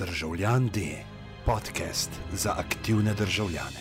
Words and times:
Državljan 0.00 0.68
D, 0.68 0.80
podcast 1.46 2.10
za 2.32 2.54
aktivne 2.58 3.14
državljane. 3.14 3.80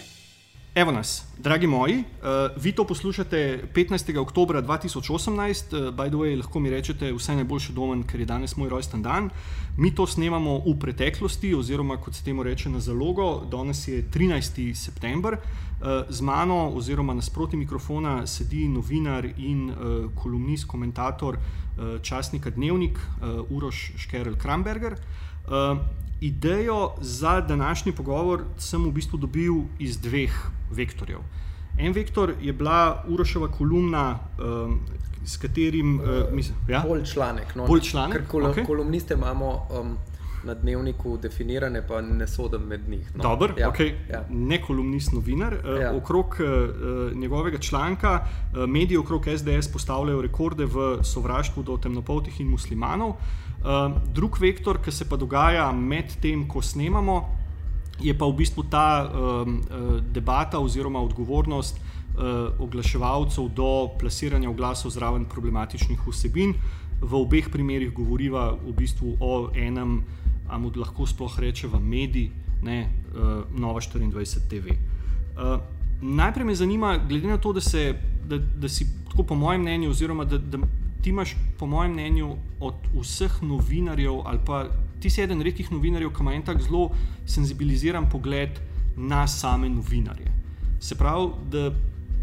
Evo 0.75 0.91
nas, 0.91 1.25
dragi 1.37 1.67
moji, 1.67 1.97
uh, 1.97 2.63
vi 2.63 2.71
to 2.71 2.83
poslušate 2.83 3.63
15. 3.73 4.17
oktober 4.17 4.55
2018, 4.55 5.87
uh, 5.87 5.95
by 5.95 6.07
the 6.07 6.17
way, 6.17 6.37
lahko 6.37 6.59
mi 6.59 6.69
rečete, 6.69 7.13
vse 7.13 7.35
najboljše 7.35 7.73
domen, 7.73 8.03
ker 8.03 8.19
je 8.19 8.25
danes 8.25 8.55
moj 8.57 8.69
rojsten 8.69 9.01
dan. 9.01 9.29
Mi 9.77 9.95
to 9.95 10.07
snemamo 10.07 10.57
v 10.57 10.73
preteklosti, 10.79 11.53
oziroma 11.55 11.97
kot 11.97 12.15
se 12.15 12.23
temu 12.23 12.43
reče 12.43 12.69
na 12.69 12.79
zalogo, 12.79 13.45
danes 13.51 13.87
je 13.87 14.03
13. 14.03 14.73
september. 14.73 15.37
Uh, 15.37 15.87
z 16.09 16.21
mano, 16.21 16.69
oziroma 16.75 17.13
nasproti 17.13 17.57
mikrofona, 17.57 18.27
sedi 18.27 18.67
novinar 18.67 19.29
in 19.37 19.69
uh, 19.69 20.11
kolumnist, 20.15 20.67
komentator 20.67 21.37
uh, 21.37 22.01
časnika 22.01 22.49
Dnevnik, 22.49 22.99
uh, 22.99 23.51
Uroš 23.51 23.91
Škerl 23.97 24.35
Kramberger. 24.35 24.99
Uh, 25.47 25.99
idejo 26.21 26.91
za 27.01 27.41
današnji 27.41 27.91
pogovor 27.91 28.43
sem 28.57 28.85
v 28.85 28.91
bistvu 28.91 29.17
dobil 29.17 29.53
iz 29.79 29.97
dveh 29.97 30.31
vektorjev. 30.71 31.19
En 31.77 31.93
vektor 31.93 32.33
je 32.41 32.53
bila 32.53 33.03
Uroševa 33.07 33.47
kolumna, 33.47 34.19
um, 34.39 34.79
s 35.25 35.37
katerim. 35.37 35.99
Uh, 35.99 36.05
mislim, 36.31 36.57
ja? 36.67 36.83
Bolj 36.87 37.03
članek. 37.03 37.55
No, 37.55 37.67
Bolj 37.67 37.81
članek, 37.81 38.17
Ker 38.17 38.27
kol 38.27 38.45
okej. 38.45 38.65
kolumniste 38.65 39.13
imamo 39.13 39.67
um, 39.81 39.97
na 40.43 40.53
dnevniku 40.53 41.17
definirane, 41.17 41.87
pa 41.87 42.01
ne 42.01 42.27
sodim 42.27 42.61
med 42.61 42.89
njih. 42.89 43.15
No. 43.15 43.23
Dobar, 43.23 43.53
ja, 43.57 43.71
okay. 43.71 43.93
ja. 44.11 44.23
ne 44.29 44.61
kolumnist, 44.61 45.11
novinar. 45.13 45.55
Ja. 45.65 45.81
Ja. 45.81 45.95
Okrog 45.95 46.35
uh, 46.39 47.17
njegovega 47.17 47.57
članka 47.57 48.19
uh, 48.19 48.69
mediji 48.69 48.97
okrog 48.97 49.25
SDS 49.37 49.71
postavljajo 49.71 50.21
rekorde 50.21 50.65
v 50.65 51.03
sovraštvu 51.03 51.63
do 51.63 51.77
temnopoltih 51.77 52.41
in 52.41 52.47
muslimanov. 52.49 53.09
Uh, 53.09 53.15
drug 54.13 54.39
vektor, 54.39 54.79
ki 54.83 54.91
se 54.91 55.05
pa 55.09 55.17
dogaja 55.19 55.71
med 55.71 56.15
tem, 56.21 56.47
ko 56.47 56.61
snemamo, 56.61 57.19
je 57.99 58.13
pa 58.15 58.25
v 58.25 58.37
bistvu 58.39 58.63
ta 58.71 59.03
um, 59.03 59.59
uh, 59.59 59.99
debata 59.99 60.59
oziroma 60.59 61.01
odgovornost 61.03 61.79
uh, 61.79 62.55
oglaševalcev 62.59 63.49
do 63.55 63.89
plasiranja 63.99 64.49
oglasov 64.49 64.91
zraven 64.91 65.25
problematičnih 65.25 65.99
vsebin. 66.07 66.53
V 67.01 67.15
obeh 67.15 67.49
primerih 67.51 67.91
govoriva 67.95 68.51
v 68.55 68.73
bistvu 68.75 69.17
o 69.19 69.49
enem, 69.55 70.03
a 70.49 70.57
mu 70.57 70.71
lahko 70.75 71.05
sploh 71.07 71.39
rečemo, 71.39 71.79
medij, 71.79 72.31
ne 72.63 72.87
uh, 72.87 73.43
Nova 73.59 73.79
24 73.79 74.47
TV. 74.49 74.75
Uh, 75.35 75.59
najprej 76.01 76.45
me 76.45 76.55
zanima, 76.55 76.97
glede 76.97 77.27
na 77.27 77.37
to, 77.37 77.53
da, 77.53 77.61
se, 77.61 77.93
da, 78.23 78.37
da 78.37 78.69
si 78.69 78.87
tako 79.09 79.23
po 79.23 79.35
mojem 79.35 79.61
mnenju, 79.61 79.89
oziroma 79.89 80.23
da, 80.23 80.37
da 80.37 80.57
ti 81.01 81.09
imaš 81.09 81.35
po 81.57 81.65
mojem 81.65 81.93
mnenju 81.93 82.35
od 82.59 82.75
vseh 82.93 83.41
novinarjev, 83.41 84.21
ali 84.25 84.39
pa 84.45 84.65
ti 84.99 85.09
si 85.09 85.21
eden 85.21 85.41
redkih 85.41 85.71
novinarjev, 85.71 86.11
ki 86.13 86.23
ima 86.23 86.33
en 86.33 86.43
tak 86.43 86.61
zelo 86.61 86.89
senzibiliziran 87.25 88.09
pogled 88.09 88.59
na 88.97 89.27
same 89.27 89.69
novinarje. 89.69 90.31
Se 90.79 90.95
pravi, 90.95 91.31
da 91.51 91.71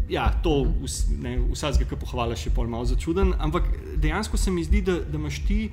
ja, 0.09 0.29
to 0.43 0.63
vs, 0.63 1.07
ne, 1.21 1.37
vsakega, 1.51 1.89
ki 1.89 1.99
pohvala, 1.99 2.35
še 2.37 2.53
pol 2.55 2.69
malo 2.71 2.85
začuden, 2.87 3.33
ampak 3.43 3.67
dejansko 3.99 4.37
se 4.37 4.51
mi 4.51 4.63
zdi, 4.63 4.81
da, 4.85 4.99
da 5.03 5.19
imaš 5.19 5.41
ti 5.47 5.67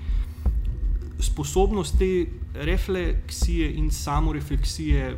sposobnost 1.22 1.98
te 1.98 2.26
refleksije 2.66 3.70
in 3.78 3.90
samorefleksije 3.90 5.12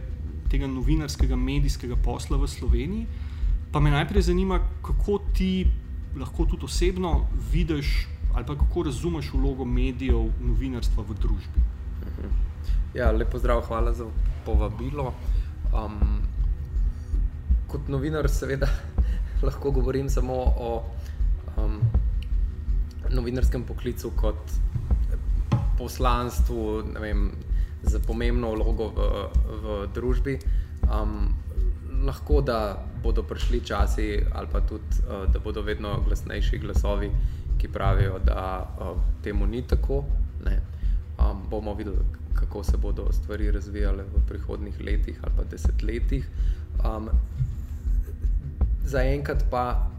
tega 0.51 0.69
novinarskega, 0.71 1.37
medijskega 1.37 1.97
posla 2.05 2.39
v 2.39 2.49
Sloveniji. 2.51 3.07
Pa 3.73 3.81
me 3.81 3.91
najprej 3.91 4.29
zanima, 4.29 4.61
kako 4.85 5.19
ti 5.35 5.67
lahko 6.17 6.45
tudi 6.45 6.65
osebno 6.65 7.27
vidiš 7.53 8.09
ali 8.37 8.47
pa 8.47 8.55
kako 8.59 8.83
razumeš 8.83 9.31
vlogo 9.33 9.65
medijev, 9.65 10.29
novinarstva 10.41 11.05
v 11.09 11.15
družbi. 11.15 11.61
Ja, 12.95 13.11
lepo 13.13 13.39
zdrav, 13.39 13.63
hvala 13.65 13.93
za 13.93 14.05
povabilo. 14.45 15.15
Um, 15.73 16.21
kot 17.69 17.89
novinar, 17.89 18.29
seveda, 18.29 18.69
lahko 19.47 19.71
govorim 19.71 20.11
samo 20.13 20.35
o 20.35 20.85
um, 21.57 21.81
novinarskem 23.11 23.65
poklicu 23.65 24.13
kot 24.17 24.53
poslanstvu, 25.79 26.83
ne 26.93 27.01
vem, 27.01 27.31
za 27.83 28.01
pomembno 28.07 28.53
vlogo 28.53 28.93
v, 28.93 29.09
v 29.65 29.81
družbi. 29.95 30.39
Um, 30.93 31.33
lahko 32.07 32.41
da 32.41 32.85
bodo 33.03 33.23
prišli 33.23 33.61
časi, 33.65 34.25
ali 34.33 34.49
pa 34.53 34.61
tudi, 34.61 35.03
uh, 35.09 35.27
da 35.33 35.39
bodo 35.39 35.63
vedno 35.63 36.01
glasnejši 36.07 36.59
glasovi, 36.59 37.11
ki 37.59 37.69
pravijo, 37.69 38.19
da 38.19 38.67
uh, 38.81 38.99
temu 39.23 39.47
ni 39.47 39.63
tako. 39.63 40.05
Ne. 40.45 40.61
Um, 41.19 41.43
bomo 41.51 41.75
videli, 41.75 42.05
kako 42.35 42.63
se 42.65 42.77
bodo 42.77 43.13
stvari 43.13 43.51
razvijale 43.51 44.05
v 44.05 44.21
prihodnih 44.29 44.81
letih 44.81 45.21
ali 45.23 45.33
pa 45.37 45.45
desetletjih. 45.45 46.29
Um, 46.85 47.09
Zaenkrat 48.87 49.45
pa 49.51 49.91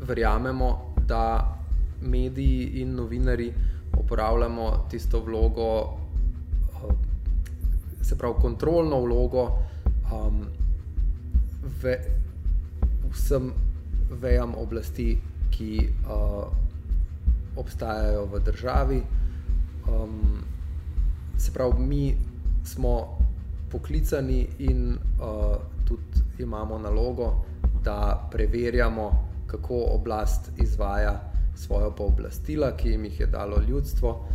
verjamemo, 0.00 0.94
da 1.06 1.56
mediji 2.00 2.80
in 2.82 2.94
novinari 2.94 3.52
uporabljamo 3.98 4.86
tisto 4.90 5.20
vlogo, 5.20 5.82
uh, 5.84 6.94
se 8.02 8.18
pravi 8.18 8.34
kontrolno 8.40 9.00
vlogo 9.00 9.42
um, 10.12 10.46
ve, 11.82 11.98
vsem 13.10 13.52
vejam 14.10 14.54
oblasti, 14.58 15.18
ki 15.50 15.88
uh, 16.04 16.52
obstajajo 17.56 18.26
v 18.26 18.40
državi. 18.44 19.02
Um, 19.88 20.44
se 21.38 21.52
pravi, 21.52 21.78
mi 21.78 22.16
smo 22.64 23.18
poklicani 23.70 24.46
in 24.58 24.98
uh, 25.20 25.56
tudi 25.84 26.42
imamo 26.42 26.78
nalogo, 26.78 27.44
da 27.84 28.28
preverjamo, 28.30 29.28
kako 29.46 29.84
oblast 29.94 30.50
izvaja 30.58 31.32
svoje 31.54 31.90
pooblastila, 31.96 32.76
ki 32.76 32.88
jim 32.88 33.04
jih 33.04 33.20
je 33.20 33.26
dalo 33.26 33.62
ljudstvo. 33.68 34.26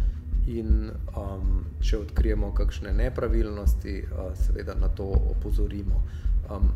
In 0.47 0.89
um, 1.17 1.65
če 1.79 1.97
odkrijemo 1.97 2.53
kakšne 2.53 2.93
nepravilnosti, 2.93 4.03
uh, 4.03 4.31
seveda 4.37 4.73
na 4.75 4.87
to 4.87 5.05
opozorimo. 5.05 6.01
Um, 6.49 6.71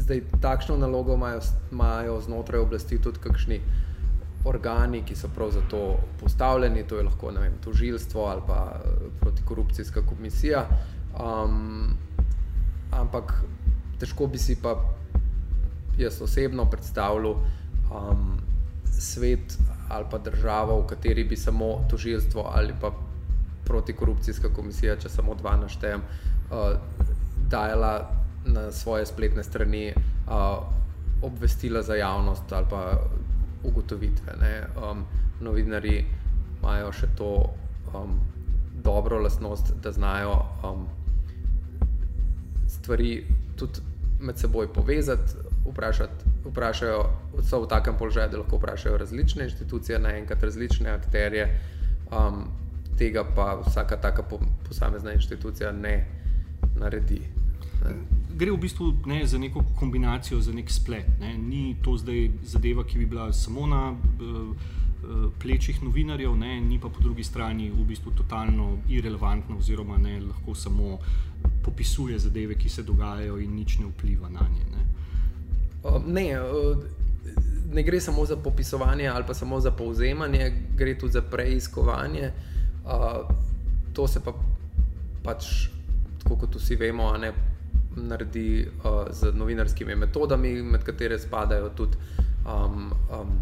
zdaj, 0.00 0.22
takšno 0.40 0.76
nalogo 0.76 1.14
imajo, 1.14 1.40
imajo 1.72 2.20
znotraj 2.20 2.60
oblasti 2.60 2.98
tudi 2.98 3.18
kakšni 3.18 3.60
organi, 4.44 5.02
ki 5.06 5.16
so 5.16 5.28
prav 5.34 5.50
za 5.50 5.60
to 5.70 5.96
postavljeni, 6.20 6.86
to 6.88 6.96
je 6.96 7.02
lahko 7.02 7.30
vem, 7.30 7.52
tožilstvo 7.64 8.26
ali 8.26 8.42
pa 8.46 8.72
eh, 8.74 8.88
protikorupcijska 9.20 10.02
komisija. 10.06 10.66
Um, 11.14 11.96
ampak 12.92 13.42
težko 14.00 14.26
bi 14.26 14.38
si 14.38 14.56
pa 14.62 14.76
jaz 15.98 16.22
osebno 16.22 16.64
predstavljal 16.70 17.30
um, 17.30 18.38
svet 18.84 19.58
ali 19.88 20.06
pa 20.10 20.18
državo, 20.18 20.80
v 20.80 20.86
kateri 20.86 21.24
bi 21.24 21.36
samo 21.36 21.84
tožilstvo 21.90 22.50
ali 22.54 22.74
pa 22.80 22.90
protikorupcijska 23.64 24.48
komisija, 24.54 24.96
če 24.96 25.08
samo 25.08 25.34
dva 25.34 25.56
naštejem, 25.56 26.00
uh, 26.00 26.76
dajala 27.50 28.23
na 28.44 28.72
svoje 28.72 29.06
spletne 29.06 29.44
strani 29.44 29.92
uh, 29.94 30.64
obvestila 31.22 31.82
za 31.82 31.94
javnost 31.94 32.52
ali 32.52 32.66
pa 32.70 33.00
ugotovitve. 33.62 34.32
Um, 34.90 35.04
novinari 35.40 36.04
imajo 36.60 36.92
še 36.92 37.08
to 37.16 37.30
um, 37.94 38.20
dobro 38.84 39.18
lastnost, 39.18 39.72
da 39.82 39.92
znajo 39.92 40.34
um, 40.64 40.86
stvari 42.68 43.26
tudi 43.56 43.80
med 44.20 44.38
seboj 44.38 44.72
povezati, 44.72 45.36
vprašati, 45.64 46.32
vprašajo, 46.44 47.04
so 47.42 47.60
v 47.62 47.68
takem 47.68 47.96
položaju, 47.98 48.30
da 48.30 48.38
lahko 48.38 48.56
vprašajo 48.56 48.98
različne 48.98 49.44
inštitucije, 49.44 49.98
naenkrat 49.98 50.42
različne 50.42 50.90
akterje, 50.90 51.48
um, 52.12 52.44
tega 52.98 53.24
pa 53.36 53.60
vsaka 53.66 53.96
taka 53.96 54.22
po, 54.22 54.40
posamezna 54.68 55.12
inštitucija 55.12 55.72
ne 55.72 55.96
naredi. 56.76 57.20
Ne. 57.84 58.23
Gre 58.34 58.50
v 58.50 58.58
bistvu 58.58 58.92
ne, 59.06 59.26
za 59.26 59.38
neko 59.38 59.62
kombinacijo, 59.78 60.40
za 60.40 60.52
nek 60.52 60.70
splet. 60.70 61.06
Ne. 61.20 61.38
Ni 61.38 61.76
to 61.82 61.96
zdaj 61.96 62.30
zadeva, 62.42 62.84
ki 62.84 62.98
bi 62.98 63.06
bila 63.06 63.32
samo 63.32 63.66
na 63.66 63.92
uh, 63.92 64.56
plečih 65.42 65.82
novinarjev, 65.82 66.34
ne, 66.36 66.60
ni 66.60 66.80
pa 66.80 66.88
po 66.88 67.02
drugi 67.02 67.24
strani 67.24 67.70
v 67.70 67.84
bistvu 67.86 68.10
totalno 68.16 68.78
irrelevantna, 68.88 69.56
oziroma 69.56 69.98
ne, 69.98 70.18
lahko 70.20 70.54
samo 70.54 70.98
popisuje 71.62 72.18
zadeve, 72.18 72.58
ki 72.58 72.68
se 72.68 72.82
dogajajo 72.82 73.38
in 73.38 73.54
nič 73.54 73.78
ne 73.78 73.86
vpliva 73.92 74.28
na 74.28 74.48
nje. 74.50 74.66
Ne. 74.72 74.84
Uh, 75.84 76.02
ne, 76.06 76.26
uh, 76.40 76.76
ne 77.74 77.82
gre 77.82 78.00
samo 78.00 78.26
za 78.26 78.36
popisovanje 78.36 79.08
ali 79.08 79.24
pa 79.26 79.34
samo 79.34 79.60
za 79.60 79.70
povzemanje, 79.70 80.52
gre 80.76 80.98
tudi 80.98 81.12
za 81.12 81.22
preiskovanje. 81.22 82.32
Uh, 82.84 83.30
to 83.92 84.08
se 84.08 84.20
pa 84.20 84.34
pač, 85.22 85.68
tako 86.22 86.36
kot 86.36 86.56
vsi 86.56 86.76
vemo, 86.76 87.12
ne, 87.16 87.32
naredi 87.96 88.66
uh, 88.66 89.06
z 89.10 89.32
novinarskimi 89.34 89.94
metodami, 89.96 90.62
med 90.62 90.84
katere 90.84 91.18
spadajo 91.18 91.68
tudi 91.76 91.96
um, 92.46 92.92
um, 93.12 93.38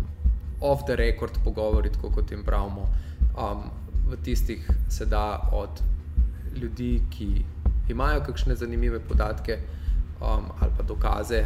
off 0.61 0.85
the 0.87 0.97
record 0.97 1.39
pogovori, 1.45 1.91
tako 1.91 2.11
kot 2.11 2.31
jim 2.31 2.45
pravimo. 2.45 2.89
Um, 3.39 3.71
v 4.09 4.17
tistih 4.25 4.71
se 4.89 5.07
da 5.07 5.49
od 5.53 5.83
ljudi, 6.55 7.03
ki 7.11 7.45
imajo 7.89 8.21
kakšne 8.27 8.55
zanimive 8.55 9.01
podatke 9.01 9.59
um, 10.21 10.51
ali 10.61 10.73
pa 10.77 10.83
dokaze 10.83 11.45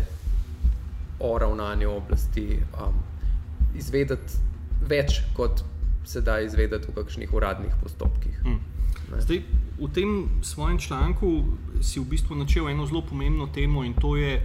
o 1.20 1.38
ravnanju 1.38 1.90
oblasti, 1.90 2.62
um, 2.82 2.98
izvedeti 3.74 4.38
več, 4.88 5.22
kot 5.36 5.62
se 6.04 6.20
da 6.20 6.40
izvedeti 6.40 6.90
v 6.90 6.94
kakšnih 6.94 7.32
uradnih 7.34 7.74
postopkih. 7.82 8.40
Hmm. 8.42 8.60
Zdaj, 9.06 9.42
v 9.78 9.88
tem 9.94 10.28
svojem 10.42 10.78
članku 10.78 11.44
si 11.80 12.00
v 12.00 12.08
bistvu 12.10 12.36
načel 12.36 12.68
eno 12.68 12.86
zelo 12.86 13.02
pomembno 13.02 13.46
temo 13.46 13.84
in 13.84 13.94
to 13.94 14.16
je 14.16 14.40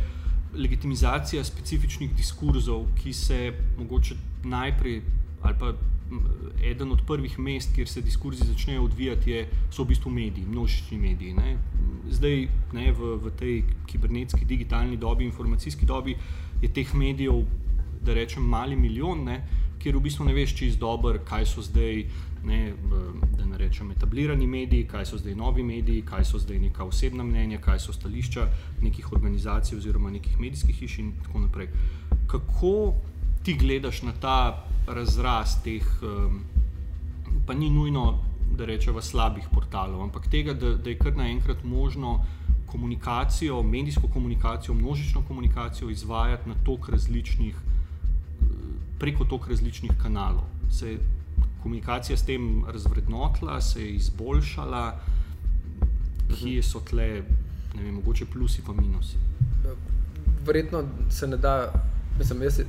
legitimizacija 0.53 1.43
specifičnih 1.43 2.13
diskurzov, 2.15 2.85
ki 2.95 3.13
se 3.13 3.53
mogoče 3.77 4.15
najprej 4.43 5.01
ali 5.41 5.55
pa 5.59 5.73
eden 6.63 6.91
od 6.91 7.01
prvih 7.07 7.39
mest, 7.39 7.75
kjer 7.75 7.87
se 7.87 8.01
diskurzi 8.01 8.45
začnejo 8.45 8.83
odvijati, 8.83 9.31
je, 9.31 9.47
so 9.71 9.83
v 9.83 9.87
bistvu 9.87 10.11
mediji, 10.11 10.45
množični 10.45 10.97
mediji. 10.97 11.33
Ne. 11.33 11.57
Zdaj, 12.09 12.47
ne, 12.73 12.91
v, 12.91 13.15
v 13.23 13.31
tej 13.39 13.63
kibernetski, 13.87 14.45
digitalni 14.45 14.97
dobi, 14.97 15.25
informacijski 15.25 15.85
dobi, 15.85 16.15
je 16.61 16.69
teh 16.73 16.93
medijev, 16.93 17.45
da 18.01 18.13
rečem, 18.13 18.43
mali 18.43 18.75
milijon, 18.75 19.23
ne, 19.23 19.41
kjer 19.81 19.97
v 19.97 20.03
bistvu 20.05 20.25
ne 20.25 20.33
veš, 20.33 20.55
je 20.61 20.75
dobro, 20.79 21.19
kaj 21.25 21.45
so 21.45 21.61
zdaj. 21.65 22.05
Ne, 22.41 22.73
da 23.37 23.45
ne 23.45 23.57
rečem, 23.57 23.91
etablirani 23.93 24.47
mediji, 24.49 24.87
kaj 24.89 25.05
so 25.05 25.17
zdaj 25.21 25.35
novi 25.37 25.61
mediji, 25.63 26.01
kaj 26.01 26.25
so 26.25 26.39
zdaj 26.41 26.57
neka 26.59 26.87
osebna 26.89 27.23
mnenja, 27.23 27.59
kaj 27.61 27.79
so 27.83 27.93
stališča 27.93 28.47
nekih 28.81 29.11
organizacij 29.13 29.77
oziroma 29.77 30.09
nekih 30.09 30.39
medijskih 30.39 30.75
hiš 30.75 30.97
in 31.03 31.11
tako 31.21 31.43
naprej. 31.43 31.69
Kako 32.27 32.73
ti 33.43 33.53
gledaš 33.53 34.01
na 34.01 34.13
ta 34.21 34.65
razrast 34.87 35.63
teh, 35.63 35.85
pa 37.45 37.53
ni 37.53 37.69
nujno, 37.69 38.23
da 38.57 38.65
rečemo, 38.65 39.01
slabih 39.01 39.45
portalov, 39.53 40.01
ampak 40.03 40.27
tega, 40.27 40.53
da, 40.53 40.73
da 40.75 40.89
je 40.89 40.97
kar 40.97 41.13
naenkrat 41.17 41.63
možno 41.63 42.25
komunikacijo, 42.65 43.63
medijsko 43.63 44.07
komunikacijo, 44.13 44.73
množično 44.73 45.21
komunikacijo 45.27 45.89
izvajati 45.89 46.49
na 46.49 46.55
tok 46.65 46.89
različnih, 46.89 47.55
preko 49.01 49.25
tok 49.25 49.47
različnih 49.49 49.91
kanalov. 50.01 50.45
Se 50.69 50.91
je 50.91 50.99
komunikacija 51.63 52.17
s 52.17 52.25
tem 52.25 52.63
razvrednotila, 52.69 53.61
se 53.61 53.81
je 53.81 53.95
izboljšala, 53.97 54.99
kje 56.29 56.61
so 56.63 56.79
tle, 56.89 57.07
ne 57.75 57.83
vem, 57.83 57.95
mogoče 57.95 58.25
plusi 58.33 58.61
pa 58.65 58.73
minusi. 58.73 59.17
Verjetno 60.45 60.83
se 61.09 61.27
ne 61.27 61.37
da, 61.37 61.73
mislim, 62.17 62.41
jaz 62.41 62.61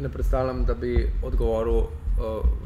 ne 0.00 0.08
predstavljam, 0.08 0.64
da 0.64 0.74
bi 0.74 1.10
odgovoril 1.22 1.76
uh, 1.76 1.88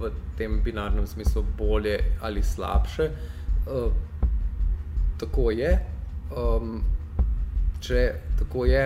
v 0.01 0.13
tem 0.39 0.61
binarnem 0.65 1.07
smislu 1.07 1.45
bolje 1.59 1.99
ali 2.21 2.43
slabše. 2.43 3.11
Uh, 3.67 3.93
tako 5.19 5.51
je. 5.51 5.73
Um, 6.37 6.83
če 7.81 8.13
tako 8.39 8.65
je, 8.65 8.85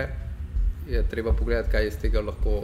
je 0.89 1.03
treba 1.09 1.33
pogledati, 1.33 1.71
kaj 1.71 1.87
iz 1.87 1.97
tega 2.01 2.21
lahko 2.21 2.63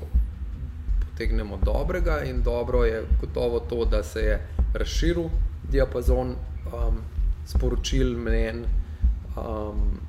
potegnemo 1.22 1.58
dobrega. 1.64 2.24
In 2.24 2.42
dobro 2.44 2.86
je 2.86 3.04
gotovo 3.22 3.60
to, 3.60 3.86
da 3.86 4.04
se 4.04 4.20
je 4.20 4.48
razširil 4.74 5.30
diapazon 5.72 6.30
um, 6.30 6.98
sporočil 7.46 8.18
mnen. 8.18 8.66
Um, 9.38 10.00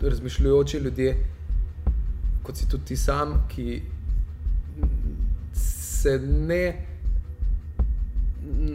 razmišljujoči 0.00 0.78
ljudje 0.78 1.16
kot 2.42 2.56
si 2.56 2.68
tudi 2.68 2.84
ti 2.84 2.96
sam, 2.96 3.46
ki 3.48 3.82
se 5.52 6.18
ne 6.18 6.86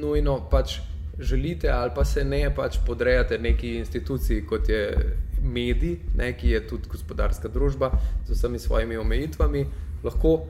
nujno 0.01 0.49
pač 0.49 0.79
želite 1.19 1.69
ali 1.69 1.91
pa 1.95 2.05
se 2.05 2.23
ne 2.23 2.55
pač 2.55 2.77
podrejate 2.85 3.37
neki 3.39 3.75
instituciji, 3.77 4.45
kot 4.45 4.69
je 4.69 5.15
medij, 5.41 5.97
ne, 6.15 6.33
ki 6.37 6.49
je 6.49 6.67
tudi 6.67 6.89
gospodarska 6.91 7.47
družba 7.47 7.91
z 8.27 8.31
vsemi 8.31 8.59
svojimi 8.59 8.97
omejitvami, 8.97 9.65
lahko 10.03 10.45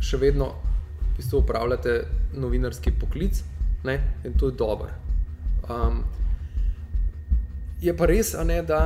še 0.00 0.20
vedno 0.20 0.52
v 1.00 1.16
bistvu 1.16 1.40
upravljate 1.40 2.00
novinarski 2.36 2.92
poklic 3.00 3.42
ne, 3.86 4.00
in 4.24 4.38
to 4.38 4.46
je 4.46 4.52
dobro. 4.52 4.90
Um, 5.70 6.04
je 7.80 7.96
pa 7.96 8.06
res, 8.06 8.34
ne, 8.44 8.62
da 8.62 8.80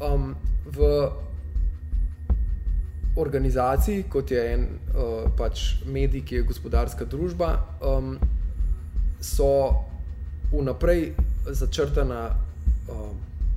um, 0.00 0.34
v 0.64 0.88
organizaciji, 3.16 4.04
kot 4.08 4.30
je 4.30 4.42
en 4.52 4.66
uh, 4.94 5.28
pač 5.36 5.82
medij, 5.84 6.24
ki 6.24 6.40
je 6.40 6.48
gospodarska 6.48 7.04
družba, 7.04 7.50
um, 7.84 8.14
so 9.20 9.50
vnaprej 10.52 11.12
začrtana 11.46 12.30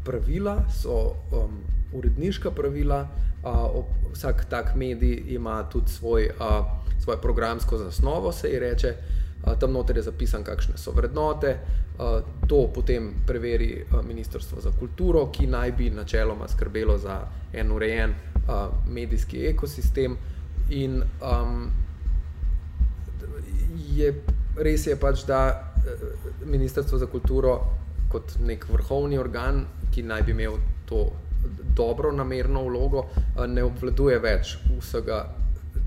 pravila, 0.03 0.63
so 0.69 1.15
um, 1.31 1.63
uredniška 1.93 2.51
pravila. 2.51 3.07
Uh, 3.43 3.83
vsak 4.13 4.45
tak 4.45 4.75
medij 4.75 5.23
ima 5.27 5.63
tudi 5.69 5.91
svoj, 5.91 6.29
uh, 6.39 6.65
svojo 6.99 7.17
programsko 7.17 7.77
zasnovo, 7.77 8.31
se 8.31 8.49
ji 8.49 8.59
reče. 8.59 8.95
Uh, 9.43 9.59
tam 9.59 9.71
noter 9.71 9.97
je 9.97 10.03
zapisano, 10.03 10.43
kakšne 10.43 10.77
so 10.77 10.91
vrednote. 10.91 11.57
Uh, 11.99 12.23
to 12.47 12.67
potem 12.73 13.13
preveri 13.27 13.83
uh, 13.83 14.05
Ministrstvo 14.05 14.61
za 14.61 14.71
kulturo, 14.79 15.27
ki 15.31 15.47
naj 15.47 15.71
bi 15.71 15.89
načeloma 15.89 16.47
skrbelo 16.47 16.97
za 16.97 17.21
en 17.53 17.71
urejen 17.71 18.13
medijski 18.87 19.45
ekosistem. 19.47 20.17
In 20.69 21.03
um, 21.21 21.69
je, 23.95 24.13
res 24.57 24.87
je 24.87 24.95
pač, 24.95 25.25
da 25.27 25.73
uh, 25.77 26.45
Ministrstvo 26.45 26.97
za 26.97 27.05
kulturo, 27.05 27.59
kot 28.13 28.37
nek 28.45 28.67
vrhovni 28.69 29.17
organ, 29.19 29.63
ki 29.91 30.05
naj 30.07 30.25
bi 30.27 30.35
imel 30.35 30.57
to 30.89 31.07
dobro 31.75 32.11
namerno 32.15 32.63
vlogo, 32.67 33.07
uh, 33.09 33.45
ne 33.49 33.65
obvladuje 33.65 34.19
več 34.23 34.57
vsega 34.77 35.23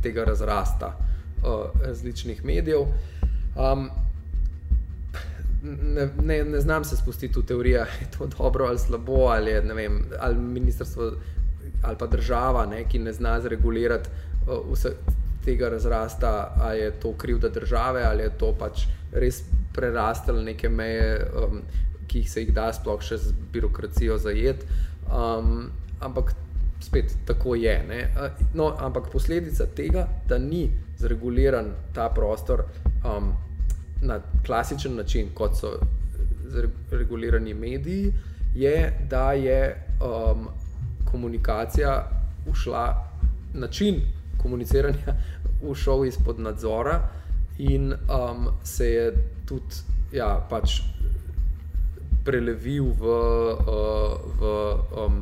tega 0.02 0.25
razrasta 0.28 0.93
uh, 0.96 1.70
različnih 1.84 2.44
medijev. 2.44 2.90
Um, 3.56 3.88
Ne, 5.67 6.05
ne, 6.23 6.34
ne 6.44 6.61
znam 6.61 6.84
se 6.84 6.94
spustiti 6.96 7.40
v 7.40 7.43
teorijo, 7.43 7.81
ali 7.82 8.05
je 8.05 8.11
to 8.19 8.26
dobro 8.31 8.67
ali 8.69 8.78
slabo, 8.78 9.25
ali 9.32 9.50
je 9.50 9.61
vem, 9.75 9.96
ali 10.20 10.37
ministrstvo 10.38 11.11
ali 11.82 11.96
pa 11.99 12.06
država, 12.06 12.67
ne, 12.67 12.84
ki 12.88 12.99
ne 12.99 13.12
zna 13.12 13.40
zregulirati 13.40 14.11
uh, 14.46 14.61
vse 14.73 14.93
tega 15.44 15.69
razrasta, 15.69 16.55
ali 16.61 16.78
je 16.78 16.90
to 16.90 17.12
krivda 17.19 17.49
države, 17.49 18.05
ali 18.05 18.23
je 18.23 18.31
to 18.38 18.52
pač 18.58 18.87
res 19.12 19.43
prerastalo 19.73 20.43
neke 20.43 20.69
meje, 20.69 21.26
um, 21.43 21.61
ki 22.06 22.19
jih 22.19 22.31
se 22.31 22.44
jih 22.44 22.55
da 22.55 22.70
sploh 22.73 23.03
še 23.03 23.19
z 23.19 23.35
birokracijo 23.53 24.19
zajeti. 24.19 24.66
Um, 25.07 25.71
ampak 26.00 26.35
spet 26.80 27.16
tako 27.26 27.54
je. 27.54 27.75
No, 28.54 28.75
ampak 28.78 29.11
posledica 29.12 29.66
tega, 29.66 30.09
da 30.28 30.38
ni 30.38 30.71
zreguliran 30.99 31.73
ta 31.95 32.09
prostor 32.09 32.64
um, 33.04 33.33
na 34.02 34.21
klasičen 34.47 34.97
način, 34.97 35.28
kot 35.35 35.57
so 35.57 35.78
regulirani 36.90 37.54
mediji, 37.54 38.12
je, 38.54 38.92
da 39.11 39.33
je 39.33 39.87
um, 40.00 40.49
komunikacija 41.11 42.11
ušla, 42.50 43.11
način 43.54 44.00
komuniciranja 44.42 45.16
ušel 45.71 46.04
izpod 46.04 46.40
nadzora 46.40 47.09
in 47.59 47.92
um, 47.92 48.49
se 48.64 48.90
je 48.90 49.28
tudi 49.47 49.75
ja, 50.12 50.47
pač 50.50 50.80
prelevil 52.26 52.90
v, 52.99 53.04
uh, 53.06 54.18
v 54.38 54.42
um, 54.99 55.21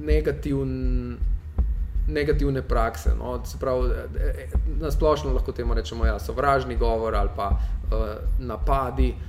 negativn, 0.00 0.72
negativne 2.08 2.62
prakse. 2.62 3.12
No? 3.18 3.36
Pravi, 3.60 3.92
na 4.80 4.90
splošno 4.90 5.34
lahko 5.36 5.52
temu 5.52 5.74
rečemo 5.74 6.06
ja, 6.08 6.18
sovražni 6.18 6.76
govor 6.76 7.14
ali 7.14 7.30
pa 7.36 7.52
uh, 7.52 8.16
napadi. 8.40 9.12
Uh, 9.12 9.28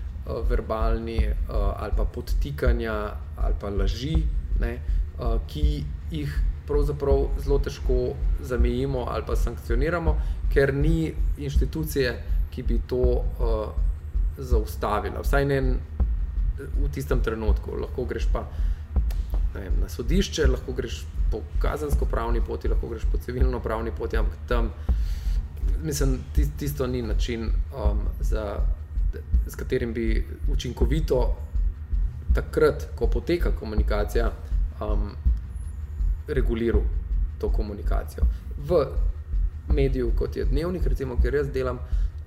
verbalni 0.50 1.28
uh, 1.28 1.56
ali 1.76 1.92
pa 1.98 2.06
podtikanja 2.06 3.12
ali 3.38 3.56
pa 3.60 3.70
laži, 3.70 4.16
ne, 4.60 4.80
uh, 5.20 5.42
ki 5.48 5.84
jih 6.12 6.36
pravzaprav 6.68 7.28
zelo 7.44 7.60
težko 7.60 8.14
zamejimo 8.40 9.06
ali 9.12 9.24
pa 9.28 9.36
sankcioniramo, 9.36 10.16
ker 10.54 10.74
ni 10.74 11.14
inštitucije, 11.38 12.14
ki 12.52 12.64
bi 12.64 12.80
to 12.88 13.02
uh, 13.04 13.68
zaustavila. 14.38 15.22
Vsaj 15.22 15.46
ne 15.46 15.62
v 16.58 16.90
tistem 16.92 17.22
trenutku. 17.22 17.76
Lahko 17.76 18.06
greš 18.06 18.28
pa 18.34 18.46
vem, 19.54 19.74
na 19.82 19.90
sodišče, 19.90 20.48
lahko 20.48 20.74
greš 20.74 21.04
po 21.32 21.42
kazensko-pravni 21.62 22.42
poti, 22.46 22.68
lahko 22.68 22.90
greš 22.90 23.06
po 23.12 23.18
civilno-pravni 23.18 23.92
poti, 23.92 24.18
ampak 24.18 24.38
tam. 24.48 24.72
Mislim, 25.84 26.20
tisto 26.58 26.88
ni 26.88 27.02
način, 27.02 27.50
um, 27.76 28.00
za, 28.20 28.60
s 29.48 29.56
katerim 29.56 29.94
bi 29.94 30.28
učinkovito 30.52 31.36
takrat, 32.36 32.88
ko 32.96 33.08
poteka 33.08 33.52
komunikacija, 33.52 34.32
um, 34.82 35.12
reguliral 36.28 36.82
to 37.40 37.50
komunikacijo. 37.50 38.24
V 38.68 38.86
mediju, 39.68 40.12
kot 40.18 40.36
je 40.36 40.46
dnevnik, 40.46 40.86
recimo, 40.88 41.18
kjer 41.22 41.36
jaz 41.36 41.52
delam, 41.52 41.80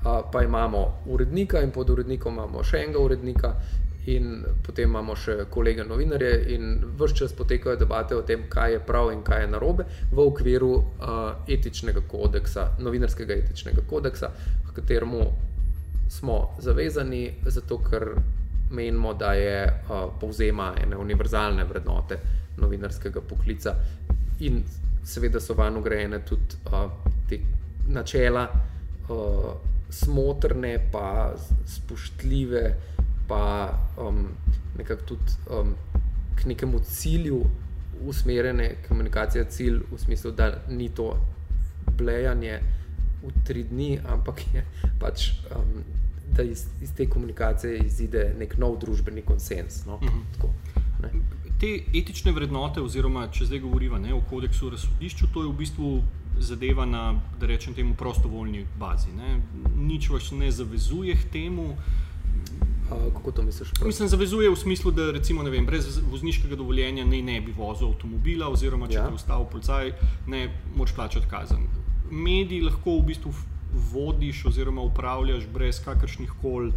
pa 0.03 0.43
imamo 0.43 1.03
urednika 1.07 1.61
in 1.63 1.71
pod 1.71 1.91
urednikom 1.91 2.35
imamo 2.35 2.63
še 2.63 2.85
enega 2.85 2.99
urednika. 2.99 3.55
In 4.07 4.45
potem 4.63 4.87
imamo 4.87 5.17
še 5.19 5.49
kolege 5.51 5.83
novinarje, 5.83 6.31
in 6.55 6.77
vse 6.95 7.17
čas 7.19 7.33
potekajo 7.35 7.75
debate 7.81 8.15
o 8.15 8.23
tem, 8.23 8.45
kaj 8.49 8.77
je 8.77 8.83
prav 8.87 9.11
in 9.11 9.25
kaj 9.27 9.43
je 9.43 9.49
narobe, 9.51 9.87
v 10.13 10.23
okviru 10.23 10.69
uh, 10.77 11.17
etičnega 11.51 12.05
kodeksa, 12.07 12.69
novinarskega 12.79 13.35
etičnega 13.35 13.83
kodeksa, 13.91 14.31
v 14.69 14.77
katerem 14.79 15.17
smo 16.07 16.39
zavezani, 16.63 17.25
zato 17.51 17.81
ker 17.83 18.13
menimo, 18.71 19.15
da 19.19 19.33
je 19.35 19.59
uh, 19.67 20.07
povzema 20.21 20.73
ene 20.83 20.97
univerzalne 20.97 21.65
vrednote 21.67 22.21
novinarskega 22.63 23.21
poklica 23.21 23.75
in 24.41 24.63
seveda 25.05 25.41
so 25.41 25.55
vanj 25.55 25.79
ugrajene 25.79 26.23
tudi 26.27 26.63
uh, 26.71 26.91
te 27.29 27.39
načela, 27.89 28.47
uh, 29.09 29.75
smotrne, 29.91 30.79
pa 30.93 31.35
spoštljive, 31.67 32.75
pa 33.29 33.73
um, 33.99 34.29
nekako 34.79 35.03
tudi 35.03 35.33
um, 35.51 35.75
k 36.37 36.45
nekemu 36.45 36.81
cilju 36.81 37.45
usmerjene 38.05 38.75
komunikacije, 38.89 39.45
cilj 39.51 39.81
v 39.93 39.99
smislu, 39.99 40.31
da 40.31 40.63
ni 40.69 40.89
to 40.89 41.17
blejanje 41.99 42.61
v 43.23 43.33
tri 43.45 43.65
dni, 43.65 43.99
ampak 44.09 44.43
je 44.55 44.65
pač. 45.01 45.31
Um, 45.57 45.85
Da 46.37 46.43
iz, 46.43 46.67
iz 46.83 46.91
te 46.95 47.07
komunikacije 47.09 47.79
izide 47.87 48.35
nek 48.39 48.57
nov 48.59 48.75
družbeni 48.83 49.23
konsens. 49.23 49.87
No? 49.87 49.95
Uh 49.95 50.03
-huh. 50.03 50.23
Tako, 50.35 50.51
te 51.61 51.71
etične 51.95 52.33
vrednote, 52.33 52.81
oziroma 52.81 53.29
če 53.33 53.47
zdaj 53.49 53.61
govorimo 53.65 54.01
o 54.17 54.21
kodeksu 54.31 54.71
razsodišču, 54.71 55.27
to 55.35 55.43
je 55.43 55.49
v 55.49 55.57
bistvu 55.57 55.91
zadeva 56.39 56.85
na, 56.87 57.21
da 57.41 57.47
rečem, 57.47 57.75
temu 57.75 57.95
prostovoljni 57.95 58.67
bazi. 58.79 59.13
Ne? 59.17 59.41
Nič 59.77 60.11
vas 60.11 60.31
ne 60.31 60.51
zavezuje 60.51 61.15
k 61.15 61.31
temu. 61.33 61.77
A, 62.91 63.11
kako 63.15 63.33
to 63.33 63.43
misliš? 63.43 63.73
Mislim, 63.85 64.09
zavezuje 64.09 64.51
v 64.51 64.57
smislu, 64.57 64.91
da 64.91 65.11
recimo, 65.11 65.43
vem, 65.43 65.67
brez 65.67 65.99
vozniškega 66.11 66.57
dovoljenja 66.57 67.05
ne, 67.05 67.23
ne 67.23 67.41
bi 67.41 67.53
vozil 67.57 67.89
avtomobila, 67.89 68.49
oziroma 68.49 68.89
če 68.89 69.01
ja. 69.01 69.09
te 69.09 69.15
ustavi 69.15 69.47
policaj, 69.51 69.93
ne 70.27 70.47
moš 70.77 70.95
plačati 70.95 71.27
kazen. 71.31 71.67
Mediji 72.11 72.63
lahko 72.63 73.01
v 73.01 73.09
bistvu 73.11 73.33
vodiš 73.93 74.45
oziroma 74.47 74.83
upravljaš 74.83 75.49
brez 75.53 75.81
kakršnih 75.85 76.31
koli 76.43 76.73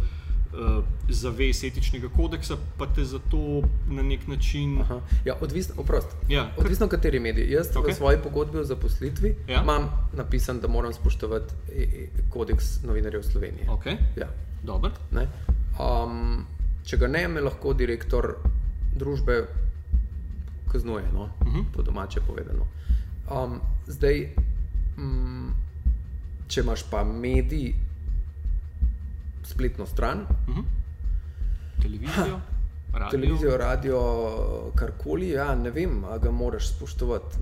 uh, 0.52 0.84
zavez 1.08 1.64
etičnega 1.64 2.08
kodeksa, 2.16 2.56
pa 2.78 2.86
te 2.86 3.04
zato 3.04 3.62
na 3.88 4.02
nek 4.02 4.26
način. 4.26 4.78
Ja, 5.24 5.34
odvisno, 5.40 5.74
ja, 6.28 6.52
odvisno 6.56 6.88
kateri 6.88 7.20
medij. 7.20 7.52
Jaz 7.52 7.66
okay. 7.74 7.90
v 7.90 7.94
svoji 7.94 8.18
pogodbi 8.22 8.58
o 8.58 8.64
zaposlitvi 8.64 9.34
ja. 9.48 9.62
imam 9.62 9.90
napisan, 10.12 10.60
da 10.60 10.68
moram 10.68 10.92
spoštovati 10.92 11.54
e, 11.72 11.82
e, 11.82 12.08
kodeks 12.30 12.82
novinarjev 12.82 13.22
Slovenije. 13.22 13.66
Okay. 13.68 13.96
Ja. 14.16 14.28
Um, 15.80 16.46
če 16.84 16.96
ga 16.96 17.08
ne, 17.08 17.28
me 17.28 17.40
lahko 17.40 17.72
direktor 17.72 18.34
družbe 18.96 19.44
kaznuje, 20.72 21.04
no? 21.12 21.22
uh 21.22 21.46
mhm. 21.46 21.56
-huh. 21.56 21.64
po 21.72 21.82
domače 21.82 22.20
povedano. 22.26 22.66
Um, 23.30 23.60
zdaj, 23.86 24.28
um, 24.98 25.54
če 26.48 26.60
imaš 26.60 26.82
pa 26.90 27.04
medij, 27.04 27.74
spletno 29.50 29.86
stran. 29.86 30.20
Uh 30.20 30.54
mhm. 30.54 30.60
-huh. 30.60 31.82
Televizijo. 31.82 32.40
Radio. 32.92 33.10
Televizijo, 33.10 33.56
radio, 33.56 34.00
karkoli, 34.74 35.28
ja, 35.28 35.54
ne 35.54 35.70
vem, 35.70 36.04
ali 36.04 36.20
ga 36.20 36.30
moraš 36.30 36.68
spoštovati. 36.68 37.36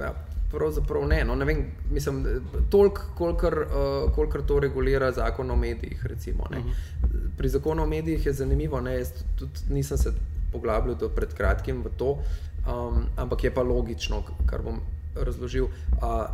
Ja, 0.00 0.14
pravzaprav 0.50 1.06
ne. 1.08 1.24
No, 1.24 1.34
ne 1.34 1.44
vem, 1.44 1.66
mislim, 1.90 2.26
toliko, 2.70 3.02
kolikor, 3.14 3.66
uh, 3.66 4.12
kolikor 4.14 4.42
to 4.46 4.60
regulira 4.60 5.12
zakon 5.12 5.50
o 5.50 5.56
medijih. 5.56 6.06
Recimo, 6.06 6.42
uh 6.50 6.56
mhm. 6.56 6.68
-huh. 6.68 7.36
Pri 7.36 7.48
zakonu 7.48 7.82
o 7.82 7.86
medijih 7.86 8.26
je 8.26 8.32
zanimivo, 8.32 8.80
ne, 8.80 8.94
jaz 8.94 9.12
tudi 9.36 9.60
nisem 9.70 9.98
se 9.98 10.12
poglabljal 10.52 10.94
do 10.94 11.08
pred 11.08 11.34
kratkim 11.34 11.82
v 11.82 11.90
to, 11.96 12.10
um, 12.12 13.06
ampak 13.16 13.44
je 13.44 13.54
pa 13.54 13.62
logično, 13.62 14.22
kar 14.46 14.62
bom 14.62 14.80
razložil. 15.14 15.64
Uh, 15.64 15.70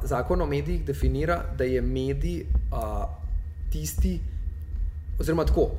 zakon 0.02 0.42
o 0.42 0.46
medijih 0.46 0.84
definira, 0.84 1.44
da 1.58 1.64
je 1.64 1.82
medij 1.82 2.46
uh, 2.72 3.04
tisti, 3.70 4.20
oziroma 5.18 5.44
tako. 5.44 5.70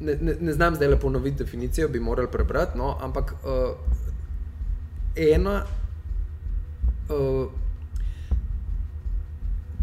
Ne, 0.00 0.16
ne, 0.20 0.34
ne 0.40 0.52
znam 0.52 0.74
zdaj 0.74 0.88
le 0.88 1.00
ponoviti 1.00 1.44
definicijo, 1.44 1.88
bi 1.88 2.00
morali 2.00 2.28
prebrati, 2.32 2.78
no, 2.78 2.96
ampak 3.00 3.32
uh, 3.32 3.76
ena, 5.16 5.64
uh, 7.08 7.46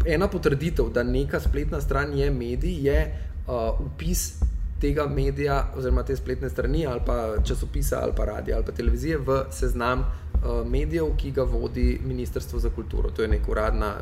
ena 0.06 0.28
potrditev, 0.28 0.92
da 0.94 1.02
neka 1.02 1.40
spletna 1.40 1.80
stran 1.80 2.18
je 2.18 2.30
medij, 2.30 2.86
je 2.86 3.18
uh, 3.46 3.80
upis 3.80 4.34
tega 4.80 5.06
medija, 5.06 5.72
oziroma 5.76 6.02
te 6.02 6.16
spletne 6.16 6.50
strani, 6.50 6.86
ali 6.86 7.00
pa 7.06 7.34
časopisa, 7.44 7.98
ali 8.02 8.12
pa 8.16 8.24
radio, 8.24 8.56
ali 8.56 8.64
pa 8.64 8.72
televizije 8.72 9.18
v 9.18 9.44
seznam 9.50 10.00
uh, 10.00 10.66
medijev, 10.66 11.16
ki 11.16 11.30
ga 11.30 11.42
vodi 11.42 12.00
Ministrstvo 12.04 12.58
za 12.58 12.70
kulturo. 12.70 13.10
To 13.10 13.22
je 13.22 13.28
nek 13.28 13.48
uradna. 13.48 13.94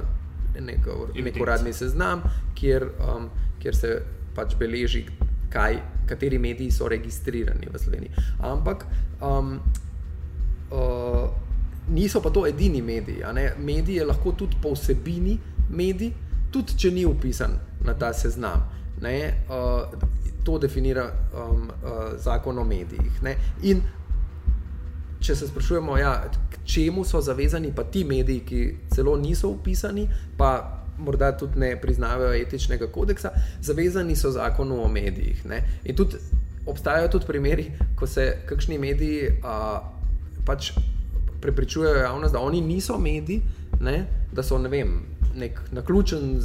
Nek, 0.61 0.87
nek 1.15 1.39
uradni 1.41 1.73
seznam, 1.73 2.23
kjer 2.55 2.85
um, 3.01 3.31
kjer 3.63 3.77
se 3.77 3.93
pač 4.35 4.57
beleži, 4.59 5.05
kaj, 5.53 5.79
kateri 6.09 6.39
mediji 6.39 6.73
so 6.73 6.89
registrirani 6.89 7.69
v 7.71 7.79
Sloveniji. 7.79 8.25
Ampak 8.49 8.87
um, 9.21 9.55
uh, 10.73 11.29
niso 11.93 12.23
pa 12.25 12.31
to 12.31 12.47
edini 12.49 12.83
mediji. 12.83 13.23
Medij 13.59 14.01
je 14.01 14.05
lahko 14.05 14.33
tudi 14.33 14.57
po 14.63 14.75
vsebini 14.75 15.39
medij, 15.71 16.13
tudi 16.51 16.77
če 16.77 16.91
ni 16.91 17.05
upisan 17.07 17.59
na 17.85 17.95
ta 17.95 18.13
seznam. 18.13 18.65
Ne, 19.03 19.17
uh, 19.51 19.91
to 20.43 20.59
definira 20.59 21.07
um, 21.35 21.71
uh, 21.71 22.15
zakon 22.19 22.59
o 22.59 22.65
medijih. 22.65 23.23
Ne. 23.23 23.37
In 23.63 23.83
če 25.23 25.37
se 25.37 25.49
sprašujemo, 25.49 25.97
ja, 25.99 26.13
k 26.51 26.63
čemu 26.67 27.05
so 27.05 27.21
zavezani 27.21 27.73
pa 27.75 27.85
ti 27.85 28.05
mediji, 28.05 28.45
ki 28.47 28.63
celo 28.95 29.17
niso 29.17 29.51
upisani, 29.55 30.09
pa 30.37 30.83
morda 30.99 31.33
tudi 31.39 31.59
ne 31.59 31.75
priznavajo 31.81 32.35
etičnega 32.43 32.87
kodeksa, 32.93 33.33
zavezani 33.63 34.17
so 34.17 34.31
zakonu 34.31 34.83
o 34.85 34.89
medijih. 34.89 35.45
Ne? 35.47 35.63
In 35.85 35.97
tudi 35.97 36.19
obstajajo 36.67 37.09
tudi 37.09 37.27
primeri, 37.27 37.71
ko 37.99 38.07
se 38.07 38.29
kakšni 38.47 38.79
mediji 38.79 39.31
a, 39.43 39.81
pač 40.47 40.73
prepričujejo 41.43 42.05
javnost, 42.05 42.33
da 42.33 42.41
oni 42.41 42.61
niso 42.61 42.99
mediji, 42.99 43.43
ne? 43.81 44.07
da 44.33 44.43
so 44.43 44.59
ne 44.59 44.69
vem, 44.69 45.01
nek 45.35 45.61
naključen. 45.73 46.41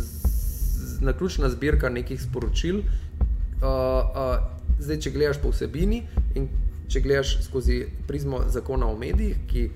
Naključna 0.97 1.49
zbirka 1.53 1.89
nekih 1.93 2.17
sporočil. 2.21 2.79
Uh, 2.79 3.61
uh, 3.61 4.39
zdaj, 4.81 4.97
če 5.05 5.11
gledaš 5.13 5.37
po 5.41 5.51
vsebini 5.53 5.99
in 6.33 6.47
če 6.87 7.01
gledaš 7.03 7.37
skozi 7.43 7.85
prizmo 8.07 8.41
zakona 8.47 8.87
o 8.87 8.97
medijih, 8.97 9.37
ki 9.47 9.69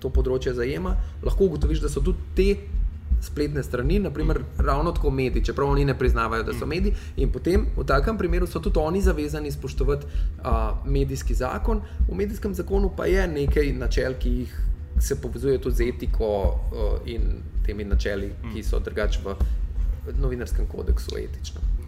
to 0.00 0.10
področje 0.12 0.54
zajema, 0.56 0.96
lahko 1.22 1.50
ugotoviš, 1.50 1.82
da 1.84 1.90
so 1.92 2.02
tudi 2.04 2.34
te 2.36 2.80
spletne 3.20 3.62
strani, 3.62 3.98
naprimer, 3.98 4.38
mm. 4.40 4.64
ravno 4.64 4.92
tako 4.96 5.10
mediji, 5.10 5.44
čeprav 5.44 5.68
oni 5.68 5.84
ne 5.84 5.98
priznavajo, 5.98 6.42
da 6.42 6.54
so 6.54 6.64
mm. 6.64 6.68
mediji. 6.68 6.94
In 7.16 7.32
potem 7.32 7.66
v 7.76 7.84
takem 7.86 8.18
primeru 8.18 8.48
so 8.48 8.62
tudi 8.64 8.80
oni 8.80 9.02
zavezani 9.04 9.52
spoštovati 9.52 10.06
uh, 10.06 10.86
medijski 10.86 11.34
zakon. 11.34 11.82
V 12.08 12.16
medijskem 12.16 12.54
zakonu 12.54 12.92
pa 12.96 13.06
je 13.06 13.26
nekaj 13.28 13.72
načel, 13.72 14.16
ki 14.20 14.34
jih 14.38 14.56
se 15.00 15.20
povezuje 15.20 15.60
tudi 15.60 15.76
z 15.76 15.88
etiko 15.88 16.30
uh, 16.48 16.96
in 17.04 17.42
temi 17.66 17.84
načeli, 17.84 18.32
mm. 18.32 18.54
ki 18.54 18.62
so 18.62 18.80
drugače 18.80 19.20
v 19.24 19.36
novinarskem 20.20 20.66
kodeksu 20.66 21.18
etični. 21.18 21.79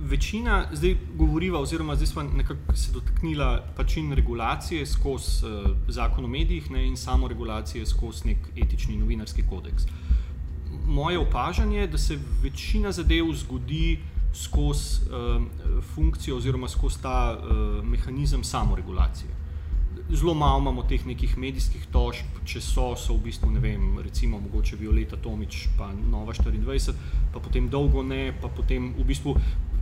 Večina 0.00 0.64
zdaj 0.72 0.96
govoriva, 1.14 1.60
oziroma 1.60 1.94
zdaj 1.96 2.06
smo 2.06 2.22
nekako 2.22 2.76
se 2.76 2.92
dotaknila 2.92 3.64
pač 3.76 3.96
in 3.96 4.12
regulacije 4.12 4.86
skozi 4.86 5.46
uh, 5.46 5.70
zakon 5.88 6.24
o 6.24 6.28
medijih 6.28 6.70
ne, 6.70 6.86
in 6.86 6.96
samo 6.96 7.28
regulacije 7.28 7.86
skozi 7.86 8.28
nek 8.28 8.38
etični 8.56 8.96
novinarski 8.96 9.42
kodeks. 9.50 9.86
Moje 10.86 11.18
opažanje 11.18 11.78
je, 11.78 11.86
da 11.86 11.98
se 11.98 12.18
večina 12.42 12.92
zadev 12.92 13.32
zgodi 13.32 13.98
skozi 14.34 15.00
uh, 15.08 15.42
funkcijo 15.94 16.36
oziroma 16.36 16.68
skozi 16.68 17.02
ta 17.02 17.38
uh, 17.38 17.84
mehanizem 17.84 18.44
samoregulacije. 18.44 19.30
Zelo 20.10 20.34
malo 20.34 20.58
imamo 20.58 20.82
teh 20.82 21.06
nekih 21.06 21.38
medijskih 21.38 21.86
tožb, 21.92 22.36
če 22.44 22.60
so, 22.60 22.92
so 22.96 23.16
v 23.16 23.24
bistvu 23.24 23.50
ne 23.50 23.60
vem, 23.60 23.98
recimo 24.04 24.38
mogoče 24.40 24.76
Violeta 24.76 25.16
Tomič, 25.16 25.68
pa 25.78 25.88
Nova 26.10 26.32
24, 26.32 26.94
pa 27.32 27.40
potem 27.40 27.68
dolgo 27.68 28.02
ne, 28.02 28.32
pa 28.42 28.48
potem 28.48 28.92
v 28.94 29.06
bistvu 29.08 29.34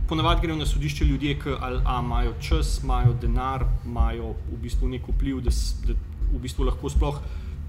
ponavadi 0.09 0.41
grejo 0.41 0.57
na 0.57 0.65
sodišče 0.65 1.05
ljudje, 1.05 1.39
ki 1.39 1.55
ali 1.59 1.81
a, 1.85 2.01
imajo 2.03 2.33
čas, 2.39 2.83
imajo 2.83 3.13
denar, 3.21 3.65
imajo 3.85 4.35
v 4.51 4.59
bistvu 4.61 4.89
nek 4.89 5.07
vpliv, 5.09 5.41
da, 5.41 5.53
da 5.87 5.93
v 6.33 6.41
bistvu 6.41 6.65
lahko 6.65 6.89
sploh 6.89 7.19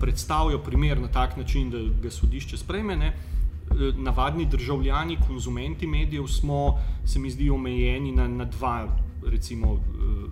predstavijo 0.00 0.58
primer 0.58 1.00
na 1.00 1.08
tak 1.08 1.36
način, 1.36 1.70
da 1.70 1.78
ga 2.02 2.10
sodišče 2.10 2.56
sprejme. 2.56 2.96
Ne. 2.96 3.06
E, 3.06 3.92
navadni 3.96 4.46
državljani, 4.46 5.18
konzumenti 5.26 5.86
medijev 5.86 6.26
smo, 6.26 6.78
se 7.04 7.18
mi 7.18 7.30
zdi, 7.30 7.50
omejeni 7.50 8.12
na, 8.12 8.28
na 8.28 8.44
dva 8.44 8.88
recimo, 9.26 9.74
e, 9.74 9.78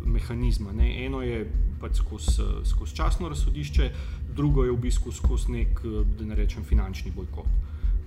mehanizma. 0.07 0.73
Ne. 0.73 1.07
Eno 1.07 1.23
je 1.23 1.51
pač 1.81 1.97
skozi, 1.97 2.43
skozi 2.65 2.97
časno 2.97 3.29
razsodišče, 3.29 3.91
drugo 4.37 4.65
je 4.65 4.73
v 4.73 4.81
bistvu 4.87 5.13
skozi 5.13 5.53
nek, 5.53 5.81
da 6.19 6.25
ne 6.25 6.35
rečem, 6.35 6.65
finančni 6.65 7.13
bojkot. 7.17 7.49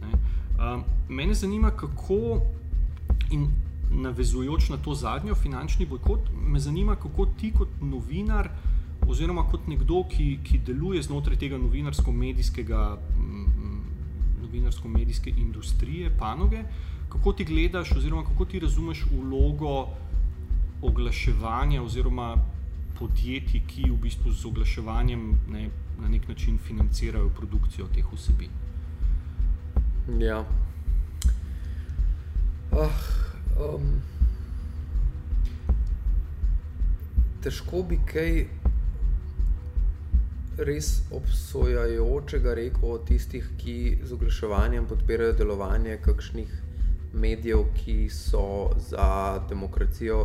Ne. 0.01 0.19
Um, 0.57 0.83
mene 1.09 1.33
zanima, 1.33 1.71
kako 1.71 2.41
in 3.31 3.47
navezujoč 3.91 4.69
na 4.69 4.77
to 4.77 4.93
zadnjo 4.93 5.35
finančni 5.35 5.85
bojkot, 5.85 6.29
me 6.33 6.59
zanima, 6.59 6.95
kako 6.95 7.25
ti 7.25 7.51
kot 7.51 7.69
novinar, 7.81 8.49
oziroma 9.07 9.43
kot 9.49 9.67
nekdo, 9.67 10.03
ki, 10.09 10.39
ki 10.43 10.59
deluje 10.65 11.01
znotraj 11.01 11.37
tega 11.39 11.57
novinarsko-medijskega, 11.57 12.97
mm, 13.19 13.81
novinarsko-medijske 14.41 15.33
industrije, 15.37 16.11
panoge, 16.19 16.63
kako 17.09 17.33
ti 17.33 17.45
gledaš, 17.45 17.91
oziroma 17.95 18.23
kako 18.23 18.45
ti 18.45 18.59
razumeš 18.59 19.05
vlogo 19.11 19.87
oglaševanja 20.81 21.81
oziroma 21.83 22.35
podjetij, 22.99 23.61
ki 23.67 23.89
v 23.89 23.97
bistvu 24.01 24.31
z 24.31 24.45
oglaševanjem 24.45 25.29
ne, 25.51 25.69
na 26.01 26.09
nek 26.09 26.27
način 26.27 26.57
financirajo 26.57 27.29
produkcijo 27.29 27.87
teh 27.93 28.05
vsebin. 28.13 28.49
Ja. 30.19 30.43
Oh, 32.71 32.91
um, 33.59 34.01
težko 37.43 37.83
bi 37.83 37.99
kaj 38.11 38.31
res 40.57 40.89
obsojajočega 41.13 42.53
rekel 42.57 42.91
o 42.91 42.97
tistih, 43.05 43.45
ki 43.61 43.99
z 44.03 44.13
oglaševanjem 44.13 44.87
podpirajo 44.89 45.35
delovanje 45.37 45.99
kakšnih 46.05 46.53
medijev, 47.13 47.67
ki 47.77 48.09
so 48.09 48.73
za 48.89 49.39
demokracijo 49.49 50.23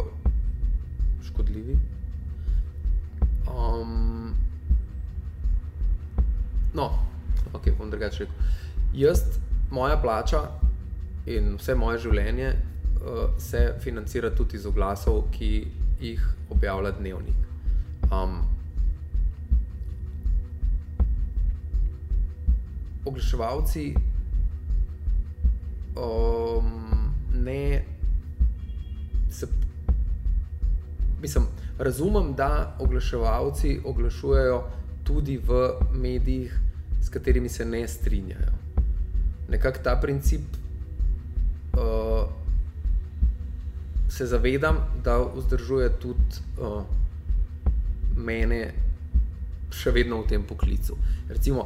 škodljivi. 1.23 1.77
Um, 3.53 4.35
no, 6.75 6.91
ok, 7.53 7.71
bom 7.79 7.91
drugače 7.91 8.25
rekel. 8.25 8.51
Jaz, 8.95 9.23
moja 9.71 9.97
plača 10.01 10.43
in 11.27 11.55
vse 11.57 11.75
moje 11.75 11.99
življenje 12.09 12.53
se 13.39 13.75
financira 13.81 14.31
tudi 14.31 14.57
iz 14.57 14.67
oglasov, 14.67 15.25
ki 15.31 15.67
jih 16.01 16.23
objavlja 16.51 16.91
dnevnik. 16.91 17.37
Um, 18.13 18.43
oglaševalci 23.05 23.95
um, 25.97 27.13
ne 27.35 27.85
se. 29.31 29.47
Mislim, 31.21 31.45
razumem, 31.79 32.35
da 32.35 32.77
oglaševalci 32.81 33.81
oglašujejo 33.85 34.65
tudi 35.05 35.39
v 35.39 35.71
medijih, 35.93 36.61
s 37.03 37.09
katerimi 37.09 37.49
se 37.49 37.65
ne 37.65 37.89
strinjajo. 37.89 38.53
Nekako 39.49 39.79
ta 39.85 39.99
princip 40.01 40.41
uh, 41.73 42.42
se 44.13 44.27
zavedam, 44.27 44.77
da 45.05 45.17
vzdržuje 45.35 45.89
tudi 46.01 46.43
uh, 46.61 46.83
mene 48.17 48.75
še 49.73 49.91
vedno 49.91 50.21
v 50.21 50.29
tem 50.29 50.43
poklicu. 50.45 50.99
Recimo, 51.29 51.65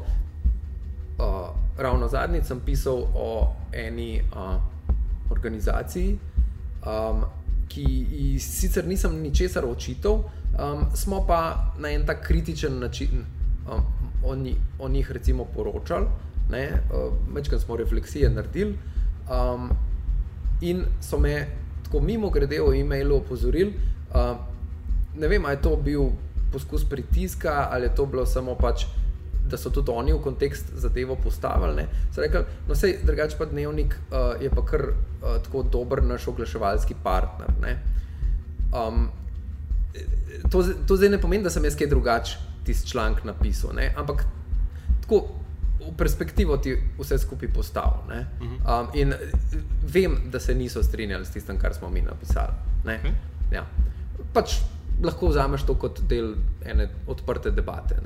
uh, 1.19 1.51
ravno 1.79 2.07
zadnjič 2.09 2.47
sem 2.47 2.61
pisal 2.63 3.03
o 3.15 3.51
eni 3.75 4.21
uh, 4.23 4.61
organizaciji. 5.35 6.19
Um, 6.87 7.27
ki 7.67 8.39
sicer 8.39 8.87
nisem 8.87 9.19
ničesar 9.19 9.67
očital, 9.67 10.23
um, 10.55 10.87
smo 10.95 11.25
pa 11.27 11.73
na 11.83 11.91
en 11.91 12.07
tak 12.07 12.23
kritičen 12.23 12.79
način 12.79 13.25
um, 13.67 13.83
o, 14.23 14.35
ni, 14.39 14.55
o 14.79 14.89
njih 14.89 15.11
recimo 15.11 15.45
poročali, 15.45 16.07
večkrat 17.35 17.59
uh, 17.61 17.65
smo 17.67 17.77
refleksije 17.77 18.31
naredili. 18.31 18.79
Um, 19.27 19.71
in 20.61 20.85
so 21.01 21.19
me 21.19 21.66
tako 21.87 22.03
mimo 22.05 22.31
grede 22.31 22.61
v 22.61 22.81
e-mailu 22.81 23.17
opozorili, 23.23 23.73
uh, 24.11 24.37
ne 25.17 25.29
vem, 25.29 25.45
ali 25.45 25.57
je 25.57 25.63
to 25.63 25.77
bil 25.77 26.11
poskus 26.53 26.85
pritiska 26.85 27.69
ali 27.71 27.87
je 27.87 27.95
to 27.95 28.07
bilo 28.07 28.27
samo 28.27 28.55
pač 28.55 28.87
da 29.49 29.57
so 29.57 29.71
tudi 29.71 29.91
oni 29.91 30.13
v 30.13 30.21
kontekst 30.23 30.73
zadevo 30.75 31.17
postavili. 31.17 31.87
Rekli, 32.17 32.41
no, 32.69 32.75
vse 32.75 32.99
drugače 33.05 33.39
pa 33.39 33.47
dnevnik 33.47 33.95
uh, 33.95 34.43
je 34.43 34.51
pa 34.51 34.65
kar 34.67 34.83
uh, 34.91 35.37
tako 35.45 35.63
dober 35.63 36.03
naš 36.03 36.29
oglaševalski 36.29 36.95
partner. 37.03 37.79
Um, 38.75 39.09
to, 40.51 40.63
to 40.87 40.97
zdaj 40.97 41.09
ne 41.09 41.21
pomeni, 41.21 41.45
da 41.45 41.51
sem 41.51 41.65
jaz 41.65 41.77
kaj 41.79 41.87
drugače 41.87 42.39
tisti 42.67 42.91
članek 42.91 43.25
napisal, 43.25 43.71
ne? 43.77 43.93
ampak 43.97 44.25
tako 45.01 45.29
v 45.87 45.97
perspektivo 45.97 46.57
ti 46.57 46.77
vse 46.99 47.19
skupaj 47.19 47.49
postavil. 47.49 48.25
Mhm. 48.41 48.55
Um, 48.67 48.89
in 48.95 49.15
vem, 49.83 50.19
da 50.31 50.41
se 50.41 50.55
niso 50.55 50.83
strinjali 50.83 51.27
s 51.27 51.31
tistim, 51.31 51.59
kar 51.59 51.75
smo 51.75 51.91
mi 51.91 52.03
napisali. 52.03 52.53
Okay. 52.85 53.13
Ja. 53.53 53.67
Pač 54.33 54.61
lahko 55.03 55.29
vzameš 55.29 55.67
to 55.67 55.75
kot 55.75 56.01
del 56.09 56.35
ene 56.65 56.89
odprte 57.07 57.51
debate. 57.51 57.97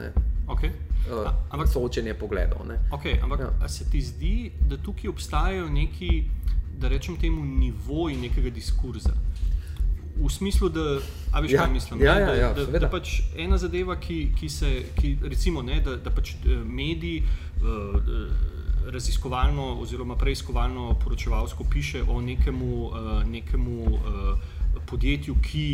Okay. 0.46 0.70
Uh, 1.10 1.30
ampak 1.50 1.68
soočenje 1.68 2.14
pogledov. 2.14 2.66
Okay, 2.90 3.22
ampak 3.22 3.40
ja. 3.40 3.68
se 3.68 3.90
ti 3.90 4.00
zdi, 4.02 4.52
da 4.68 4.76
tukaj 4.76 5.08
obstajajo 5.08 5.68
neki, 5.68 6.24
da 6.78 6.88
rečem 6.88 7.16
temu, 7.16 7.44
nivoji 7.44 8.16
nekega 8.16 8.50
diskurza? 8.50 9.14
V 10.16 10.28
smislu, 10.28 10.68
da, 10.68 10.98
a 11.32 11.40
veš, 11.40 11.52
ja. 11.52 11.62
kaj 11.62 11.72
mislim? 11.72 12.02
Ja, 12.02 12.18
ja, 12.18 12.34
ja, 12.34 12.52
da, 12.54 12.64
da, 12.66 12.78
da 12.78 12.88
pač 12.92 13.20
ena 13.36 13.58
zadeva, 13.58 13.96
ki, 14.00 14.32
ki 14.36 14.48
se, 14.48 14.70
ki, 14.98 15.16
recimo, 15.22 15.62
ne, 15.62 15.80
da, 15.80 15.96
da 15.96 16.12
pač 16.12 16.34
eh, 16.34 16.58
mediji 16.64 17.22
uh, 17.22 17.96
raziskovalno 18.92 19.78
oziroma 19.80 20.16
preiskovalno 20.20 20.98
poročevalsko 21.04 21.64
piše 21.70 22.02
o 22.08 22.20
nekemu, 22.20 22.84
uh, 22.86 23.08
nekemu 23.24 23.80
uh, 23.94 24.82
podjetju, 24.90 25.36
ki 25.42 25.66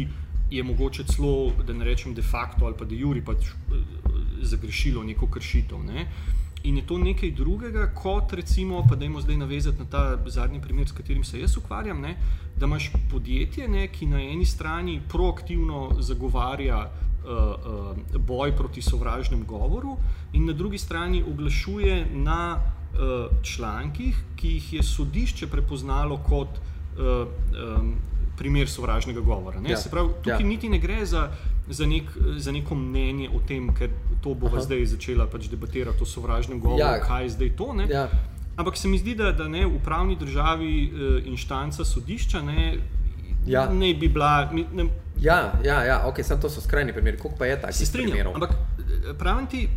je 0.51 0.63
mogoče 0.63 1.05
celo, 1.11 1.51
da 1.67 1.75
ne 1.75 1.85
rečem 1.85 2.15
de 2.15 2.23
facto 2.23 2.67
ali 2.67 2.75
pa 2.79 2.85
de 2.85 2.97
juri, 2.97 3.25
pač 3.25 3.51
zagrešilo 4.43 5.03
neko 5.03 5.27
kršitev. 5.27 5.83
Ne? 5.83 6.07
In 6.67 6.77
je 6.77 6.87
to 6.87 6.99
nekaj 6.99 7.31
drugega, 7.31 7.87
kot 7.95 8.33
recimo, 8.33 8.83
pa 8.89 8.97
da 8.99 9.05
jim 9.05 9.21
zdaj 9.23 9.37
navezati 9.37 9.79
na 9.79 9.85
ta 9.91 10.19
zadnji 10.27 10.61
primer, 10.61 10.89
s 10.89 10.93
katerim 10.93 11.25
se 11.25 11.41
jaz 11.41 11.57
ukvarjam, 11.57 12.01
ne? 12.01 12.17
da 12.57 12.67
imaš 12.67 12.91
podjetje, 13.11 13.69
ne, 13.69 13.89
ki 13.93 14.07
na 14.07 14.21
eni 14.23 14.45
strani 14.45 15.01
proaktivno 15.09 15.91
zagovarja 16.01 16.79
uh, 16.81 17.31
uh, 18.11 18.21
boj 18.21 18.57
proti 18.57 18.83
sovražnem 18.83 19.45
govoru, 19.45 19.97
in 20.33 20.47
na 20.47 20.53
drugi 20.53 20.79
strani 20.79 21.23
oglašuje 21.23 22.07
na 22.15 22.57
uh, 22.57 23.43
člankih, 23.43 24.19
ki 24.37 24.49
jih 24.49 24.73
je 24.73 24.83
sodišče 24.83 25.47
prepoznalo 25.47 26.17
kot 26.17 26.49
uh, 26.59 27.29
um, 27.79 27.95
primer 28.37 28.69
sovražnega 28.69 29.21
govora. 29.21 29.61
Ja. 29.69 29.79
Pravi, 29.91 30.09
tukaj 30.25 30.41
ja. 30.41 30.47
niti 30.47 30.69
ne 30.69 30.79
gre 30.79 31.05
za, 31.07 31.31
za, 31.69 31.87
nek, 31.87 32.05
za 32.37 32.53
neko 32.53 32.75
mnenje 32.75 33.29
o 33.35 33.41
tem, 33.47 33.69
ker 33.75 33.91
to 34.23 34.35
bo 34.35 34.51
zdaj 34.61 34.87
začela 34.87 35.27
pač 35.27 35.49
debatirati 35.51 36.03
o 36.03 36.07
sovražnem 36.07 36.61
govoru, 36.61 36.81
ja. 36.81 37.01
kaj 37.03 37.25
je 37.25 37.31
zdaj 37.31 37.51
to. 37.57 37.75
Ja. 37.91 38.09
Ampak 38.57 38.77
se 38.77 38.89
mi 38.89 38.99
zdi, 38.99 39.15
da, 39.15 39.33
da 39.33 39.49
ne 39.49 39.67
v 39.67 39.81
pravni 39.85 40.17
državi 40.17 40.75
uh, 40.87 41.27
inštanca 41.27 41.85
sodišča 41.85 42.43
ne, 42.43 42.79
ja. 43.47 43.67
ne 43.73 43.95
bi 43.95 44.09
bila. 44.09 44.51
Ne, 44.53 44.89
ja, 45.21 45.53
ja, 45.65 45.83
ja 45.85 46.03
ok, 46.09 46.23
samo 46.23 46.41
to 46.43 46.51
so 46.51 46.61
skrajni 46.61 46.93
primeri, 46.93 47.19
koliko 47.19 47.39
pa 47.39 47.47
je 47.47 47.61
takih 47.61 47.91
primerov. 47.93 48.35
Ampak 48.35 48.51
eh, 48.53 49.13
pravim 49.19 49.47
ti, 49.47 49.69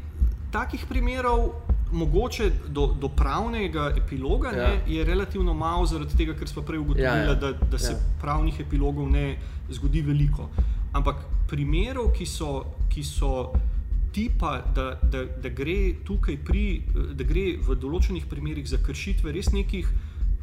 takih 0.51 0.85
primerov 0.89 1.49
mogoče 1.91 2.51
do, 2.67 2.87
do 3.01 3.09
pravnega 3.09 3.91
epiloga 3.97 4.49
ja. 4.49 4.67
ne, 4.67 4.81
je 4.87 5.05
relativno 5.05 5.53
malo, 5.53 5.85
zaradi 5.85 6.17
tega, 6.17 6.35
ker 6.37 6.47
smo 6.47 6.61
prej 6.61 6.79
ugotovili, 6.79 7.07
ja, 7.07 7.33
ja. 7.33 7.35
da, 7.35 7.51
da 7.51 7.79
se 7.79 7.91
ja. 7.91 7.99
pravnih 8.21 8.59
epilogov 8.59 9.09
ne 9.09 9.37
zgodi 9.69 10.01
veliko. 10.01 10.49
Ampak 10.93 11.21
primerov, 11.49 12.11
ki 12.13 12.25
so, 12.25 12.63
ki 12.89 13.03
so 13.05 13.51
tipa, 14.13 14.63
da, 14.75 14.99
da, 15.03 15.25
da 15.41 15.49
gre 15.49 15.93
tukaj 16.05 16.37
pri, 16.45 16.65
da 17.13 17.25
gre 17.27 17.59
v 17.61 17.77
določenih 17.77 18.25
primerih 18.29 18.67
za 18.69 18.81
kršitve 18.81 19.33
res 19.35 19.51
nekih, 19.53 19.89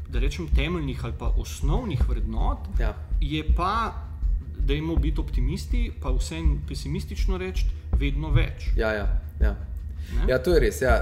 da 0.06 0.22
rečem, 0.22 0.46
temeljnih 0.54 1.02
ali 1.04 1.16
pa 1.18 1.32
osnovnih 1.42 2.04
vrednot, 2.08 2.68
ja. 2.78 2.94
je 3.20 3.42
pa, 3.56 3.92
da 4.56 4.74
imamo 4.74 5.00
biti 5.02 5.20
optimisti, 5.20 5.88
pa 6.02 6.14
vsem 6.14 6.60
pesimistično 6.68 7.38
reči, 7.42 7.66
vedno 7.98 8.30
več. 8.34 8.70
Ja, 8.78 8.92
ja. 8.94 9.08
ja. 9.42 9.56
Ja, 10.28 10.38
to 10.38 10.54
je 10.54 10.60
res. 10.62 10.78
Ja. 10.82 10.96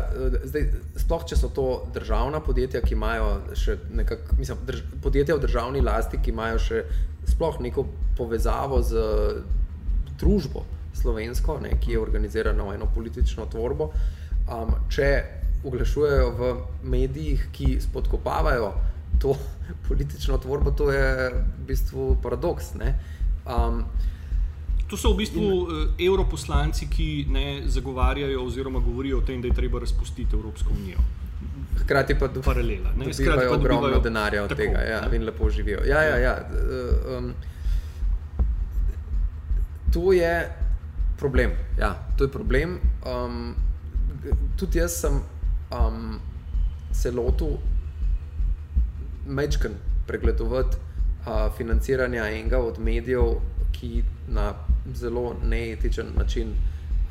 Zdaj, 0.44 0.64
sploh, 1.02 1.24
če 1.28 1.36
so 1.36 1.50
to 1.52 1.66
državna 1.94 2.40
podjetja, 2.44 2.80
ki 2.84 2.96
imajo 2.96 3.28
še 3.58 3.76
nekako, 3.92 4.38
mislim, 4.40 4.62
drž, 4.68 4.84
podjetja 5.04 5.36
v 5.36 5.44
državni 5.44 5.82
lasti, 5.84 6.20
ki 6.24 6.32
imajo 6.32 6.60
še 6.62 6.80
sploh 7.26 7.60
neko 7.60 7.86
povezavo 8.16 8.82
z 8.82 9.02
družbo 10.18 10.64
slovensko, 10.94 11.58
ne, 11.62 11.74
ki 11.80 11.96
je 11.96 12.00
organizirana 12.00 12.64
v 12.64 12.74
eno 12.74 12.86
politično 12.94 13.46
tvorbo. 13.50 13.90
Um, 14.44 14.74
če 14.92 15.08
oglašujejo 15.64 16.30
v 16.38 16.50
medijih, 16.82 17.48
ki 17.52 17.78
spodkopavajo 17.80 18.72
to 19.18 19.36
politično 19.88 20.38
tvorbo, 20.38 20.70
to 20.70 20.90
je 20.92 21.30
v 21.30 21.44
bistvu 21.66 22.16
paradoks. 22.22 22.74
Um, 23.44 23.84
To 24.84 24.96
so 25.00 25.14
v 25.14 25.24
bistvu 25.24 25.40
in, 25.42 26.06
evroposlanci, 26.06 26.86
ki 26.92 27.26
ne 27.32 27.62
zagovarjajo 27.66 28.44
oziroma 28.44 28.78
govorijo 28.84 29.18
o 29.18 29.24
tem, 29.24 29.40
da 29.40 29.48
je 29.48 29.56
treba 29.56 29.80
razpustiti 29.80 30.36
Evropsko 30.36 30.70
unijo. 30.76 31.00
Hkrati 31.80 32.14
pa 32.18 32.28
paralela. 32.44 32.92
Ne? 32.96 33.04
Dobivajo 33.04 33.50
pa 33.50 33.56
ogromno 33.56 33.88
dobivajo- 33.88 34.02
denarja 34.02 34.42
od 34.42 34.48
tako, 34.48 34.60
tega 34.62 34.78
ja, 34.78 35.00
ja. 35.02 35.14
in 35.14 35.24
lepo 35.24 35.50
živijo. 35.50 35.80
Ja, 35.86 36.02
ja, 36.02 36.16
ja. 36.16 36.48
Um, 37.18 37.34
to 39.92 40.12
je 40.12 40.50
problem. 41.18 41.50
Ja, 41.78 41.94
to 42.16 42.24
je 42.24 42.30
problem. 42.30 42.78
Um, 43.06 43.54
tudi 44.56 44.78
jaz 44.78 45.00
sem 45.00 45.20
um, 45.70 46.20
se 46.92 47.10
lotil 47.10 47.56
mečken 49.26 49.72
pregledovati 50.06 50.76
uh, 50.76 51.56
financiranja 51.56 52.28
enega 52.28 52.58
od 52.58 52.78
medijev, 52.78 53.40
ki 53.72 54.04
na 54.28 54.52
zelo 54.94 55.36
neetičen 55.44 56.06
način 56.16 56.54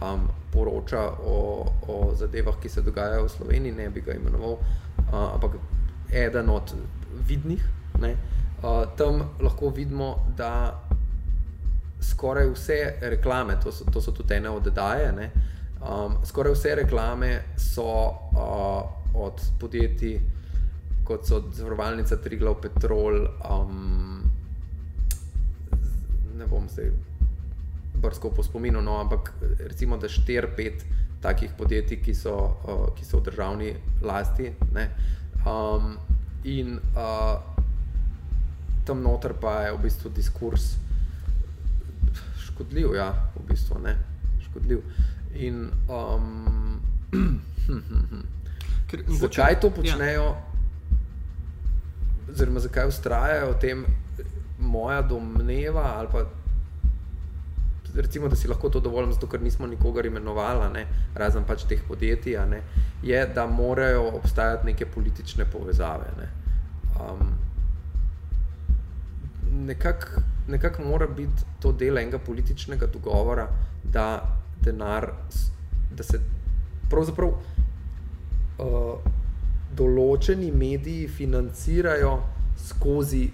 um, 0.03 0.27
poroča 0.51 1.01
o, 1.25 1.65
o 1.87 2.15
zadevah, 2.15 2.59
ki 2.61 2.69
se 2.69 2.81
dogajajo 2.81 3.25
v 3.25 3.29
Sloveniji, 3.29 3.71
ne 3.71 3.89
bi 3.89 4.01
ga 4.01 4.13
imenoval, 4.13 4.51
uh, 4.51 5.33
ampak 5.33 5.57
eden 6.11 6.49
od 6.49 6.75
vidnih. 7.27 7.63
Ne, 8.01 8.15
uh, 8.63 8.83
tam 8.97 9.29
lahko 9.41 9.69
vidimo, 9.69 10.15
da 10.37 10.81
skoraj 12.01 12.49
vse 12.51 12.79
reklame, 13.01 13.59
to 13.63 13.71
so, 13.71 13.85
to 13.85 14.01
so 14.01 14.11
tudi 14.11 14.33
ene 14.33 14.49
od 14.49 14.67
oddaje, 14.67 15.11
ne, 15.11 15.31
um, 15.81 16.17
skoraj 16.25 16.53
vse 16.53 16.75
reklame 16.75 17.41
so 17.57 17.85
uh, 17.85 18.83
od 19.13 19.41
podjetij, 19.59 20.19
kot 21.03 21.27
so 21.27 21.43
Zavarovalnica 21.51 22.17
Triglav, 22.17 22.55
Petrol, 22.61 23.27
um, 23.49 24.23
ne 26.37 26.47
bom 26.49 26.69
se 26.69 26.91
brskal 28.03 28.33
po 28.35 28.43
spominu, 28.43 28.81
no, 28.83 28.99
ampak 28.99 29.31
recimo, 29.63 29.97
da 29.97 30.07
4-5 30.11 30.83
takih 31.23 31.55
podjetij, 31.57 32.01
ki 32.03 32.15
so, 32.15 32.35
uh, 32.35 32.85
ki 32.97 33.05
so 33.07 33.21
v 33.21 33.29
državni 33.29 33.71
lasti. 34.03 34.51
Ne, 34.75 34.89
um, 35.47 35.95
in 36.43 36.79
uh, 36.95 37.39
tam 38.83 39.03
noter 39.03 39.33
pa 39.39 39.61
je 39.63 39.71
v 39.77 39.81
bistvu 39.87 40.11
diskurs 40.11 40.73
škodljiv, 42.43 42.95
ja, 42.99 43.13
v 43.39 43.47
bistvu 43.47 43.79
ne, 43.79 43.95
škodljiv. 44.49 44.83
In 45.39 45.71
um, 45.87 46.81
Ker, 48.91 49.03
zakaj 49.07 49.59
to 49.63 49.67
Ja. 49.67 49.73
počnejo, 49.73 50.27
oziroma 52.29 52.59
zakaj 52.59 52.87
ustrajajo 52.87 53.53
v 53.55 53.59
tem, 53.59 53.85
moja 54.59 55.01
domneva 55.01 55.95
ali 55.97 56.07
pa. 56.11 56.27
Recimo, 57.95 58.27
da 58.27 58.35
si 58.35 58.47
lahko 58.47 58.69
to 58.69 58.79
dovolim, 58.79 59.11
zato 59.13 59.27
ker 59.27 59.41
nismo 59.41 59.67
nikogar 59.67 60.05
imenovali, 60.05 60.85
razen 61.15 61.43
pač 61.45 61.67
teh 61.69 61.81
podjetij, 61.87 62.39
ne, 62.49 62.61
je, 63.03 63.25
da 63.35 63.45
morajo 63.47 64.07
obstajati 64.17 64.65
neke 64.65 64.85
politične 64.85 65.45
povezave. 65.45 66.09
Ne. 66.17 66.29
Um, 66.99 67.33
Nekako 69.53 70.23
nekak 70.47 70.79
mora 70.79 71.07
biti 71.07 71.43
to 71.59 71.71
del 71.71 71.97
enega 71.97 72.19
političnega 72.19 72.87
dogovora, 72.93 73.47
da 73.83 74.23
denar, 74.61 75.11
da 75.91 76.03
se 76.03 76.19
pravzaprav 76.89 77.29
uh, 77.29 79.11
določeni 79.75 80.51
mediji 80.51 81.07
financirajo 81.07 82.13
skozi 82.67 83.27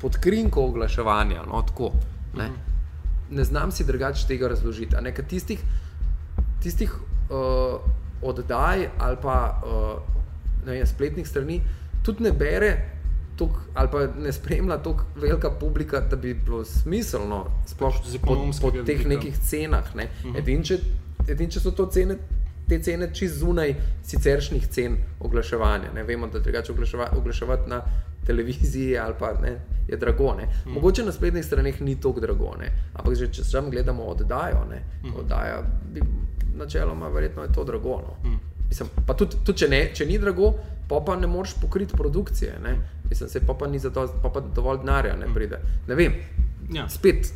podkrinko 0.00 0.64
oglaševanja. 0.70 1.44
No, 1.48 1.62
tako, 1.66 1.92
ne. 2.38 2.50
Ne 3.30 3.44
znam 3.44 3.72
si 3.72 3.84
drugače 3.84 4.26
tega 4.26 4.48
razložiti. 4.48 4.96
a 4.96 5.00
ne, 5.00 5.14
ker 5.14 5.24
Tistih, 5.24 5.60
tistih 6.62 6.92
uh, 7.30 7.80
oddaj 8.22 8.88
ali 8.98 9.16
pa 9.22 9.62
uh, 9.64 10.20
ne 10.66 10.72
vem, 10.72 10.86
spletnih 10.86 11.28
strani 11.28 11.60
tudi 12.02 12.22
ne 12.22 12.32
bere. 12.32 12.78
Tuk, 13.36 13.50
ali 13.74 13.88
pa 13.92 14.06
ne 14.20 14.32
spremlja 14.32 14.76
tako 14.82 15.04
velika 15.16 15.50
publika, 15.50 16.00
da 16.00 16.16
bi 16.16 16.34
bilo 16.34 16.64
smiselno, 16.64 17.46
sploh 17.66 17.94
Z 18.06 18.18
po, 18.18 18.34
po 18.60 18.70
teh 18.70 18.84
vidika. 18.84 19.08
nekih 19.08 19.38
cenah. 19.38 19.94
Ne. 19.96 20.10
Edin, 20.36 20.60
če, 20.62 20.76
edin, 21.28 21.48
če 21.48 21.60
so 21.60 21.72
to 21.72 21.86
cene, 21.88 22.18
te 22.68 22.76
cene 22.84 23.08
čist 23.14 23.40
zunaj 23.40 23.72
siceršnjih 24.04 24.66
cen 24.68 24.98
oglaševanja. 25.20 25.94
Ne. 25.94 26.04
Vemo, 26.04 26.28
da 26.28 26.38
drugače 26.38 26.72
oglaševa, 26.72 27.08
oglaševati 27.16 27.70
na 27.70 27.80
televiziji 28.26 28.98
ali 28.98 29.14
pa 29.18 29.32
ne, 29.42 29.56
je 29.88 29.96
drago. 29.96 30.34
Ne. 30.34 30.48
Mogoče 30.66 31.04
na 31.04 31.12
spletnih 31.12 31.44
straneh 31.44 31.80
ni 31.80 32.00
tako 32.00 32.20
drago, 32.20 32.54
ne. 32.60 32.68
ampak 32.94 33.14
že 33.14 33.28
če 33.28 33.44
sam 33.44 33.70
gledamo 33.70 34.02
oddajo, 34.04 34.64
ne, 34.70 34.82
oddaja 35.16 35.62
bi 35.84 36.00
načeloma 36.54 37.08
verjetno 37.08 37.42
je 37.42 37.52
to 37.52 37.64
drago. 37.64 37.96
No. 37.98 38.38
Mislim, 38.68 38.88
pa 39.06 39.14
tudi, 39.14 39.36
tudi 39.44 39.58
če, 39.58 39.68
ne, 39.68 39.90
če 39.94 40.06
ni 40.06 40.18
drago, 40.18 40.52
pa, 40.88 41.00
pa 41.00 41.16
ne 41.16 41.26
moreš 41.26 41.54
pokriti 41.54 41.96
produkcije. 41.96 42.58
Ne. 42.62 42.76
Mislim, 43.08 43.28
se 43.28 43.40
pa, 43.40 43.54
pa 43.54 43.66
ni 43.66 43.78
za 43.78 43.90
to, 43.90 44.06
pa, 44.22 44.28
pa 44.28 44.40
dovolj 44.40 44.78
denarja 44.78 45.16
ne 45.16 45.26
pride. 45.34 45.58
Ne 45.88 45.94
vem, 45.94 46.14
Ja. 46.70 46.88
spet 46.88 47.32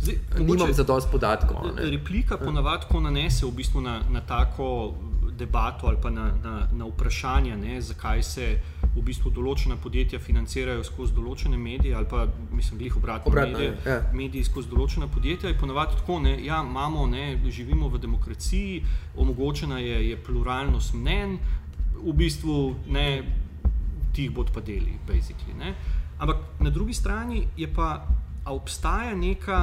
Zdaj, 0.00 0.14
nimam 0.38 0.72
za 0.72 0.84
dosti 0.84 1.10
podatkov. 1.12 1.56
ne. 1.66 1.90
Replika 1.90 2.36
ponavadi 2.36 2.86
ko 2.88 3.00
nanese 3.00 3.46
v 3.46 3.50
bistvu 3.50 3.80
na, 3.80 4.00
na 4.10 4.20
tako 4.20 4.94
debato 5.32 5.86
ali 5.86 5.96
pa 6.02 6.10
na, 6.10 6.30
na, 6.44 6.68
na 6.72 6.84
vprašanje, 6.84 7.56
ne, 7.56 7.80
zakaj 7.80 8.22
se 8.22 8.58
v 8.94 9.02
bistvu 9.04 9.30
določena 9.34 9.76
podjetja 9.80 10.18
financirajo 10.22 10.84
skozi 10.86 11.14
določene 11.16 11.58
medije, 11.60 11.94
ali 11.94 12.08
pa 12.10 12.24
mislim, 12.50 12.80
glih 12.80 12.96
obratno, 12.98 13.30
Obratno, 13.30 13.58
medije, 13.58 13.74
ja. 13.86 13.98
mediji 14.12 14.46
skozi 14.48 14.70
določena 14.72 15.08
podjetja. 15.12 15.52
Je 15.52 15.58
ponavadi 15.60 15.98
tako, 16.00 16.18
ne, 16.24 16.34
ja, 16.44 16.62
imamo, 16.64 17.06
ne, 17.10 17.26
živimo 17.50 17.90
v 17.92 18.00
demokraciji, 18.02 18.82
omogočena 19.16 19.78
je, 19.84 20.00
je 20.10 20.16
pluralnost 20.26 20.96
mnen, 20.98 21.38
v 21.98 22.14
bistvu 22.16 22.58
ne, 22.94 23.08
tih 24.16 24.32
bod 24.34 24.50
pa 24.54 24.64
deli, 24.64 24.96
basically. 25.06 25.54
Ne. 25.58 25.74
Ampak 26.18 26.60
na 26.64 26.70
drugi 26.74 26.96
strani 26.96 27.44
je 27.56 27.68
pa, 27.70 28.06
a 28.44 28.54
obstaja 28.54 29.14
neka 29.14 29.60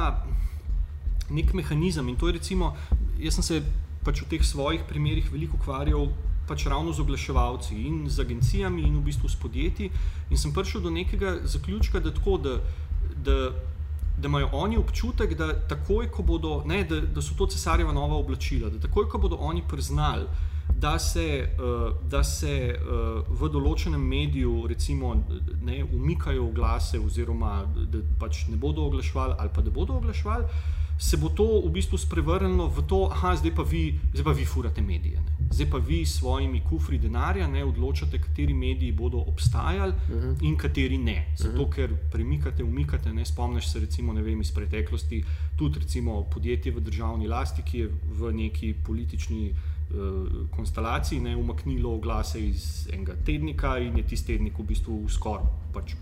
nek 1.30 1.52
mehanizem. 1.54 2.08
In 2.08 2.16
to 2.16 2.30
je 2.30 2.38
recimo, 2.38 2.76
jaz 3.18 3.34
sem 3.34 3.44
se 3.44 3.60
pač 4.06 4.22
v 4.22 4.30
teh 4.30 4.42
svojih 4.46 4.86
primerih 4.86 5.26
veliko 5.32 5.58
ukvarjal 5.58 6.08
pač 6.48 6.66
ravno 6.66 6.92
z 6.92 7.00
oglaševalci 7.00 7.74
in 7.74 8.08
z 8.10 8.20
agencijami 8.20 8.82
in 8.82 8.98
v 8.98 9.06
bistvu 9.10 9.28
s 9.28 9.36
podjetji. 9.36 9.90
In 10.30 10.38
sem 10.38 10.52
prišel 10.52 10.80
do 10.80 10.90
nekega 10.90 11.38
zaključka, 11.44 12.00
da, 12.00 12.14
tako, 12.14 12.38
da, 12.38 12.58
da, 13.16 13.36
da 14.18 14.28
imajo 14.28 14.48
oni 14.52 14.78
občutek, 14.78 15.34
da, 15.34 15.52
takoj, 15.68 16.10
ko 16.10 16.22
bodo, 16.22 16.62
ne, 16.66 16.84
da, 16.84 17.00
da 17.00 17.22
so 17.22 17.34
to 17.38 17.46
cesarjeva 17.46 17.92
nova 17.92 18.16
oblačila, 18.16 18.70
da 18.70 18.80
takoj, 18.80 19.08
ko 19.08 19.18
bodo 19.18 19.36
oni 19.40 19.62
priznali, 19.68 20.26
da 20.78 20.98
se, 20.98 21.48
uh, 21.58 22.08
da 22.10 22.24
se 22.24 22.74
uh, 22.74 23.38
v 23.40 23.48
določenem 23.48 24.02
mediju 24.02 24.66
recimo, 24.68 25.14
ne, 25.62 25.84
umikajo 25.84 26.48
oglase, 26.48 26.98
oziroma 26.98 27.62
da 27.76 28.02
pač 28.18 28.46
ne 28.50 28.56
bodo 28.56 28.88
oglaševali, 28.90 29.36
ali 29.38 29.54
pa 29.54 29.62
da 29.62 29.70
bodo 29.70 29.96
oglaševali, 30.00 30.44
se 30.98 31.16
bo 31.16 31.28
to 31.28 31.60
v 31.66 31.70
bistvu 31.70 31.98
sprevrnilo 31.98 32.68
v 32.68 32.82
to, 32.86 33.12
da 33.22 33.36
zdaj, 33.36 33.54
pa 33.54 33.62
vi- 33.62 34.00
zdaj 34.12 34.24
pa 34.24 34.32
vi 34.32 34.44
furate 34.44 34.82
medije. 34.82 35.20
Ne. 35.20 35.36
Zdaj 35.50 35.70
pa 35.70 35.78
vi 35.78 36.06
s 36.06 36.18
svojimi 36.18 36.60
kufri 36.60 36.98
denarja 36.98 37.46
ne 37.48 37.64
odločate, 37.64 38.18
kateri 38.18 38.54
mediji 38.54 38.92
bodo 38.92 39.18
obstajali 39.18 39.92
uh 39.92 40.10
-huh. 40.10 40.36
in 40.42 40.56
kateri 40.56 40.98
ne. 40.98 41.34
Zato, 41.36 41.62
uh 41.62 41.68
-huh. 41.68 41.74
ker 41.74 41.90
premikate, 42.12 42.64
umikate. 42.64 43.12
Ne 43.12 43.24
spomniš 43.24 43.72
se, 43.72 43.80
recimo, 43.80 44.12
vem, 44.12 44.40
iz 44.40 44.52
preteklosti, 44.52 45.24
tudi 45.58 45.78
recimo 45.78 46.22
podjetje 46.24 46.72
v 46.72 46.80
državni 46.80 47.28
lasti, 47.28 47.62
ki 47.62 47.78
je 47.78 47.90
v 48.18 48.32
neki 48.32 48.74
politični 48.86 49.50
uh, 49.50 49.96
konstelaciji 50.50 51.20
ne 51.20 51.36
umaknilo 51.36 51.94
oglase 51.94 52.40
iz 52.48 52.88
enega 52.92 53.14
tednika 53.24 53.78
in 53.78 53.96
je 53.96 54.02
tisti 54.06 54.26
tednik 54.32 54.58
v 54.58 54.62
bistvu 54.62 55.08
skoraj 55.08 55.44
pač 55.74 55.94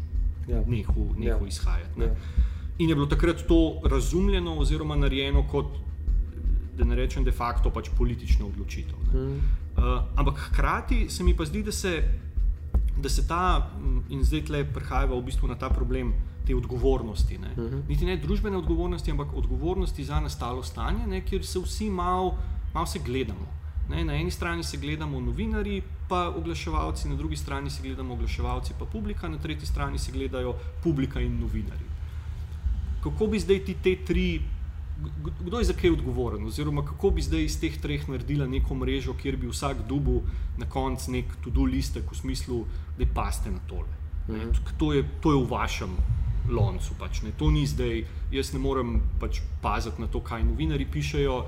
Ja. 0.49 0.63
nehal 0.67 0.95
Ja. 1.21 1.39
izhajati. 1.49 1.99
Ne. 2.01 2.05
Ja. 2.07 2.15
In 2.79 2.89
je 2.89 2.95
bilo 2.95 3.07
takrat 3.07 3.47
to 3.49 3.81
razumljeno 3.85 4.57
oziroma 4.59 4.97
narejeno 4.97 5.45
kot, 5.51 5.67
da 6.77 6.85
ne 6.85 6.97
rečem, 6.97 7.25
de 7.25 7.33
facto 7.33 7.71
pač 7.71 7.91
politična 7.99 8.47
odločitev. 8.47 8.99
ne. 9.13 9.21
Mm. 9.21 9.41
Uh, 9.75 10.03
ampak 10.17 10.39
hkrati 10.39 11.11
se 11.11 11.25
mi 11.25 11.37
pa 11.37 11.45
zdi, 11.45 11.63
da 11.63 11.73
se, 11.73 12.03
da 13.03 13.09
se 13.09 13.27
ta, 13.29 13.71
m, 13.79 14.05
in 14.09 14.23
zdaj 14.25 14.45
tle 14.45 14.65
prehajava 14.65 15.17
v 15.19 15.23
bistvu 15.23 15.49
na 15.49 15.55
ta 15.55 15.69
problem 15.71 16.13
te 16.47 16.55
odgovornosti. 16.55 17.39
Ne. 17.39 17.51
Mhm. 17.57 17.79
Niti 17.89 18.07
ne 18.07 18.17
družbene 18.17 18.57
odgovornosti, 18.57 19.11
ampak 19.11 19.35
odgovornosti 19.35 20.05
za 20.05 20.21
nastalo 20.21 20.63
stanje, 20.63 21.07
ne, 21.07 21.25
kjer 21.25 21.47
se 21.47 21.59
vsi 21.59 21.91
malo 21.91 22.37
mal 22.75 22.87
se 22.87 22.99
gledamo. 22.99 23.47
Ne. 23.89 24.05
Na 24.05 24.15
eni 24.15 24.31
strani 24.31 24.63
se 24.63 24.77
gledamo 24.77 25.21
novinari, 25.21 25.83
pa 26.09 26.29
oglaševalci, 26.29 27.09
na 27.09 27.15
drugi 27.15 27.37
strani 27.37 27.71
se 27.71 27.83
gledamo 27.83 28.15
oglaševalci, 28.15 28.73
pa 28.79 28.85
publika, 28.85 29.29
na 29.29 29.39
tretji 29.39 29.67
strani 29.67 29.99
se 29.99 30.13
gledajo 30.13 30.55
publika 30.83 31.21
in 31.21 31.41
novinari. 31.41 31.94
Kako 33.05 33.27
bi 33.27 33.41
zdaj 33.41 33.65
ti 33.65 33.77
te 33.83 33.97
tri 34.05 34.29
Kdo 35.41 35.59
je 35.59 35.65
za 35.65 35.75
kaj 35.75 35.91
odgovoren, 35.91 36.45
oziroma 36.47 36.85
kako 36.87 37.11
bi 37.11 37.23
zdaj 37.23 37.43
iz 37.45 37.57
teh 37.61 37.75
treh 37.83 38.05
naredila 38.09 38.47
neko 38.47 38.75
mrežo, 38.79 39.15
kjer 39.19 39.37
bi 39.37 39.51
vsak 39.51 39.83
dubu 39.89 40.23
na 40.57 40.69
koncu 40.71 41.11
nek 41.13 41.35
to-do 41.45 41.65
listek 41.67 42.13
v 42.13 42.17
smislu, 42.17 42.61
da 42.99 43.07
paste 43.15 43.51
na 43.51 43.59
tole. 43.67 43.91
Mhm. 44.29 44.53
To, 44.79 44.93
je, 44.93 45.03
to 45.21 45.33
je 45.33 45.41
v 45.43 45.51
vašem 45.51 45.97
loncu. 46.51 46.95
Pač, 46.99 47.23
ne. 47.23 47.33
To 47.39 47.51
ni 47.51 47.67
zdaj, 47.67 48.05
jaz 48.33 48.53
ne 48.53 48.61
morem 48.61 49.01
pač 49.21 49.41
paziti 49.63 50.01
na 50.01 50.07
to, 50.07 50.21
kaj 50.21 50.45
novinari 50.45 50.87
pišejo, 50.87 51.37
uh, 51.39 51.47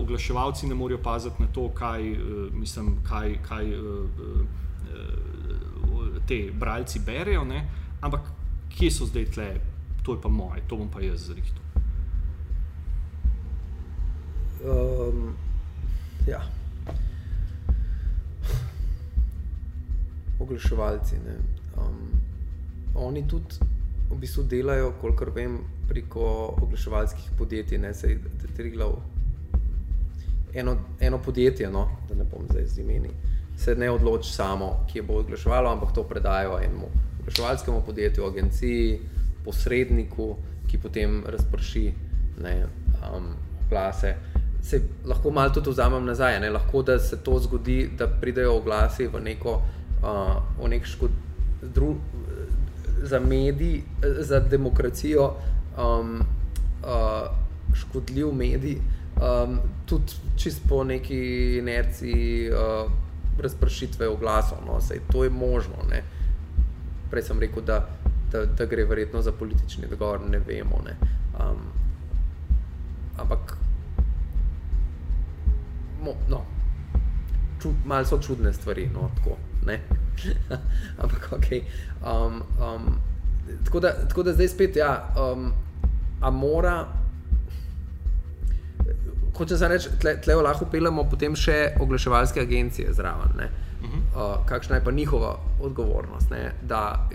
oglaševalci 0.00 0.68
ne 0.68 0.74
morejo 0.74 1.02
paziti 1.02 1.42
na 1.42 1.48
to, 1.48 1.68
kaj, 1.74 2.12
uh, 2.12 2.52
mislim, 2.52 2.96
kaj, 3.02 3.38
kaj 3.42 3.74
uh, 3.74 3.82
uh, 4.94 6.20
te 6.28 6.50
bralci 6.52 7.00
berejo. 7.06 7.44
Ne. 7.44 7.68
Ampak 8.00 8.30
kje 8.76 8.90
so 8.90 9.06
zdaj 9.06 9.24
tle, 9.34 9.48
to 10.04 10.12
je 10.12 10.20
pa 10.20 10.28
moje, 10.28 10.60
to 10.68 10.76
bom 10.76 10.88
pa 10.88 11.00
jaz 11.00 11.26
zrihtel. 11.26 11.62
Um, 14.64 15.36
ja. 16.26 16.42
Oglaševalci. 20.40 21.16
Um, 21.76 22.20
oni 22.94 23.28
tudi 23.28 23.56
v 24.10 24.18
bistvu 24.20 24.44
delajo, 24.44 24.92
kolikor 25.00 25.30
vem, 25.34 25.58
preko 25.88 26.54
oglaševalskih 26.62 27.30
podjetij. 27.38 27.78
Ne, 27.78 27.94
sej, 27.94 28.18
triglav, 28.56 28.98
eno, 30.54 30.76
eno 31.00 31.18
podjetje, 31.18 31.70
no, 31.70 31.88
da 32.08 32.14
ne 32.14 32.24
bom 32.24 32.44
zdaj 32.50 32.66
z 32.66 32.84
imeni, 32.84 33.10
se 33.56 33.74
ne 33.74 33.90
odloči 33.90 34.32
samo, 34.32 34.86
kje 34.92 35.02
bo 35.02 35.18
oglaševalo, 35.24 35.72
ampak 35.72 35.94
to 35.94 36.04
predajo 36.04 36.60
enemu 36.60 36.92
oglaševalskemu 37.20 37.82
podjetju, 37.86 38.26
agenciji, 38.26 39.00
posredniku, 39.44 40.34
ki 40.66 40.78
potem 40.78 41.22
razprši 41.26 41.84
ne, 42.42 42.54
um, 43.14 43.34
glase. 43.70 44.14
Se 44.62 44.80
lahko 45.04 45.30
malo 45.30 45.52
tudi 45.54 45.70
vzamem 45.70 46.04
nazaj, 46.04 46.40
ne? 46.40 46.50
lahko 46.50 46.82
da 46.82 46.98
se 46.98 47.18
to 47.22 47.38
zgodi, 47.38 47.90
da 47.98 48.08
pridejo 48.08 48.56
oglasi 48.56 49.06
v 49.06 49.20
neko, 49.20 49.60
uh, 50.02 50.36
v 50.58 50.68
nek 50.72 50.86
škod, 50.88 51.10
dru, 51.74 51.94
za 53.04 53.20
medij, 53.20 53.82
za 54.20 54.40
demokracijo, 54.40 55.34
um, 55.78 56.20
uh, 56.82 57.28
škodljiv 57.74 58.32
medij, 58.32 58.78
um, 59.16 59.58
tudi 59.86 60.12
čist 60.36 60.62
po 60.68 60.84
neki 60.84 61.58
inerciji 61.58 62.50
uh, 62.50 62.90
razpršitve 63.38 64.08
oglasov. 64.08 64.58
No? 64.66 64.80
Sej, 64.80 65.00
to 65.12 65.24
je 65.24 65.30
možno. 65.30 65.74
Ne? 65.90 66.02
Prej 67.10 67.22
sem 67.22 67.40
rekel, 67.40 67.62
da, 67.62 67.84
da, 68.34 68.44
da 68.46 68.64
gre 68.66 68.84
verjetno 68.84 69.22
za 69.22 69.32
politični 69.32 69.86
dogovor, 69.90 70.20
ne 70.30 70.38
vemo. 70.38 70.82
Ne? 70.84 70.96
Um, 71.40 71.56
ampak, 73.18 73.56
mo, 76.02 76.14
no, 76.28 76.40
ču, 77.62 77.72
malo 77.84 78.04
so 78.04 78.18
čudne 78.18 78.52
stvari. 78.52 78.88
No, 78.94 79.10
tako, 79.16 79.36
ampak, 81.02 81.32
ok. 81.32 81.46
Um, 82.02 82.42
um, 82.58 82.98
tako, 83.64 83.80
da, 83.80 83.92
tako 84.08 84.22
da 84.22 84.32
zdaj 84.32 84.48
spet, 84.48 84.76
ja, 84.76 85.14
um, 85.32 85.52
a 86.20 86.30
mora. 86.30 86.86
Hoče 89.36 89.56
se 89.58 89.68
reči, 89.68 89.88
tle, 90.00 90.20
tle 90.22 90.34
lahko 90.34 90.66
pelemo 90.70 91.02
potem 91.10 91.34
še 91.36 91.74
oglaševalske 91.80 92.40
agencije 92.40 92.92
zraven. 92.92 93.30
-huh. 93.84 94.38
uh, 94.38 94.46
kakšna 94.46 94.76
je 94.76 94.84
pa 94.84 94.90
njihova 94.90 95.36
odgovornost, 95.60 96.30
ne? 96.30 96.52
da 96.62 97.08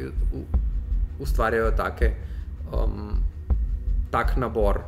ustvarjajo 1.20 1.72
take, 1.78 2.14
um, 2.74 3.24
tak 4.12 4.38
nabor 4.38 4.82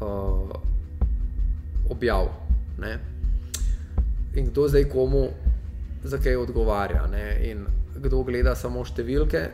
uh, 0.00 0.50
objav. 1.90 2.28
Ne? 2.78 2.98
In 4.34 4.50
kdo 4.50 4.68
zdaj 4.68 4.88
komu 4.90 5.28
za 6.04 6.18
kaj 6.18 6.36
odgovarja. 6.36 7.06
Ne? 7.06 7.50
In 7.50 7.66
kdo 7.94 8.24
gleda 8.26 8.54
samo 8.58 8.84
številke, 8.84 9.44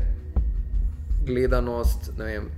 gledanost, 1.26 2.12
ne 2.18 2.26
vem, 2.26 2.48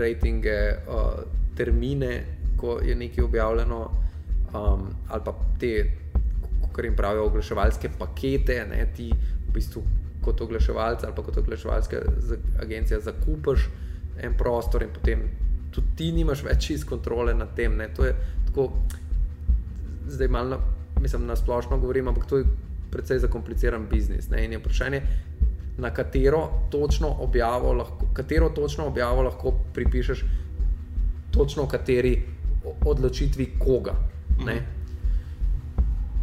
rejtinge, 0.00 0.58
uh, 0.88 1.22
termine, 1.56 2.12
ko 2.60 2.78
je 2.84 2.94
nekaj 2.96 3.24
objavljeno, 3.24 3.80
um, 4.52 4.90
ali 5.08 5.22
pa 5.24 5.34
te, 5.60 5.72
kar 6.74 6.84
jim 6.84 6.96
pravijo, 6.96 7.28
oglaševalske 7.30 7.92
pakete, 7.98 8.64
ne? 8.68 8.84
ti 8.96 9.10
v 9.12 9.54
bistvu 9.54 9.84
kot 10.24 10.40
oglaševalec 10.40 11.04
ali 11.04 11.14
pa 11.16 11.22
kot 11.22 11.36
oglaševalska 11.36 12.02
agencija 12.62 13.00
zakupaš 13.00 13.68
en 14.22 14.34
prostor 14.38 14.82
in 14.82 14.90
potem 14.94 15.22
tudi 15.70 15.86
ti 15.96 16.12
nimaš 16.12 16.42
več 16.44 16.70
iz 16.74 16.84
kontrole 16.84 17.34
nad 17.34 17.54
tem. 17.56 17.76
Ne? 17.76 17.88
To 17.96 18.04
je 18.04 18.14
tako, 18.46 18.70
zdaj 20.08 20.28
malo, 20.28 20.58
mislim, 21.00 21.26
na 21.26 21.36
splošno 21.36 21.78
govorim, 21.78 22.08
ampak 22.08 22.26
to 22.26 22.40
je 22.40 22.48
precej 22.90 23.18
zakompliciran 23.18 23.86
biznis. 23.90 24.28
Ne? 24.30 24.44
In 24.44 24.52
je 24.52 24.58
vprašanje, 24.58 25.02
na 25.80 25.92
katero 25.94 26.42
točno 26.70 27.08
objavo 27.22 27.72
lahko, 27.72 28.10
katero 28.14 28.48
točno 28.48 28.86
objavo 28.86 29.22
lahko 29.22 29.54
pripišeš, 29.74 30.24
točno 31.30 31.68
kateri 31.68 32.22
odločitvi 32.84 33.52
koga. 33.58 33.94
Ne, 34.44 34.58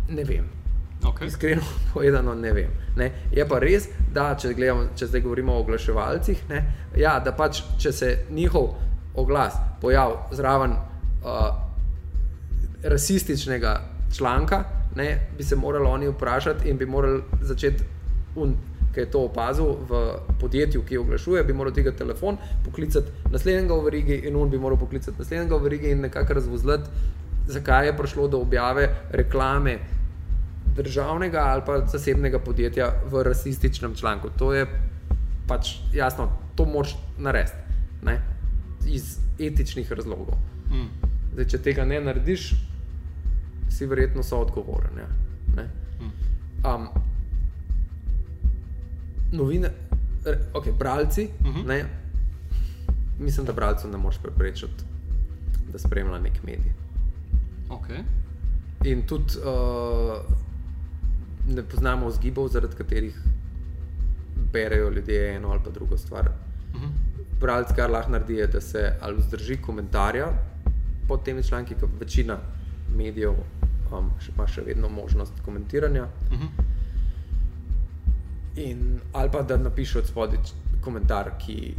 ne 0.10 0.24
vem. 0.24 0.57
Okay. 1.06 1.28
Iskreno 1.28 1.62
povedano, 1.94 2.36
ne 2.36 2.54
vem. 2.54 2.72
Ne? 2.96 3.12
Je 3.32 3.46
pa 3.48 3.60
res, 3.60 3.90
da 4.14 4.32
če, 4.36 4.54
gledamo, 4.58 4.90
če 4.98 5.08
zdaj 5.08 5.22
govorimo 5.22 5.54
o 5.54 5.62
oglaševalcih, 5.62 6.44
ne, 6.50 6.64
ja, 6.98 7.18
da 7.24 7.34
pač 7.38 7.62
če 7.82 7.94
se 7.94 8.14
njihov 8.30 8.74
oglas 9.18 9.58
pojavi 9.82 10.38
zraven 10.38 10.74
uh, 10.74 11.54
rasističnega 12.84 13.82
članka, 14.14 14.64
ne, 14.96 15.30
bi 15.38 15.44
se 15.44 15.56
morali 15.56 15.86
oni 15.86 16.08
vprašati 16.08 16.70
in 16.70 16.78
bi 16.78 16.86
morali 16.86 17.22
začeti, 17.42 17.84
ki 18.94 19.00
je 19.00 19.12
to 19.12 19.20
opazil 19.26 19.76
v 19.90 20.00
podjetju, 20.40 20.82
ki 20.86 20.98
oglašuje, 20.98 21.44
bi 21.44 21.54
moral 21.54 21.74
tega 21.74 21.92
telefon 21.94 22.38
poklicati 22.66 23.30
naslednjega 23.32 23.76
v 23.76 23.84
verigi 23.86 24.16
in 24.26 24.36
on 24.36 24.50
bi 24.50 24.58
moral 24.58 24.78
poklicati 24.78 25.18
naslednjega 25.20 25.56
v 25.56 25.64
verigi 25.64 25.92
in 25.94 26.02
nekako 26.02 26.34
razvozlati, 26.34 26.90
zakaj 27.48 27.86
je 27.86 27.98
prišlo 27.98 28.28
do 28.28 28.42
objave 28.42 28.90
reklame 29.12 29.78
državnega 30.84 31.40
ali 31.40 31.62
pa 31.66 31.80
zasebnega 31.86 32.40
podjetja 32.40 32.92
v 33.12 33.24
rasističnem 33.24 33.96
članku. 33.96 34.30
To 34.38 34.54
je 34.54 34.68
pač 35.48 35.76
jasno, 35.94 36.30
to 36.56 36.66
moš 36.66 36.96
narediti 37.18 37.58
ne? 38.02 38.22
iz 38.88 39.18
etičnih 39.40 39.92
razlogov. 39.92 40.36
Mm. 40.72 40.88
Zdaj, 41.34 41.48
če 41.52 41.58
tega 41.62 41.86
ne 41.86 42.00
narediš, 42.02 42.52
si 43.70 43.86
verjetno 43.86 44.24
so 44.24 44.40
odgovoren. 44.42 44.98
Ja? 44.98 45.08
Um, 46.66 46.88
novine, 49.32 49.70
ok, 50.54 50.72
bralci, 50.80 51.30
uh 51.40 51.46
mhm. 51.46 51.60
-huh. 51.60 51.68
ne, 51.68 51.86
mislim, 53.20 53.46
da 53.46 53.54
bralcu 53.54 53.88
ne 53.88 53.98
moreš 53.98 54.20
preprečiti, 54.24 54.84
da 55.72 55.80
spremlja 55.80 56.20
nek 56.20 56.44
medij. 56.44 56.72
Okay. 57.70 58.04
In 58.84 59.08
tudi 59.08 59.34
uh, 59.38 60.47
ne 61.48 61.64
poznamo 61.64 62.08
vzgibov, 62.08 62.48
zaradi 62.48 62.76
katerih 62.76 63.16
berejo 64.54 64.90
ljudje 64.90 65.36
eno 65.36 65.50
ali 65.50 65.60
pa 65.64 65.70
drugo 65.70 65.98
stvar. 65.98 66.30
Uh 66.74 66.80
mhm. 66.80 66.86
-huh. 66.86 67.40
Bralec, 67.40 67.68
kar 67.76 67.90
lahko 67.90 68.12
naredi, 68.12 68.34
je, 68.34 68.48
da 68.48 68.62
se 68.62 68.94
ali 69.02 69.18
vzdrži 69.18 69.58
komentarja 69.62 70.28
pod 71.08 71.24
temi 71.24 71.44
članki, 71.44 71.76
ki 71.76 71.86
večina 72.00 72.38
medijev 72.98 73.32
um, 73.92 74.12
še, 74.20 74.32
ima 74.36 74.48
še 74.48 74.62
vedno 74.62 74.90
možnost 74.90 75.34
komentiranja. 75.46 76.04
Uh 76.04 76.34
mhm. 76.34 76.44
-huh. 76.44 76.64
In, 78.56 79.00
ali 79.14 79.32
pa 79.32 79.42
da 79.42 79.58
napiše 79.58 80.00
od 80.00 80.08
spodaj 80.08 80.40
komentar, 80.82 81.32
ki 81.46 81.76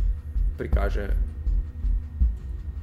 prikaže 0.58 1.08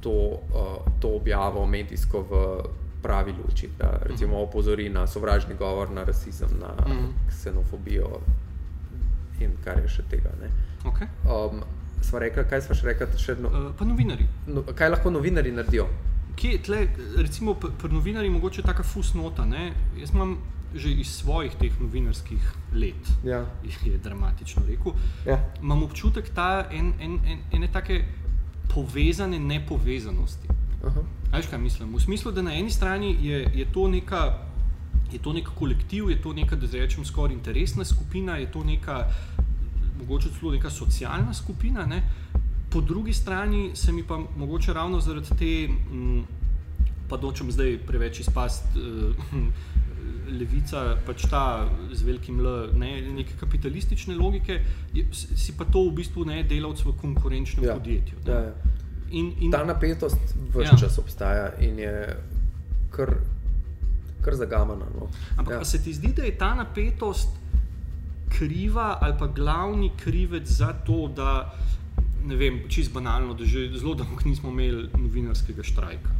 to, 0.00 0.10
uh, 0.10 0.92
to 1.00 1.08
objavo 1.08 1.66
medijsko 1.66 2.20
v 2.30 2.62
pravi 3.06 3.34
luči. 3.38 3.70
Da 3.78 3.92
recimo 4.02 4.34
mhm. 4.34 4.42
opozori 4.42 4.88
na 4.90 5.06
sovražni 5.06 5.54
govor, 5.54 5.90
na 5.90 6.04
rasizem, 6.04 6.58
na. 6.60 6.74
-huh. 6.76 7.08
ksenofobijo 7.28 8.20
in 9.40 9.56
kar 9.64 9.78
je 9.78 9.88
še 9.88 10.02
tega. 10.10 10.30
Okay. 10.84 11.06
Um, 11.24 11.62
sva 12.02 12.18
rekla, 12.18 12.44
kaj 12.44 12.62
sva 12.62 12.74
še 12.74 12.86
rekla? 12.86 13.06
Še 13.18 13.36
no, 13.40 13.48
uh, 13.48 13.72
pa 13.78 13.84
novinari. 13.84 14.26
No, 14.46 14.62
kaj 14.74 14.90
lahko 14.90 15.10
novinari 15.10 15.52
naredijo? 15.52 15.88
kje 16.36 16.58
tle, 16.62 16.88
recimo 17.16 17.54
pri 17.54 17.92
novinarjih, 17.92 18.32
mogoče 18.32 18.62
taka 18.62 18.82
fusnota. 18.82 19.44
Ne? 19.44 19.72
Jaz 20.00 20.10
imam 20.14 20.38
že 20.74 20.90
iz 20.92 21.08
svojih 21.08 21.54
teh 21.56 21.72
novinarskih 21.80 22.42
let, 22.74 23.08
ja. 23.24 23.46
je 23.64 23.98
dramatično 23.98 24.62
rekel, 24.66 24.92
ja. 25.26 25.38
imam 25.62 25.82
občutek 25.82 26.28
ta 26.34 26.66
en, 26.70 26.92
en, 27.00 27.20
en, 27.24 27.38
ene 27.52 27.68
take 27.72 28.04
povezane 28.74 29.38
nepovezanosti. 29.38 30.48
Veš, 31.32 31.46
kaj 31.50 31.58
mislim? 31.58 31.94
V 31.94 32.00
smislu, 32.00 32.32
da 32.32 32.42
na 32.42 32.54
eni 32.54 32.70
strani 32.70 33.16
je, 33.22 33.50
je 33.54 33.66
to 33.72 33.88
neka. 33.88 34.38
Je 35.12 35.18
to 35.22 35.32
nek 35.32 35.48
kolektiv, 35.54 36.10
je 36.10 36.16
to 36.22 36.32
neka, 36.32 36.56
da 36.56 36.66
rečem, 36.72 37.04
skoraj 37.04 37.34
interesna 37.34 37.84
skupina, 37.84 38.36
je 38.36 38.48
to 38.52 38.64
neka, 38.64 39.04
mogoče 40.00 40.32
celo 40.34 40.50
neka 40.52 40.70
socialna 40.70 41.34
skupina, 41.34 41.86
ne? 41.86 42.02
po 42.70 42.80
drugi 42.80 43.12
strani 43.12 43.70
se 43.74 43.92
mi 43.92 44.02
pa 44.02 44.18
mogoče 44.36 44.72
ravno 44.72 45.00
zaradi 45.00 45.36
te, 45.38 45.64
m, 45.64 45.76
mm, 45.92 46.24
pa 47.08 47.16
dočem 47.16 47.52
zdaj 47.52 47.78
preveč 47.86 48.20
izpast 48.20 48.64
uh, 48.76 49.14
levica 50.38 50.96
pač 51.06 51.28
ta 51.30 51.68
z 51.92 52.02
velikim 52.02 52.40
L, 52.40 52.72
ne, 52.74 53.00
neke 53.14 53.38
kapitalistične 53.40 54.14
logike, 54.14 54.60
je, 54.94 55.06
si 55.12 55.54
pa 55.56 55.64
to 55.64 55.86
v 55.88 55.94
bistvu 56.02 56.24
ne 56.24 56.42
delavc 56.42 56.82
v 56.84 56.96
konkurenčnem 57.00 57.64
Ja. 57.64 57.74
podjetju. 57.78 58.18
ne. 58.26 58.32
Ja, 58.32 58.40
ja. 58.40 58.54
In, 59.10 59.32
in, 59.40 59.50
Ta 59.50 59.64
napetost 59.64 60.18
vse 60.50 60.62
Ja. 60.64 60.76
čas 60.76 60.98
obstaja 60.98 61.52
in 61.60 61.78
je 61.78 62.16
kar, 62.90 63.14
kar 64.20 64.34
zagamana. 64.34 64.84
No. 64.94 65.08
Ampak 65.36 65.54
ja. 65.54 65.64
se 65.64 65.82
ti 65.82 65.94
zdi, 65.94 66.12
da 66.16 66.22
je 66.22 66.38
ta 66.38 66.54
napetost 66.54 67.28
kriva 68.38 68.98
ali 69.00 69.14
pa 69.18 69.26
glavni 69.26 69.90
krivec 69.96 70.48
za 70.48 70.72
to, 70.72 71.08
da 71.16 71.54
ne 72.24 72.36
vem, 72.36 72.60
čist 72.68 72.92
banalno, 72.92 73.34
da 73.34 73.44
že 73.44 73.70
zelo 73.78 73.94
dolgo 73.94 74.20
nismo 74.24 74.50
imeli 74.50 74.88
novinarskega 74.98 75.62
štrajka. 75.62 76.10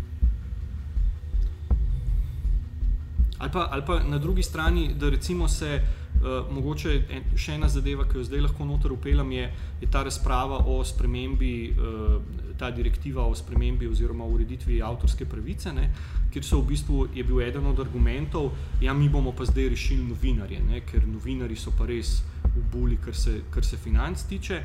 Ali 3.38 3.50
pa, 3.52 3.68
ali 3.70 3.82
pa 3.86 4.02
na 4.02 4.18
drugi 4.18 4.42
strani, 4.42 4.94
da 4.94 5.08
recimo 5.10 5.48
se 5.48 5.80
uh, 5.80 6.54
mogoče 6.54 6.94
en, 7.10 7.24
še 7.36 7.56
ena 7.58 7.68
zadeva, 7.68 8.06
ki 8.08 8.18
jo 8.18 8.24
zdaj 8.24 8.46
lahko 8.46 8.64
noter 8.64 8.92
upeljem, 8.92 9.32
je, 9.36 9.48
je 9.82 9.88
ta 9.92 10.02
razprava 10.06 10.62
o 10.72 10.78
spremembi, 10.84 11.52
uh, 11.76 12.14
ta 12.56 12.70
direktiva 12.70 13.26
o 13.28 13.34
spremembi 13.36 13.88
oziroma 13.88 14.24
ureditvi 14.24 14.80
avtorske 14.82 15.28
pravice, 15.28 15.72
ne, 15.76 15.90
kjer 16.32 16.44
so 16.44 16.62
v 16.62 16.70
bistvu 16.72 17.02
je 17.14 17.24
bil 17.28 17.42
eden 17.44 17.68
od 17.68 17.80
argumentov, 17.84 18.50
da 18.80 18.88
ja, 18.88 18.96
mi 18.96 19.10
bomo 19.12 19.34
pa 19.36 19.44
zdaj 19.44 19.68
rešili 19.74 20.08
novinarje, 20.08 20.62
ne, 20.64 20.80
ker 20.88 21.04
novinari 21.04 21.56
so 21.60 21.74
pa 21.76 21.88
res 21.88 22.22
v 22.54 22.64
buli, 22.72 22.96
kar 23.04 23.16
kar 23.52 23.64
se 23.64 23.76
financ 23.76 24.24
tiče, 24.30 24.62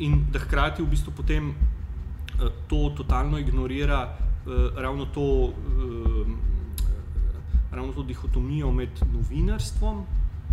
in 0.00 0.22
da 0.32 0.40
hkrati 0.40 0.80
v 0.80 0.88
bistvu 0.94 1.12
potem 1.12 1.52
uh, 1.52 2.48
to 2.72 2.88
totalno 2.96 3.36
ignorira 3.38 4.06
uh, 4.08 4.80
ravno 4.80 5.12
to. 5.12 5.28
Uh, 5.52 6.07
ravno 7.78 7.92
to 7.92 8.02
dihotomijo 8.04 8.72
med 8.72 8.88
novinarstvom, 9.08 10.02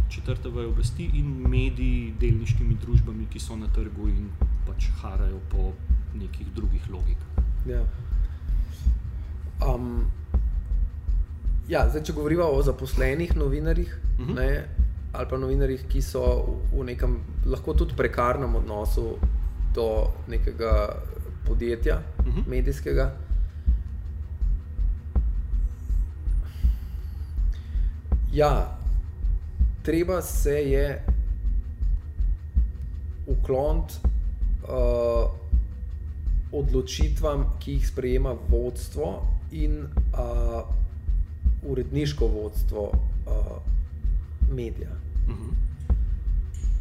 četrte 0.10 0.50
veje 0.50 0.68
oblasti, 0.68 1.10
in 1.14 1.26
mediji, 1.44 2.14
delniškimi 2.20 2.78
družbami, 2.78 3.26
ki 3.28 3.40
so 3.40 3.56
na 3.56 3.68
trgu 3.70 4.08
in 4.10 4.30
pač 4.66 4.88
harajo 4.96 5.40
po 5.50 5.72
nekih 6.16 6.48
drugih 6.54 6.86
logikah. 6.88 7.32
Ja. 7.66 7.82
Um, 9.66 10.06
ja, 11.68 11.88
zdaj, 11.90 12.04
če 12.04 12.14
govorimo 12.14 12.44
o 12.46 12.62
zaposlenih 12.62 13.36
novinarjih, 13.36 13.90
uh 13.96 14.20
Mhm. 14.20 14.32
-huh. 14.32 14.36
ne, 14.36 14.66
ali 15.14 15.28
pa 15.30 15.38
novinarjih, 15.38 15.86
ki 15.86 16.02
so 16.02 16.22
v- 16.22 16.80
v 16.80 16.86
nekem 16.86 17.18
lahko 17.46 17.74
tudi 17.74 17.94
prekarnem 17.96 18.56
odnosu 18.56 19.18
do 19.74 19.88
nekega 20.28 20.96
podjetja, 21.46 21.96
uh 22.20 22.26
Mhm. 22.26 22.38
-huh. 22.38 22.48
medijskega. 22.48 23.12
Ja, 28.36 28.78
treba 29.84 30.22
se 30.22 30.52
je 30.52 31.04
ukloniti 33.28 33.94
uh, 34.04 35.32
odločitvam, 36.52 37.46
ki 37.60 37.78
jih 37.78 37.88
sprejema 37.88 38.34
vodstvo 38.50 39.28
in 39.52 39.78
uh, 39.86 40.68
uredniško 41.64 42.28
vodstvo 42.28 42.82
uh, 42.92 43.56
medija. 44.52 44.92
Mhm. 45.30 45.56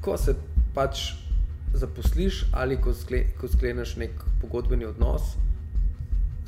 Ko 0.00 0.16
se 0.18 0.34
pač 0.74 1.12
zaposliš 1.74 2.44
ali 2.52 2.80
ko, 2.80 2.94
skle, 2.94 3.22
ko 3.40 3.48
skleneš 3.48 3.94
nek 3.96 4.10
pogodbeni 4.40 4.90
odnos, 4.90 5.36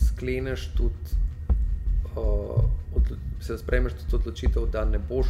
skleneš 0.08 0.66
tudi, 0.74 1.14
uh, 1.14 1.25
se 3.40 3.58
sprejmeš 3.58 3.92
tudi 3.92 4.16
odločitev, 4.16 4.66
da 4.72 4.84
ne 4.84 4.98
boš 4.98 5.26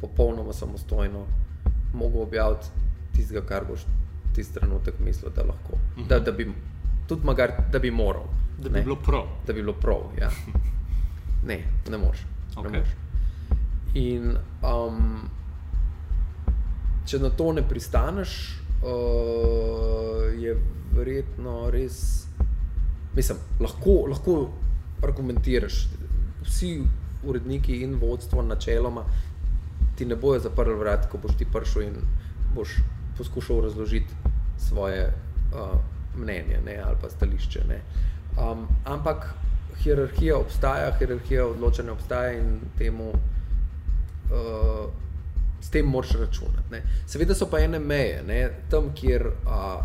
popolnoma 0.00 0.52
samostojno 0.52 1.26
mogel 1.94 2.22
objaviti 2.22 2.66
tistega, 3.14 3.42
kar 3.46 3.64
boš 3.68 3.80
tisti 4.34 4.54
trenutek 4.54 4.94
mislil, 5.04 5.32
da 5.36 5.42
lahko. 5.42 5.72
Uh 5.72 6.02
-huh. 6.02 6.08
da, 6.08 6.18
da 6.18 6.32
bi 6.32 6.52
tudi 7.08 7.26
magar, 7.26 7.52
da 7.72 7.78
bi 7.78 7.90
moral. 7.90 8.24
Da 8.58 8.68
bi 8.68 8.78
ne. 8.78 8.82
bilo 8.82 8.96
prav. 8.96 9.24
da 9.46 9.52
bi 9.52 9.60
bilo 9.60 9.72
prav. 9.72 10.00
Ja. 10.20 10.30
Ne, 11.46 11.64
ne 11.90 11.98
moreš. 11.98 12.26
Okej. 12.56 12.70
Ne 12.70 12.78
moreš. 12.78 12.90
In 13.94 14.36
um, 14.62 15.28
če 17.06 17.18
na 17.18 17.30
to 17.30 17.52
ne 17.52 17.62
pristaneš, 17.68 18.60
uh, 18.82 20.42
je 20.42 20.56
verjetno 20.92 21.70
res. 21.70 22.26
Mislim, 23.16 23.38
lahko, 23.60 24.06
lahko 24.10 24.50
argumentiraš. 25.02 25.88
Vsi 26.44 26.82
uredniki 27.24 27.82
in 27.82 27.98
vodstvo, 28.00 28.42
načeloma, 28.42 29.04
ti 29.96 30.06
ne 30.06 30.16
bojo 30.16 30.40
zaprli 30.40 30.74
vrat, 30.74 31.10
ko 31.10 31.18
boš 31.18 31.36
ti 31.36 31.46
prišel 31.52 31.82
in 31.82 31.96
boš 32.54 32.78
poskušal 33.18 33.60
razložiti 33.60 34.14
svoje 34.58 35.12
uh, 35.52 35.78
mnenje 36.16 36.60
ne, 36.64 36.78
ali 36.84 36.96
pa 37.02 37.10
stališče. 37.10 37.64
Ne. 37.68 37.80
Um, 38.40 38.66
ampak 38.84 39.34
hierarhija 39.82 40.38
obstaja, 40.38 40.92
hierarhija 40.98 41.46
odločanja 41.46 41.92
obstaja 41.92 42.32
in 42.38 42.58
temu, 42.78 43.10
uh, 43.10 44.88
s 45.60 45.70
tem 45.70 45.86
moraš 45.86 46.12
računati. 46.12 46.70
Ne. 46.70 46.82
Seveda 47.06 47.34
so 47.34 47.50
pa 47.50 47.60
ene 47.60 47.78
meje, 47.78 48.22
ne, 48.26 48.40
tam, 48.70 48.92
kjer 48.94 49.26
uh, 49.26 49.84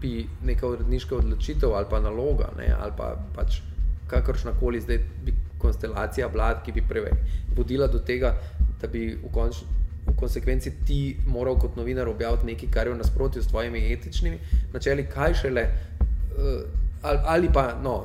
bi 0.00 0.26
neka 0.44 0.68
uredniška 0.68 1.16
odločitev 1.16 1.72
ali 1.74 1.86
pa 1.90 2.00
naloga, 2.00 2.50
ne, 2.58 2.68
ali 2.80 2.92
pa 2.96 3.14
pač 3.34 3.60
kakršna 4.06 4.52
koli 4.60 4.80
zdaj 4.80 4.98
bi 5.24 5.34
konstelacija 5.58 6.28
vlad, 6.32 6.62
ki 6.64 6.72
bi 6.72 6.84
preveč 6.88 7.40
vodila 7.56 7.86
do 7.86 7.98
tega, 7.98 8.34
da 8.80 8.88
bi 8.88 9.08
v, 9.14 9.30
konč, 9.32 9.62
v 10.06 10.14
konsekvenci 10.16 10.72
ti 10.86 11.00
moral 11.26 11.58
kot 11.58 11.76
novinar 11.76 12.08
objaviti 12.08 12.52
nekaj, 12.52 12.70
kar 12.70 12.86
je 12.86 12.94
v 12.94 13.00
nasprotju 13.00 13.42
s 13.42 13.50
tvojimi 13.50 13.92
etičnimi 13.92 14.38
načeli, 14.74 15.06
kaj 15.12 15.34
šele, 15.42 15.66
uh, 15.66 16.62
ali, 17.02 17.20
ali 17.24 17.52
pa 17.52 17.70
no, 17.82 17.96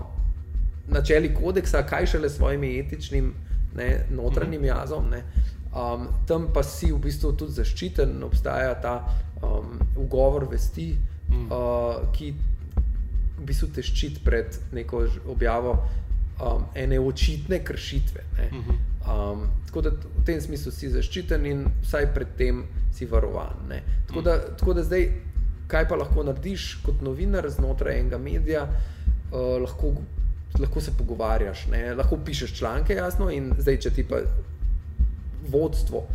načeli 0.88 1.34
kodeksa, 1.36 1.84
kaj 1.88 2.06
šele 2.16 2.30
s 2.30 2.38
svojimi 2.38 2.80
etičnim 2.80 3.34
ne, 3.76 4.06
notranjim 4.10 4.66
jazom. 4.66 5.10
Ne. 5.10 5.24
Um, 5.72 6.08
tam 6.28 6.50
pa 6.54 6.64
si 6.64 6.92
v 6.92 7.00
bistvu 7.00 7.34
tudi 7.40 7.56
zaščiten, 7.56 8.18
obstaja 8.24 8.74
ta 8.84 8.96
um, 9.40 9.80
ugovor 9.96 10.50
vesti, 10.52 10.92
mm. 11.30 11.46
uh, 11.48 12.12
ki 12.12 12.34
v 13.38 13.46
bistvu 13.48 13.72
te 13.76 13.84
ščiti 13.84 14.24
pred 14.26 14.58
neko 14.76 15.06
objavo 15.32 15.78
um, 16.42 16.66
ene 16.76 17.00
očitne 17.00 17.64
kršitve. 17.64 18.24
ne. 18.38 18.50
Um, 19.02 19.48
tako 19.68 19.82
da 19.82 19.90
v 19.90 20.24
tem 20.26 20.42
smislu 20.42 20.72
si 20.72 20.90
zaščiten 20.90 21.46
in 21.46 21.66
vsaj 21.82 22.12
pred 22.14 22.36
tem 22.38 22.64
si 22.94 23.06
varovan. 23.06 23.68
ne. 23.70 23.82
Tako 24.08 24.22
da, 24.22 24.38
tako 24.58 24.74
da 24.74 24.84
zdaj, 24.84 25.08
kaj 25.68 25.88
pa 25.88 25.96
lahko 25.96 26.24
narediš 26.24 26.82
kot 26.86 27.02
novinar 27.02 27.50
znotraj 27.50 28.00
enega 28.00 28.18
medija, 28.18 28.68
uh, 29.32 29.62
lahko, 29.62 29.94
lahko 30.60 30.82
se 30.82 30.92
pogovarjaš, 30.98 31.68
ne. 31.72 31.94
lahko 31.96 32.18
pišeš 32.26 32.58
članke, 32.58 32.94
jasno, 32.94 33.30
in 33.32 33.54
zdaj, 33.60 33.78
če 33.78 33.94
ti 33.96 34.08
pa 34.08 34.22
vodstvo 35.50 36.08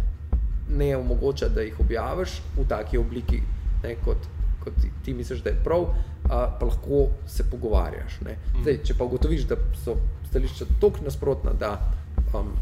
ne 0.68 0.96
omogoča, 0.96 1.48
da 1.48 1.62
jih 1.62 1.80
objaviš 1.80 2.40
v 2.56 2.66
taki 2.68 2.98
obliki, 2.98 3.40
ne, 3.82 3.94
kot, 4.04 4.26
kot 4.64 4.74
ti, 4.82 4.90
ti 5.04 5.14
misliš, 5.14 5.42
da 5.42 5.50
je 5.50 5.62
prav, 5.64 5.88
a, 6.30 6.58
pa 6.60 6.66
lahko 6.66 7.06
se 7.26 7.50
pogovarjaš. 7.50 8.20
ne. 8.26 8.36
Zdaj, 8.62 8.80
če 8.84 8.94
pa 8.98 9.04
ugotoviš, 9.04 9.46
da 9.46 9.56
so 9.84 9.96
stališča 10.28 10.64
tako 10.80 11.04
nasprotna, 11.04 11.52
da, 11.52 11.92
um, 12.34 12.52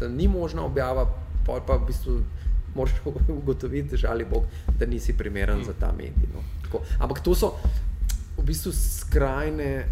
da 0.00 0.08
ni 0.08 0.28
možna 0.28 0.64
objava, 0.64 1.06
pol 1.46 1.60
pa 1.66 1.76
v 1.76 1.86
bistvu 1.86 2.20
moraš 2.74 2.92
ugotoviti, 3.40 3.96
žali 3.96 4.24
Bog, 4.24 4.44
da 4.78 4.86
nisi 4.86 5.16
primeren 5.16 5.64
za 5.64 5.72
ta 5.80 5.92
medij. 5.92 6.30
No. 6.34 6.42
Tako. 6.62 6.82
Ampak 6.98 7.20
to 7.20 7.34
so 7.34 7.54
v 8.36 8.42
bistvu 8.44 8.72
skrajne 8.72 9.84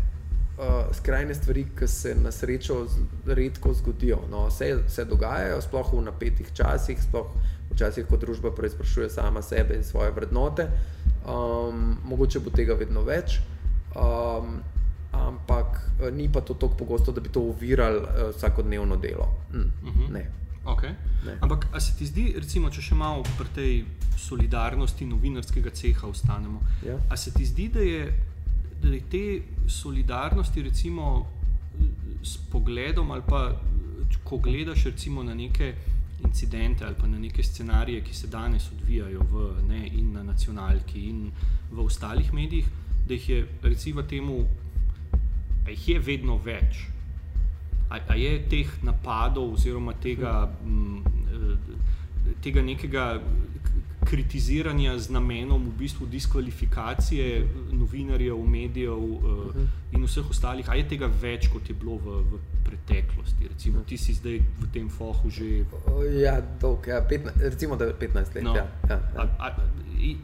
uh, 0.59 0.95
skrajne 0.95 1.35
stvari, 1.35 1.67
ki 1.79 1.87
se 1.89 2.15
na 2.15 2.33
srečo 2.33 2.87
redko 3.27 3.75
zgodijo. 3.75 4.19
No, 4.31 4.47
vse 4.47 4.77
se 4.89 5.05
dogajajo, 5.05 5.61
sploh 5.63 5.93
v 5.93 6.03
napetih 6.03 6.53
časih, 6.55 7.03
sploh 7.03 7.27
včasih, 7.73 8.07
ko 8.07 8.17
družba 8.17 8.53
preizprašuje 8.55 9.11
sama 9.11 9.43
sebe 9.43 9.77
in 9.77 9.85
svoje 9.85 10.11
vrednote. 10.11 10.69
Um, 11.27 11.99
mogoče 12.05 12.41
bo 12.41 12.51
tega 12.51 12.75
vedno 12.75 13.03
več, 13.07 13.39
um, 13.95 14.61
ampak 15.13 15.91
eh, 16.01 16.11
ni 16.11 16.29
pa 16.33 16.41
to 16.41 16.55
tako 16.55 16.75
pogosto, 16.77 17.13
da 17.13 17.21
bi 17.21 17.29
to 17.29 17.41
ovirali 17.41 17.97
uh, 17.97 18.35
vsakodnevno 18.37 18.97
delo. 18.97 19.29
Mm, 19.53 19.59
uh 19.59 19.95
-huh. 19.95 20.13
Ne. 20.13 20.31
Okay. 20.65 20.95
Ne. 21.27 21.39
Ampak, 21.41 21.67
se 21.79 21.97
ti 21.99 22.07
zdi, 22.07 22.35
recimo, 22.37 22.71
če 22.71 22.83
še 22.83 22.95
malo 22.95 23.23
pri 23.39 23.49
tej 23.55 23.85
solidarnosti 24.17 25.07
novinarskega 25.07 25.71
ceha 25.71 26.07
ostanemo, 26.07 26.61
Ja. 26.87 26.99
a 27.11 27.17
se 27.17 27.33
ti 27.35 27.45
zdi, 27.47 27.69
da 27.69 27.81
je, 27.81 28.13
da 28.83 28.89
je 28.89 29.01
te 29.11 29.43
solidarnosti, 29.69 30.63
recimo, 30.63 31.27
s 32.23 32.37
pogledom, 32.51 33.11
ali 33.11 33.23
pa 33.27 33.61
ko 34.25 34.39
gledaš 34.39 34.85
recimo, 34.85 35.23
na 35.23 35.35
neke 35.35 35.75
incidente 36.25 36.85
ali 36.85 36.95
pa 36.95 37.07
na 37.07 37.19
neke 37.19 37.43
scenarije, 37.43 38.05
ki 38.05 38.15
se 38.15 38.27
danes 38.27 38.71
odvijajo 38.73 39.21
v, 39.31 39.49
ne, 39.69 39.87
in 39.89 40.13
na 40.13 40.23
nacionalki, 40.23 41.09
in 41.11 41.33
v 41.71 41.81
ostalih 41.81 42.33
medijih, 42.33 42.67
da 43.09 43.15
jih 43.15 43.29
je, 43.29 43.47
recimo, 43.63 44.03
temu, 44.03 44.45
a 45.67 45.71
jih 45.71 45.89
je 45.89 45.99
vedno 45.99 46.37
več. 46.37 46.89
a, 47.93 47.99
a 48.09 48.15
je 48.17 48.39
teh 48.49 48.69
napadov 48.83 49.53
oziroma 49.53 49.93
tega, 50.01 50.49
m, 50.65 51.03
eh, 51.29 52.35
tega 52.41 52.63
nekega 52.63 53.21
kritiziranja 54.03 54.99
z 54.99 55.15
namenom 55.15 55.63
v 55.69 55.73
bistvu 55.79 56.07
diskvalifikacije 56.11 57.47
novinarjev, 57.71 58.39
medijev 58.47 58.99
uh, 58.99 59.61
in 59.95 60.03
vseh 60.03 60.27
ostalih, 60.31 60.67
a 60.67 60.75
je 60.75 60.89
tega 60.91 61.07
več, 61.07 61.47
kot 61.53 61.69
je 61.71 61.77
bilo 61.79 62.01
v, 62.03 62.17
v 62.33 62.41
preteklosti? 62.67 63.47
Recimo, 63.47 63.85
ti 63.87 63.95
si 63.95 64.17
zdaj 64.19 64.41
v 64.43 64.71
tem 64.75 64.89
fohu 64.91 65.31
že. 65.31 65.63
Ja, 66.19 66.41
dolg, 66.41 66.89
ja, 66.91 66.99
15, 67.07 67.39
recimo, 67.47 67.79
da 67.79 67.93
je 67.93 67.95
15 68.01 68.35
let. 68.35 68.43
No. 68.43 68.57
Ja, 68.59 68.67
ja, 68.91 68.99
ja. 69.15 69.29
A, 69.39 69.47
a, 69.47 69.71
i, 69.99 70.17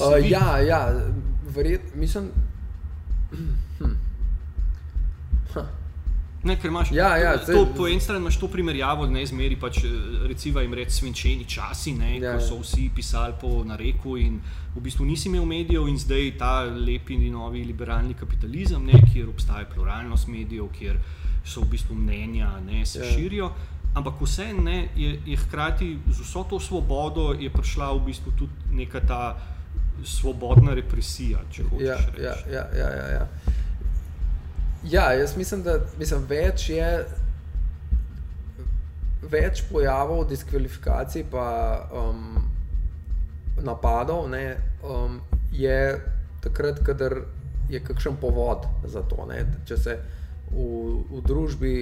Uh, 0.00 0.16
ja, 0.30 0.58
ja, 0.64 1.10
verjetno, 1.44 2.00
mislim. 2.00 2.30
Hm. 3.80 3.89
Ha. 5.54 5.66
Ne, 6.42 6.54
ker 6.56 6.66
imaš 6.66 6.88
Ja, 6.90 7.16
ja, 7.16 7.34
to, 7.36 7.52
saj- 7.52 7.76
po 7.76 7.86
eni 7.86 8.00
strani 8.00 8.20
imaš 8.20 8.38
to 8.38 8.48
primerjavo, 8.48 9.06
ne 9.06 9.26
zmeri 9.26 9.56
pač 9.56 9.78
eh, 9.78 9.90
recimo 10.24 10.60
jim 10.60 10.74
reči 10.74 10.90
svinčeni 10.92 11.44
časi, 11.46 11.92
ne, 11.94 12.14
Ja, 12.14 12.30
ko 12.30 12.36
ja. 12.36 12.40
so 12.40 12.56
vsi 12.58 12.90
pisali 12.90 13.34
po 13.36 13.64
nareku 13.64 14.16
in 14.16 14.40
v 14.70 14.80
bistvu 14.80 15.04
nisi 15.04 15.28
imel 15.28 15.44
medijev 15.44 15.84
in 15.86 15.98
zdaj 15.98 16.32
ta 16.38 16.52
lepi 16.62 17.18
novi 17.30 17.64
liberalni 17.64 18.14
kapitalizem, 18.14 18.84
ne, 18.84 19.02
kjer 19.04 19.28
obstaja 19.28 19.66
pluralnost 19.66 20.28
medijev, 20.28 20.68
kjer 20.70 20.96
so 21.44 21.60
v 21.60 21.68
bistvu 21.68 21.94
mnenja, 21.96 22.50
ne, 22.62 22.86
se 22.86 22.98
Ja. 22.98 23.04
širijo. 23.06 23.50
Ampak 23.94 24.14
vse 24.20 24.52
ne, 24.54 24.88
je, 24.96 25.18
je 25.26 25.36
hkrati 25.36 25.98
z 26.08 26.20
vso 26.20 26.44
to 26.44 26.60
svobodo 26.60 27.24
prišla 27.50 27.92
v 27.92 28.04
bistvu 28.06 28.32
tudi 28.32 28.52
neka 28.72 29.00
ta 29.00 29.36
svobodna 30.04 30.74
represija, 30.74 31.38
če 31.50 31.62
hočeš 31.64 31.86
Ja, 31.86 31.96
reči. 32.08 32.22
ja, 32.22 32.64
ja, 32.72 32.88
ja, 32.90 33.08
ja, 33.10 33.26
ja. 34.84 35.10
ja, 35.12 35.18
jaz 35.20 35.36
mislim, 35.36 35.62
da 35.62 35.80
mislim, 35.98 36.24
več 36.28 36.68
je 36.70 36.90
več 39.30 39.62
pojavov 39.70 40.24
diskvalifikacij, 40.28 41.24
pa 41.30 41.46
um, 41.92 42.40
napadov, 43.62 44.28
ne, 44.30 44.56
um, 44.82 45.20
je 45.52 46.00
takrat, 46.40 46.80
kadar 46.86 47.20
je 47.70 47.80
kakšen 47.84 48.16
povod 48.20 48.66
za 48.84 49.02
to. 49.06 49.26
Ne, 49.28 49.44
če 49.68 49.76
se 49.78 49.96
v, 50.50 50.64
v 51.10 51.22
družbi 51.26 51.74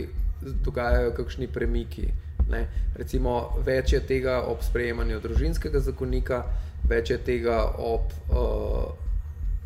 dogajajo 0.65 1.15
kakšni 1.17 1.49
premiki. 1.53 2.11
Ne. 2.49 2.65
Recimo, 2.97 3.61
več 3.65 3.93
je 3.93 4.01
tega 4.09 4.41
ob 4.49 4.63
sprejemanju 4.65 5.21
družinskega 5.25 5.81
zakonika, 5.85 6.43
več 6.89 7.13
je 7.13 7.19
tega 7.25 7.61
ob 7.77 8.13
uh, 8.29 8.93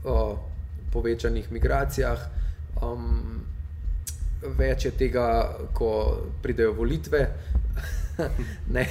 uh, 0.02 0.32
povečanih 0.92 1.50
migracijah, 1.54 2.24
um, 2.82 3.42
več 4.58 4.86
je 4.88 4.92
tega, 4.98 5.26
ko 5.74 5.90
pridejo 6.42 6.74
volitve. 6.78 7.26
ne, 8.76 8.86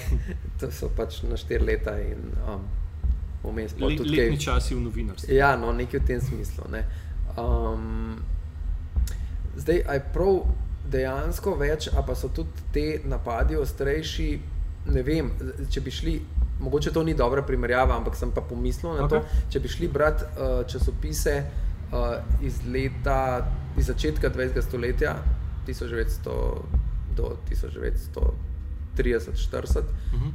to 0.60 0.72
so 0.74 0.90
pač 0.96 1.22
na 1.30 1.38
štiri 1.38 1.66
leta 1.66 1.94
in 2.02 2.32
um, 2.48 2.64
vmes 3.44 3.76
Le, 3.78 3.96
tudi 3.98 4.16
letni 4.16 4.38
kaj. 4.38 4.44
časi 4.46 4.76
v 4.76 4.86
novinarstvu. 4.88 5.34
Ja, 5.36 5.54
no, 5.60 5.74
nekaj 5.76 6.02
v 6.02 6.08
tem 6.08 6.22
smislu. 6.22 6.68
Ne. 6.74 6.86
Um, 7.38 8.22
zdaj, 9.58 9.84
aj 9.88 10.04
prav 10.14 10.44
dejansko 10.92 11.56
več, 11.60 11.90
a 11.94 12.04
pa 12.06 12.16
so 12.18 12.32
tudi 12.34 12.68
te 12.74 12.88
napadi 13.08 13.60
ostrejši. 13.60 14.30
Ne 14.92 15.04
vem, 15.06 15.30
če 15.70 15.84
bi 15.86 15.94
šli, 15.94 16.16
mogoče 16.62 16.94
to 16.94 17.04
ni 17.06 17.14
dobra 17.14 17.44
primerjava, 17.46 17.96
ampak 18.00 18.18
sem 18.18 18.32
pa 18.34 18.42
pomislil 18.42 18.98
na 18.98 19.06
okay. 19.06 19.22
To, 19.22 19.50
če 19.54 19.62
bi 19.62 19.70
šli 19.70 19.90
brati 19.94 20.26
uh, 20.26 20.64
časopise 20.66 21.36
uh, 21.94 22.16
iz 22.42 22.64
leta, 22.66 23.46
iz 23.78 23.86
začetka 23.86 24.30
20. 24.30 24.62
stoletja, 24.62 25.16
1900 25.66 26.62
do 27.16 27.38
1930-40, 27.46 29.84
Mhm. 30.14 30.30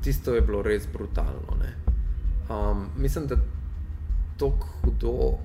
tisto 0.00 0.34
je 0.34 0.40
bilo 0.40 0.62
res 0.62 0.88
brutalno. 0.92 1.56
Ne. 1.60 1.74
Um, 2.50 2.88
mislim, 2.96 3.26
da 3.26 3.36
to 4.36 4.50
hudo. 4.50 5.38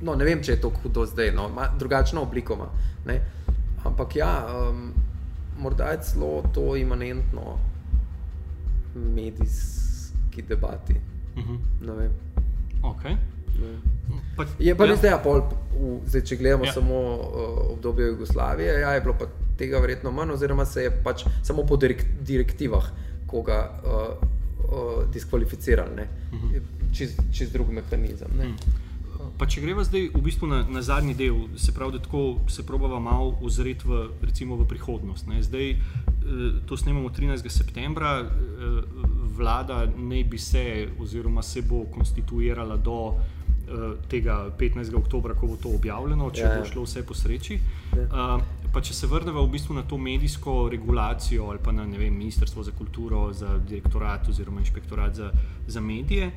No, 0.00 0.14
ne 0.14 0.24
vem, 0.24 0.42
če 0.42 0.52
je 0.52 0.60
to 0.60 0.70
hudo 0.72 1.06
zdaj, 1.06 1.30
no, 1.32 1.48
ima 1.48 1.68
drugačno 1.78 2.22
obliko. 2.22 2.54
Ima, 2.54 2.66
ne. 3.06 3.20
Ampak 3.84 4.16
ja, 4.16 4.32
um, 4.70 4.92
morda 5.58 5.84
je 5.84 6.02
celo 6.02 6.42
to 6.54 6.76
imanentno 6.76 7.58
medijski 8.94 10.42
debati. 10.42 10.94
Mhm. 11.36 11.54
Ne 11.80 11.92
vem. 11.92 12.10
Okay. 12.82 13.16
Vem. 13.60 13.80
Pa, 14.36 14.44
Je 14.58 14.74
pa 14.74 14.84
ja. 14.84 14.90
res, 14.90 15.00
da 15.00 15.08
je 15.08 15.18
pol, 15.22 15.42
v, 15.74 15.96
zdaj, 16.10 16.22
če 16.26 16.36
gledamo 16.36 16.64
Ja. 16.64 16.72
ja. 16.72 16.74
samo 16.74 17.00
uh, 17.00 17.58
obdobje 17.76 18.06
Jugoslavije, 18.06 18.80
ja, 18.80 18.94
je 18.94 19.00
bilo 19.00 19.14
pa 19.18 19.26
tega 19.58 19.78
verjetno 19.78 20.10
manj, 20.10 20.34
oziroma 20.34 20.64
se 20.64 20.82
je 20.82 20.90
pač 21.04 21.24
samo 21.42 21.66
po 21.66 21.76
direk, 21.76 22.04
direktivah 22.20 22.90
koga 23.26 23.58
uh, 23.70 23.92
uh, 24.70 25.04
diskvalificirali, 25.12 25.94
ne. 25.96 26.08
čez, 26.94 27.14
čez 27.32 27.52
drug 27.52 27.70
mehanizem. 27.70 28.30
Ne. 28.38 28.54
Pa 29.38 29.48
če 29.50 29.64
greva 29.64 29.82
zdaj 29.82 30.12
v 30.14 30.20
bistvu 30.22 30.46
na, 30.46 30.60
na 30.70 30.82
zadnji 30.82 31.14
del, 31.18 31.38
se 31.58 31.72
pravi, 31.74 31.96
da 31.96 32.02
tako 32.04 32.38
se 32.50 32.62
probava 32.66 33.00
malo 33.02 33.32
ozreti 33.42 33.86
v, 33.86 34.04
recimo 34.22 34.54
v 34.60 34.66
prihodnost. 34.70 35.26
Ne. 35.26 35.42
Zdaj, 35.42 35.70
eh, 35.74 35.78
to 36.68 36.78
snemamo 36.78 37.10
13. 37.10 37.50
septembra, 37.50 38.20
eh, 38.22 38.28
vlada 39.34 39.84
naj 39.90 40.24
bi 40.30 40.38
se 40.38 40.86
oziroma 41.02 41.42
se 41.42 41.62
bo 41.66 41.82
konstituirala 41.90 42.76
do 42.76 42.98
eh, 43.18 43.33
tega 44.08 44.50
15. 44.58 44.94
oktobra, 44.94 45.34
ko 45.34 45.46
bo 45.46 45.56
to 45.56 45.68
objavljeno, 45.74 46.30
če 46.30 46.40
Ja, 46.40 46.48
bo 46.48 46.64
ja. 46.64 46.70
šlo 46.72 46.82
vse 46.82 47.06
po 47.06 47.14
sreči. 47.14 47.58
Ja. 47.96 48.04
Uh, 48.36 48.42
pa 48.72 48.80
če 48.82 48.94
se 48.94 49.06
vrnemo 49.06 49.42
v 49.46 49.50
bistvu 49.52 49.74
na 49.74 49.82
to 49.82 49.98
medijsko 49.98 50.68
regulacijo 50.68 51.46
ali 51.50 51.58
pa 51.62 51.72
na 51.72 51.84
vem, 51.86 52.14
Ministrstvo 52.18 52.62
za 52.62 52.72
kulturo, 52.72 53.32
za 53.32 53.58
direktorat 53.58 54.28
oziroma 54.28 54.60
inšpektorat 54.60 55.14
za, 55.14 55.30
za 55.66 55.80
medije, 55.80 56.30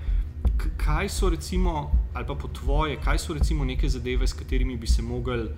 kaj 0.77 1.09
so 1.09 1.29
recimo, 1.29 1.91
ali 2.13 2.27
pa 2.27 2.35
po 2.35 2.47
tvoje, 2.47 2.97
kaj 3.03 3.17
so 3.17 3.33
recimo 3.33 3.65
neke 3.65 3.89
zadeve, 3.89 4.27
s 4.27 4.33
katerimi 4.33 4.77
bi 4.77 4.87
se 4.87 5.01
mogli 5.01 5.49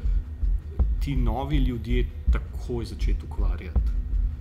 ti 1.00 1.16
novi 1.16 1.58
ljudje 1.58 2.08
takoj 2.32 2.86
začeti 2.86 3.26
ukvarjati? 3.26 3.99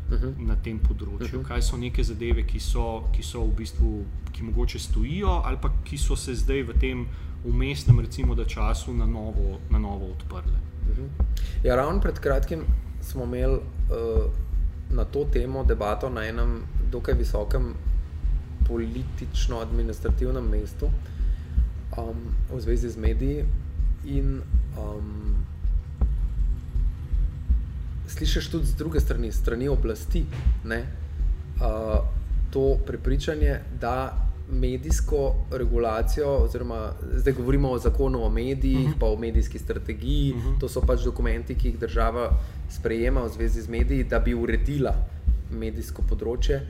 Mhm. 0.09 0.46
Na 0.46 0.56
tem 0.56 0.78
področju, 0.78 1.42
kaj 1.44 1.62
so 1.62 1.76
neke 1.76 2.04
zadeve, 2.04 2.46
ki 2.48 2.59
so, 2.59 3.04
ki 3.12 3.22
so 3.22 3.42
v 3.44 3.54
bistvu, 3.61 3.92
ki 4.32 4.46
mogoče 4.46 4.78
stojijo, 4.78 5.42
ali 5.44 5.59
pa 5.61 5.70
ki 5.84 5.98
so 5.98 6.16
se 6.16 6.34
zdaj 6.34 6.62
v 6.62 6.78
tem 6.80 7.06
umestnem, 7.44 8.00
recimo, 8.00 8.34
da 8.34 8.44
času 8.44 8.94
na 8.96 9.06
novo, 9.06 9.61
na 9.70 9.78
novo 9.78 10.09
odprle. 10.14 10.56
Ja, 11.62 11.76
ravno 11.76 12.00
pred 12.00 12.18
kratkim 12.18 12.64
smo 13.00 13.24
imeli 13.24 13.59
uh, 13.59 14.32
na 14.90 15.04
to 15.04 15.24
temo 15.32 15.64
debato 15.64 16.09
na 16.11 16.24
enem 16.24 16.62
dokaj 16.90 17.14
visokem 17.14 17.74
politično-administrativnem 18.68 20.48
mestu 20.48 20.88
um, 21.98 22.16
v 22.50 22.61
zvezi 22.61 22.90
z 22.90 22.96
mediji. 22.96 23.44
In 24.04 24.40
um, 24.78 25.44
slišiš 28.09 28.50
tudi 28.50 28.66
z 28.66 28.74
druge 28.74 29.00
strani, 29.00 29.32
strani 29.32 29.68
oblasti, 29.68 30.24
ne, 30.64 30.86
uh, 31.61 31.98
to 32.50 32.78
prepričanje, 32.86 33.61
da 33.80 34.24
medijsko 34.50 35.34
regulacijo, 35.50 36.28
oziroma 36.28 36.92
zdaj 37.12 37.32
govorimo 37.32 37.70
o 37.70 37.78
zakonu 37.78 38.24
o 38.24 38.30
medijih, 38.30 38.88
uh 38.88 38.94
-huh. 38.94 38.98
pa 39.00 39.06
o 39.06 39.16
medijski 39.16 39.59
strategiji, 39.59 40.32
uh 40.32 40.44
-huh. 40.44 40.61
to 40.61 40.68
so 40.68 40.80
pač 40.80 41.04
dokumenti, 41.04 41.54
ki 41.54 41.68
jih 41.68 41.78
država 41.78 42.40
sprejema 42.70 43.22
v 43.22 43.28
zvezi 43.28 43.62
z 43.62 43.68
mediji, 43.68 44.04
da 44.04 44.18
bi 44.18 44.34
uredila 44.34 44.94
medijsko 45.50 46.02
področje, 46.02 46.61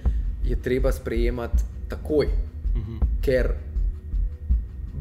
je 0.44 0.56
treba 0.62 0.92
sprejemati 0.92 1.64
takoj. 1.88 2.26
Uh 2.26 2.82
-huh. 2.82 3.06
Ker 3.22 3.54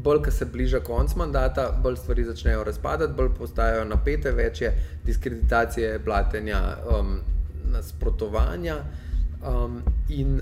bolj, 0.02 0.22
ko 0.24 0.30
se 0.30 0.44
bliža 0.44 0.80
konc 0.80 1.14
mandata, 1.16 1.70
bolj 1.82 1.96
stvari 1.96 2.24
začnejo 2.24 2.64
razpadati, 2.64 3.14
bolj 3.16 3.32
postajajo 3.38 3.84
napete, 3.84 4.30
več 4.32 4.62
je 4.62 4.72
diskreditacije, 5.06 5.98
blatenja, 6.04 6.62
um, 6.98 7.18
nasprotovanja. 7.72 8.76
Um, 9.38 9.82
in 10.08 10.40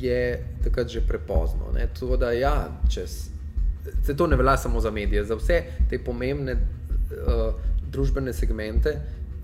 je 0.00 0.44
takrat 0.64 0.88
že 0.88 1.00
prepozno. 1.00 1.72
Ne? 1.74 1.88
Tako 1.94 2.16
da, 2.16 2.32
ja, 2.32 2.68
čez, 2.90 3.30
se 4.02 4.16
to 4.16 4.26
ne 4.26 4.36
velja 4.36 4.56
samo 4.56 4.80
za 4.80 4.90
medije, 4.90 5.24
za 5.24 5.34
vse 5.34 5.62
te 5.90 5.98
pomembne 5.98 6.54
uh, 6.54 7.54
družbene 7.90 8.32
segmente 8.32 8.94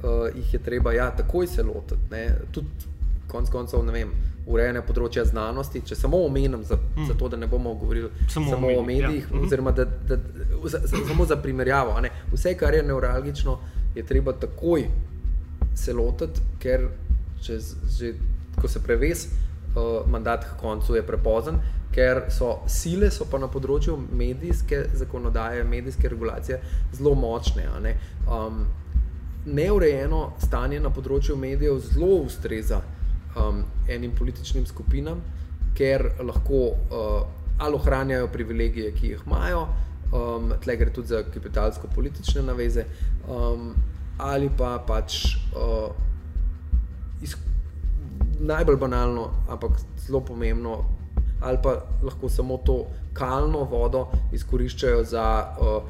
uh, 0.02 0.36
jih 0.36 0.54
je 0.54 0.62
treba 0.62 0.92
ja, 0.92 1.10
takoj 1.10 1.46
se 1.46 1.62
lotiti. 1.62 2.22
Tudi 2.52 2.95
konec 3.28 3.50
koncev, 3.50 3.84
ne 3.84 3.92
vem, 3.92 4.10
urejanje 4.46 4.82
področja 4.86 5.24
znanosti, 5.26 5.82
če 5.86 5.96
samo 5.98 6.20
omenim, 6.26 6.62
za, 6.64 6.76
mm. 6.78 7.06
za 7.08 7.14
to, 7.18 7.28
da 7.28 7.36
ne 7.36 7.48
bomo 7.50 7.74
govorili 7.74 8.10
Samo 8.28 8.30
samo, 8.30 8.46
o 8.46 8.50
samo 8.50 8.66
o 8.66 8.82
medijih, 8.82 9.02
ja. 9.02 9.08
medijih, 9.08 9.32
Mhm. 9.32 9.44
oziroma 9.44 9.72
da, 9.72 9.84
da, 9.84 10.18
za, 10.64 10.80
za, 10.84 11.02
samo 11.08 11.26
za 11.26 11.36
primerjavo. 11.36 11.96
Vse, 12.32 12.54
kar 12.56 12.74
je 12.74 12.82
neuralgično, 12.82 13.58
je 13.94 14.06
treba 14.06 14.32
takoj 14.32 14.86
se 15.74 15.92
lotiti, 15.92 16.40
ker 16.58 16.88
čez, 17.42 17.74
že, 17.98 18.14
ko 18.60 18.68
se 18.68 18.82
preves 18.82 19.26
uh, 19.26 20.06
mandat 20.10 20.44
k 20.44 20.56
koncu, 20.60 20.94
je 20.96 21.02
prepozen, 21.06 21.58
ker 21.92 22.22
so 22.30 22.62
sile 22.68 23.10
so 23.10 23.26
pa 23.30 23.38
na 23.38 23.48
področju 23.48 23.96
medijske 24.12 24.84
zakonodaje, 24.94 25.64
medijske 25.64 26.08
regulacije 26.08 26.60
zelo 26.92 27.14
močne. 27.14 27.68
ne. 27.82 27.96
Um, 28.28 28.66
neurejeno 29.46 30.32
stanje 30.42 30.80
na 30.80 30.90
področju 30.90 31.36
medijev 31.36 31.78
zelo 31.78 32.16
ustreza 32.24 32.80
um, 33.36 33.64
enim 33.88 34.14
političnim 34.16 34.66
skupinam, 34.66 35.20
ker 35.76 36.10
lahko 36.24 36.62
uh, 36.72 37.26
ali 37.58 37.74
ohranjajo 37.74 38.28
privilegije, 38.32 38.92
ki 38.94 39.12
jih 39.14 39.22
imajo, 39.26 39.66
um, 40.12 40.52
tle 40.62 40.76
gre 40.76 40.92
tudi 40.92 41.08
za 41.08 41.22
kapitalsko-politične 41.34 42.42
naveze, 42.42 42.84
um, 43.28 43.74
ali 44.18 44.50
pa 44.58 44.76
pač 44.86 45.36
uh, 45.56 45.92
iz, 47.22 47.36
najbolj 48.40 48.76
banalno, 48.76 49.30
ampak 49.48 49.80
zelo 50.06 50.20
pomembno, 50.20 50.84
ali 51.40 51.58
pa 51.62 51.80
lahko 52.02 52.28
samo 52.28 52.56
to 52.64 52.84
kalno 53.16 53.64
vodo 53.64 54.06
izkoriščajo 54.32 55.04
za 55.04 55.26
uh, 55.60 55.82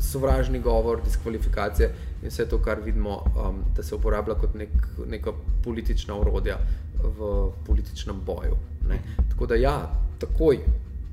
sovražni 0.00 0.60
govor, 0.60 1.00
diskvalifikacije 1.04 1.92
in 2.22 2.28
vse 2.28 2.48
to, 2.48 2.58
kar 2.62 2.80
vidimo, 2.84 3.24
um, 3.36 3.62
da 3.76 3.82
se 3.82 3.94
uporablja 3.94 4.34
kot 4.34 4.54
nek, 4.54 4.70
neka 5.06 5.32
politična 5.64 6.14
urodja 6.14 6.58
v 7.02 7.50
političnem 7.66 8.20
boju. 8.26 8.56
Ne. 8.88 9.00
Tako 9.30 9.46
da, 9.46 9.54
ja, 9.54 9.76
takoj 10.18 10.58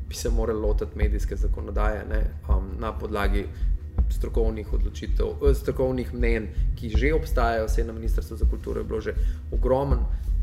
bi 0.09 0.15
se 0.15 0.29
morali 0.29 0.59
lotiti 0.59 0.97
medijske 0.97 1.35
zakonodaje 1.35 2.05
ne, 2.09 2.23
um, 2.49 2.71
na 2.79 2.93
podlagi 2.93 3.45
strokovnih 4.09 4.73
odločitev, 4.73 5.27
eh, 5.49 5.53
strokovnih 5.53 6.13
mnen, 6.13 6.47
ki 6.75 6.89
že 6.97 7.13
obstajajo, 7.13 7.67
vse 7.67 7.83
na 7.83 7.93
Ministrstvu 7.93 8.37
za 8.37 8.45
kulturo 8.49 8.81
je 8.81 8.83
bilo 8.83 9.01
že 9.01 9.13
ogromen. 9.51 9.99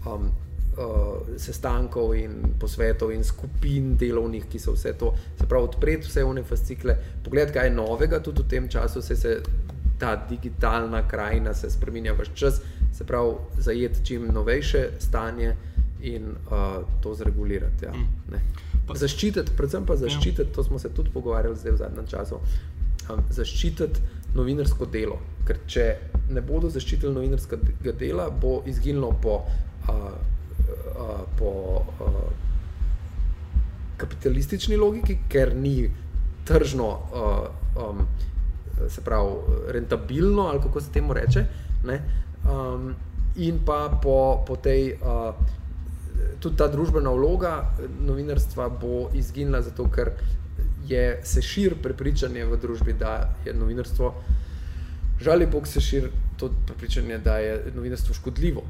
Um, 0.07 0.31
Uh, 0.71 1.37
sestankov 1.37 2.15
in 2.15 2.55
posvetov 2.59 3.11
in 3.11 3.25
skupin 3.25 3.97
delovnih, 3.99 4.45
ki 4.49 4.59
so 4.59 4.73
vse 4.73 4.93
to, 4.97 5.11
se 5.37 5.47
pravi, 5.47 5.67
odpreti 5.67 6.07
vse 6.07 6.23
vne 6.25 6.45
fascikle, 6.47 6.95
pogledati, 7.25 7.53
kaj 7.53 7.67
je 7.67 7.73
novega, 7.75 8.21
tudi 8.23 8.43
v 8.43 8.49
tem 8.49 8.69
času 8.71 9.03
se, 9.03 9.17
se 9.17 9.35
ta 10.01 10.17
digitalna 10.29 11.03
krajina 11.09 11.55
se 11.55 11.71
spremenja 11.71 12.13
v 12.13 12.25
čas, 12.35 12.61
se 12.93 13.05
pravi, 13.05 13.35
zajeti 13.59 14.07
čim 14.07 14.29
novejše 14.33 14.89
stanje 14.99 15.57
in 16.03 16.31
uh, 16.51 16.85
to 17.01 17.15
zregulirati. 17.15 17.85
Ja. 17.85 17.93
Mm. 17.93 18.41
Zaščititi, 18.95 19.53
predvsem 19.57 19.85
pa 19.87 19.97
zaščititi, 19.97 20.49
ja. 20.49 20.55
to 20.55 20.65
smo 20.65 20.79
se 20.79 20.89
tudi 20.95 21.13
pogovarjali 21.15 21.57
zdaj 21.57 21.73
v 21.73 21.77
zadnjem 21.77 22.07
času, 22.11 22.41
um, 23.13 23.23
zaščititi 23.31 24.01
novinarsko 24.35 24.89
delo. 24.91 25.21
Ker 25.47 25.61
če 25.67 25.87
ne 26.31 26.43
bodo 26.43 26.71
zaščitili 26.73 27.13
novinarskega 27.15 27.95
dela, 28.01 28.31
bo 28.31 28.63
izginilo 28.67 29.13
po, 29.23 29.43
uh, 29.89 30.11
uh, 30.97 31.21
po 31.39 31.53
uh, 31.85 32.21
kapitalistični 34.01 34.81
logiki, 34.81 35.19
ker 35.29 35.55
ni 35.55 35.91
tržno, 36.49 36.91
uh, 37.13 37.85
um, 37.85 38.07
se 38.89 39.01
pravi, 39.01 39.31
rentabilno, 39.69 40.43
ali 40.43 40.61
kako 40.63 40.81
se 40.81 40.93
temu 40.93 41.13
reče. 41.13 41.45
Um, 41.85 42.95
in 43.37 43.61
pa 43.67 43.99
po, 44.03 44.45
po 44.47 44.57
tej. 44.57 44.95
Uh, 45.03 45.35
tudi 46.41 46.57
ta 46.57 46.69
družbena 46.69 47.11
vloga 47.11 47.71
novinarstva 48.07 48.69
bo 48.81 49.09
izginila, 49.15 49.63
zato 49.63 49.87
ker 49.93 50.13
je 50.89 51.21
se 51.25 51.43
širi 51.43 51.77
prepričanje 51.83 52.45
v 52.45 52.59
družbi, 52.61 52.95
da 52.99 53.35
je 53.45 53.55
novinarstvo, 53.55 54.15
žal 55.21 55.41
je 55.41 55.47
Bog 55.47 55.69
se 55.69 55.81
širi 55.81 56.11
to 56.41 56.51
prepričanje, 56.67 57.19
da 57.19 57.39
je 57.39 57.73
novinarstvo 57.75 58.15
škodljivo. 58.15 58.63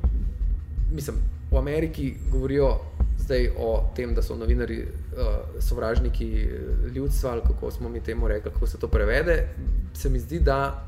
Mislim, 0.93 1.17
v 1.51 1.59
Ameriki 1.59 2.15
govorijo 2.31 2.79
zdaj 3.21 3.51
o 3.59 3.93
tem, 3.97 4.15
da 4.15 4.23
so 4.23 4.37
novinari 4.37 4.83
uh, 4.83 5.61
sovražniki 5.61 6.49
ljudstva, 6.95 7.31
ali 7.31 7.41
kako 7.47 7.71
smo 7.71 7.89
mi 7.89 8.01
temu 8.01 8.29
rekli, 8.29 8.53
kako 8.53 8.67
se 8.67 8.79
to 8.79 8.89
prevede. 8.89 9.49
Se 9.95 10.11
mi 10.11 10.19
zdi, 10.19 10.41
da 10.41 10.87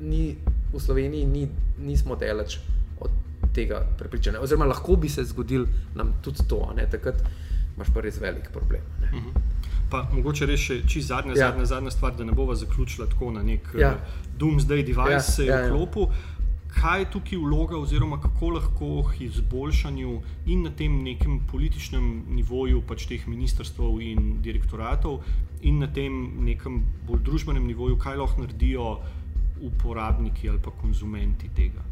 ni, 0.00 0.36
v 0.72 0.80
Sloveniji 0.80 1.26
ni, 1.26 1.48
nismo 1.78 2.16
delač 2.16 2.58
od 3.00 3.10
tega 3.54 3.86
prepričanja. 3.98 4.40
Oziroma, 4.40 4.66
lahko 4.66 4.96
bi 4.96 5.08
se 5.08 5.24
zgodil 5.24 5.66
nam 5.94 6.14
tudi 6.22 6.48
to, 6.48 6.72
ne? 6.76 6.88
takrat 6.90 7.22
imaš 7.76 7.94
pa 7.94 8.00
res 8.00 8.20
velik 8.20 8.50
problem. 8.52 8.82
Ne? 9.00 9.08
Uh 9.12 9.14
mhm. 9.14 9.28
-huh. 9.28 9.40
Pa 9.90 10.08
mogoče 10.12 10.46
res 10.46 10.60
še 10.60 10.82
čisto 10.86 11.14
zadnja, 11.14 11.32
ja. 11.32 11.48
zadnja, 11.48 11.64
zadnja 11.64 11.90
stvar, 11.90 12.16
da 12.16 12.24
ne 12.24 12.32
bova 12.32 12.54
zaključila 12.54 13.06
tako 13.06 13.30
na 13.30 13.42
nek 13.42 13.60
ja. 13.78 13.88
uh, 13.88 13.96
doomsday 14.38 14.84
device, 14.84 15.44
ja. 15.44 15.56
je 15.56 15.62
ja, 15.62 15.68
vklopil. 15.68 16.02
Ja. 16.02 16.37
Kaj 16.68 17.00
je 17.00 17.10
tukaj 17.10 17.38
vloga, 17.38 17.78
oziroma 17.78 18.20
kako 18.20 18.50
lahko 18.50 18.88
k 19.10 19.24
izboljšanju 19.24 20.20
in 20.46 20.62
na 20.62 20.70
tem 20.70 21.02
nekem 21.02 21.40
političnem 21.50 22.24
nivoju, 22.28 22.82
pač 22.86 23.06
teh 23.08 23.26
ministrstv 23.26 24.00
in 24.04 24.42
direktoratov, 24.44 25.22
in 25.62 25.78
na 25.78 25.86
tem 25.86 26.44
nekem 26.44 26.82
bolj 27.08 27.24
družbenem 27.24 27.66
nivoju, 27.66 27.96
kaj 27.98 28.20
lahko 28.20 28.44
naredijo 28.44 28.98
uporabniki 29.60 30.48
ali 30.48 30.60
pa 30.62 30.70
konzumenti 30.70 31.48
tega? 31.56 31.88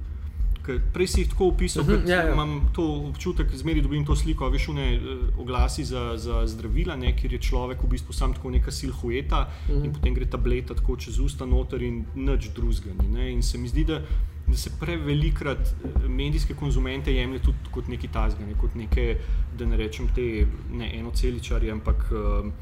Prej 0.66 1.06
si 1.06 1.20
jih 1.20 1.28
tako 1.30 1.52
opisal, 1.52 1.84
da 1.86 1.94
uh 1.94 2.00
-huh, 2.00 2.08
ja, 2.10 2.22
ja. 2.22 2.32
imam 2.32 2.70
to 2.74 2.82
občutek, 3.08 3.50
da 3.50 3.56
zmeraj 3.56 3.82
dobim 3.82 4.06
to 4.06 4.16
sliko, 4.16 4.48
veš, 4.50 4.68
ne 4.68 4.98
uh, 4.98 5.38
oglasi 5.38 5.84
za, 5.84 6.16
za 6.16 6.46
zdravila, 6.46 6.96
ne, 6.96 7.16
kjer 7.16 7.32
je 7.32 7.38
človek 7.38 7.82
v 7.82 7.88
bistvu 7.88 8.12
sam 8.12 8.34
tako 8.34 8.50
neka 8.50 8.70
silhueta 8.70 9.48
uh 9.68 9.74
-huh. 9.74 9.84
in 9.84 9.92
potem 9.92 10.14
gre 10.14 10.26
tableta 10.26 10.74
tako 10.74 10.96
čez 10.96 11.18
usta 11.18 11.46
noter 11.46 11.82
in 11.82 12.04
nič 12.14 12.50
drugega. 12.54 12.90
In 13.30 13.42
se 13.42 13.58
mi 13.58 13.68
zdi, 13.68 13.84
da, 13.84 14.02
da 14.46 14.56
se 14.56 14.70
prevelikrat 14.80 15.58
eh, 15.58 16.08
medijske 16.08 16.54
konzumente 16.54 17.14
jemlje 17.14 17.42
tudi 17.48 17.70
kot 17.70 17.88
neki 17.88 18.08
tazgani, 18.08 18.54
kot 18.60 18.74
neke, 18.74 19.18
da 19.58 19.66
ne 19.66 19.76
rečem 19.76 20.08
te 20.14 20.46
ne 20.72 20.92
enoceličarje, 20.98 21.72
ampak. 21.72 22.10
Uh, 22.10 22.52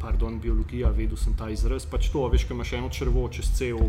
Pardon, 0.00 0.38
biologija, 0.40 0.90
vedel 0.94 1.16
sem 1.18 1.34
ta 1.36 1.48
izraz. 1.50 1.84
Pač 1.90 2.10
to, 2.12 2.22
veš, 2.32 2.44
kaj 2.46 2.54
imaš 2.54 2.72
eno 2.78 2.88
črvo 2.92 3.24
čez 3.32 3.48
cel 3.58 3.80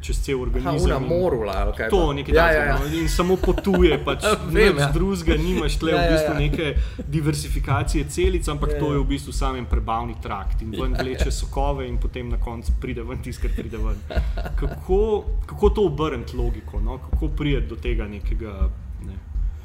čez 0.00 0.20
cel 0.24 0.42
organizem. 0.42 0.88
Na 0.88 0.98
morula, 0.98 1.54
ali 1.56 1.72
kaj. 1.76 1.90
To, 1.90 2.12
nekaj 2.12 2.34
ja, 2.34 2.46
ja, 2.52 2.64
ja. 2.64 2.78
No, 2.78 2.86
in 2.96 3.08
samo 3.08 3.36
potuje, 3.36 3.98
pač 4.06 4.24
Vem, 4.50 4.78
ja. 4.78 4.90
drugega 4.94 5.36
nimaš, 5.42 5.78
tle 5.80 5.92
ja, 5.94 6.02
v 6.02 6.12
bistvu 6.12 6.32
ja, 6.32 6.34
ja. 6.34 6.40
neke 6.40 7.04
diversifikacije 7.08 8.04
celic, 8.08 8.48
ampak 8.48 8.74
ja, 8.74 8.76
ja. 8.76 8.80
to 8.80 8.92
je 8.92 8.98
v 8.98 9.06
bistvu 9.10 9.32
samem 9.32 9.66
prebavni 9.66 10.16
trakt 10.22 10.62
in 10.62 10.70
ven 10.76 10.94
ja, 10.94 11.02
vleče 11.02 11.28
ja. 11.28 11.34
sokove 11.34 11.88
in 11.88 11.98
potem 11.98 12.30
na 12.30 12.40
koncu 12.40 12.72
pride 12.80 13.02
ven 13.02 13.22
tisto, 13.22 13.46
kar 13.46 13.56
pride 13.56 13.80
ven. 13.82 13.98
Kako, 14.56 15.00
kako 15.46 15.70
to 15.70 15.86
obrniti 15.86 16.36
logiko, 16.36 16.80
no? 16.80 16.98
kako 17.10 17.28
prijeti 17.28 17.68
do 17.68 17.76
tega 17.76 18.06
nekega. 18.08 18.70
Ne. 19.06 19.18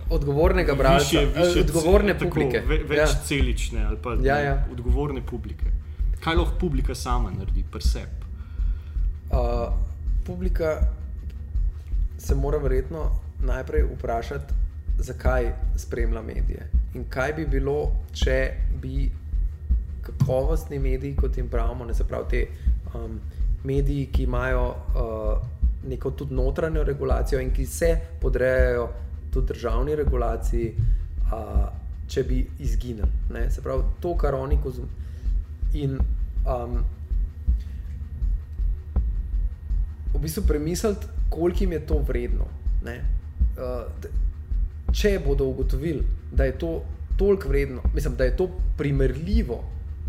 Odgovornega 0.10 0.76
branja, 0.76 1.22
eh, 1.22 1.60
odgovorne 1.64 2.14
tako, 2.14 2.30
publike. 2.30 2.62
Ve, 2.68 2.84
več 2.88 3.10
ja. 3.10 3.24
celične 3.26 3.86
ali 3.86 3.98
pa 4.02 4.18
ja, 4.22 4.38
ja. 4.40 4.54
Ne, 4.56 4.72
odgovorne 4.72 5.26
publike. 5.26 5.74
Kaj 6.22 6.36
lahko 6.36 6.60
publika 6.60 6.96
sama 6.96 7.32
naredi, 7.32 7.64
presep? 7.72 8.26
Uh, 9.30 9.74
publika 10.26 10.82
se 12.18 12.36
mora 12.36 12.58
verjetno 12.58 13.12
najprej 13.40 13.84
vprašati, 13.84 14.54
zakaj 14.98 15.54
spremlja 15.78 16.22
medije. 16.22 16.70
In 16.94 17.06
kaj 17.10 17.34
bi 17.34 17.46
bilo, 17.46 17.92
če 18.14 18.52
bi 18.82 19.12
kakovostni 20.02 20.80
mediji, 20.80 21.16
kot 21.16 21.38
jim 21.38 21.50
pravimo, 21.50 21.86
ne 21.86 21.94
se 21.94 22.04
pravi 22.08 22.30
te 22.30 22.48
um, 22.94 23.20
mediji, 23.64 24.06
ki 24.14 24.24
imajo 24.24 24.66
uh, 24.70 25.48
neko 25.90 26.12
tudi 26.12 26.34
notranjo 26.34 26.84
regulacijo 26.84 27.42
in 27.42 27.52
ki 27.54 27.66
se 27.66 27.98
podrejajo 28.22 28.90
tudi 29.34 29.48
državni 29.48 29.96
regulaciji, 29.96 30.76
uh, 31.32 31.66
če 32.08 32.24
bi 32.24 32.46
izginili. 32.60 33.10
Se 33.50 33.62
pravi, 33.62 33.84
to, 34.02 34.16
kar 34.18 34.36
oni 34.36 34.62
konzumirajo. 34.64 35.04
In 35.74 35.98
um, 36.46 36.84
v 40.16 40.22
bistvu 40.22 40.44
premisliti, 40.48 41.08
koliko 41.30 41.64
jim 41.64 41.72
je 41.72 41.86
to 41.88 42.00
vredno. 42.08 42.46
Uh, 42.86 42.92
če 44.94 45.20
bodo 45.26 45.48
ugotovili, 45.50 46.04
da 46.32 46.44
je 46.44 46.58
to 46.60 46.84
toliko 47.18 47.50
vredno, 47.50 47.82
mislim, 47.94 48.16
da 48.16 48.24
je 48.24 48.38
to 48.38 48.50
primerljivo 48.78 49.64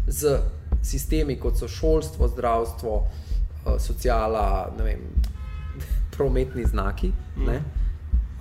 z 0.07 0.39
sistemi, 0.83 1.37
kot 1.41 1.59
so 1.59 1.69
šolstvo, 1.69 2.29
zdravstvo, 2.29 2.97
uh, 2.97 3.73
sociala, 3.79 4.73
vem, 4.79 5.03
prometni 6.17 6.65
znaki, 6.65 7.13
mm. 7.37 7.47
ne, 7.47 7.61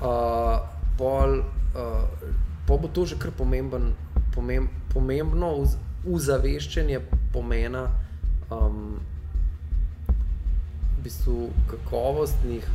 uh, 0.02 0.60
pol, 0.98 1.40
uh, 1.40 2.30
pol 2.68 2.80
bo 2.80 2.88
to 2.88 3.06
že 3.06 3.18
kar 3.22 3.32
pomemben, 3.38 3.94
pomem, 4.36 4.70
pomembno 4.94 5.52
uzaveščanje 6.06 7.02
pomena. 7.34 7.88
Um, 8.52 9.00
bistvu 11.06 11.50
kakovostnih 11.70 12.68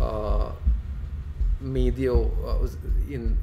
uh, 0.00 0.48
medijev 1.60 2.16
uh, 2.16 2.64
in 3.10 3.34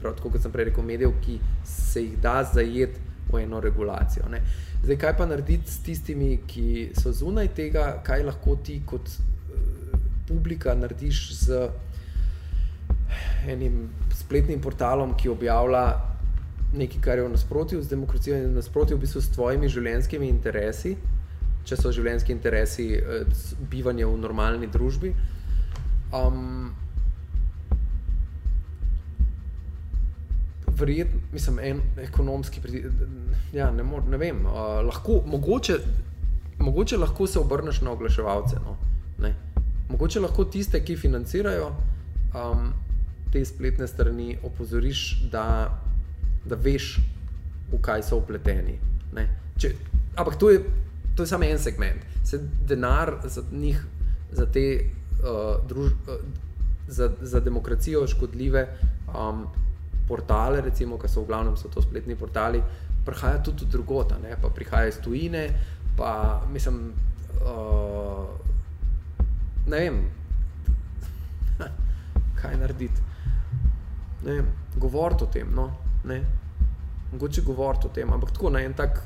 prav, 0.00 0.16
tako, 0.16 0.32
kot 0.34 0.42
sem 0.42 0.52
prej 0.52 0.70
rekel, 0.70 0.84
medijev, 0.86 1.14
ki 1.24 1.38
se 1.68 2.02
jih 2.02 2.18
da 2.22 2.40
zajeti 2.52 3.00
v 3.32 3.42
eno 3.44 3.60
regulacijo. 3.60 4.28
Ne. 4.30 4.42
Zdaj, 4.82 4.98
kaj 4.98 5.16
pa 5.18 5.26
narediti 5.26 5.70
s 5.70 5.82
tistimi, 5.84 6.32
ki 6.46 6.90
so 6.98 7.12
zunaj 7.14 7.52
tega, 7.56 7.86
kaj 8.04 8.24
lahko 8.26 8.56
ti 8.64 8.80
kot 8.86 9.08
uh, 9.08 9.98
publika 10.28 10.74
narediš 10.74 11.24
z 11.44 11.66
enim 13.52 13.88
spletnim 14.16 14.60
portalom, 14.62 15.14
ki 15.18 15.28
objavlja 15.28 15.84
nekaj, 16.72 17.00
kar 17.04 17.18
je 17.18 17.24
v 17.26 17.32
nasprotju 17.34 17.82
z 17.82 17.92
demokracijo 17.92 18.36
in 18.38 18.46
v 18.48 18.56
nasprotju 18.56 18.96
v 18.96 19.04
bistvu 19.04 19.20
s 19.20 19.32
tvojimi 19.34 19.68
življenjskimi 19.68 20.28
interesi 20.32 20.96
če 21.68 21.78
so 21.78 21.92
življenjski 21.94 22.34
interesi 22.34 22.86
uh, 22.98 23.26
bivanje 23.70 24.06
v 24.06 24.20
normalni 24.20 24.70
družbi. 24.70 25.14
Um, 26.12 26.72
Verjetno, 30.72 31.20
mislim, 31.30 31.58
en 31.60 31.80
ekonomski, 32.00 32.62
ja, 33.52 33.68
ne, 33.70 33.84
mor, 33.86 34.06
ne 34.08 34.18
vem, 34.18 34.40
uh, 34.48 34.80
lahko, 34.86 35.20
mogoče, 35.28 35.76
mogoče 36.58 36.96
lahko 36.96 37.26
se 37.28 37.38
obrneš 37.38 37.82
na 37.84 37.92
oglaševalce. 37.92 38.56
No, 38.64 38.78
mogoče 39.92 40.20
lahko 40.20 40.44
tiste, 40.44 40.80
ki 40.84 40.96
financirajo 40.96 41.68
um, 42.34 42.72
te 43.32 43.44
spletne 43.44 43.86
strani, 43.86 44.38
opozoriš, 44.42 45.28
da, 45.32 45.44
da 46.44 46.56
veš, 46.56 46.96
v 47.72 47.80
kaj 47.80 48.04
so 48.08 48.18
upleteni. 48.20 48.78
Če, 49.60 49.74
ampak 50.16 50.38
to 50.40 50.50
je, 50.50 50.62
to 51.14 51.22
je 51.22 51.26
samo 51.26 51.44
en 51.44 51.58
segment. 51.58 52.02
Se 52.24 52.40
denar 52.66 53.16
za 53.24 53.42
njih, 53.52 53.84
za 54.30 54.46
te 54.46 54.80
uh, 54.80 55.66
druž, 55.68 55.92
uh, 55.92 56.14
za, 56.88 57.10
za 57.20 57.40
demokracijo 57.40 58.06
škodljive 58.06 58.68
um, 59.08 59.46
portale, 60.08 60.60
recimo, 60.60 60.98
ki 60.98 61.08
so 61.08 61.22
v 61.22 61.26
glavnem 61.26 61.56
so 61.56 61.68
to 61.68 61.82
spletni 61.82 62.16
portali, 62.16 62.62
prihaja 63.04 63.42
tudi 63.42 63.64
od 63.64 63.70
drugota, 63.70 64.18
ne? 64.22 64.36
pa 64.42 64.48
prihaja 64.48 64.88
iz 64.88 65.00
tujine, 65.04 65.48
pa 65.96 66.42
mislim. 66.52 66.92
Uh, 67.42 68.26
ne 69.66 69.78
vem, 69.78 70.02
kaj 72.40 72.56
narediti. 72.56 73.02
Govoriti 74.76 75.24
o 75.24 75.26
tem, 75.26 75.48
no, 75.54 75.70
ne. 76.04 76.22
Mogoče 77.12 77.42
govoriti 77.42 77.86
o 77.86 77.90
tem, 77.90 78.12
ampak 78.12 78.30
tako 78.32 78.50
na 78.50 78.62
en 78.62 78.74
tak 78.74 79.02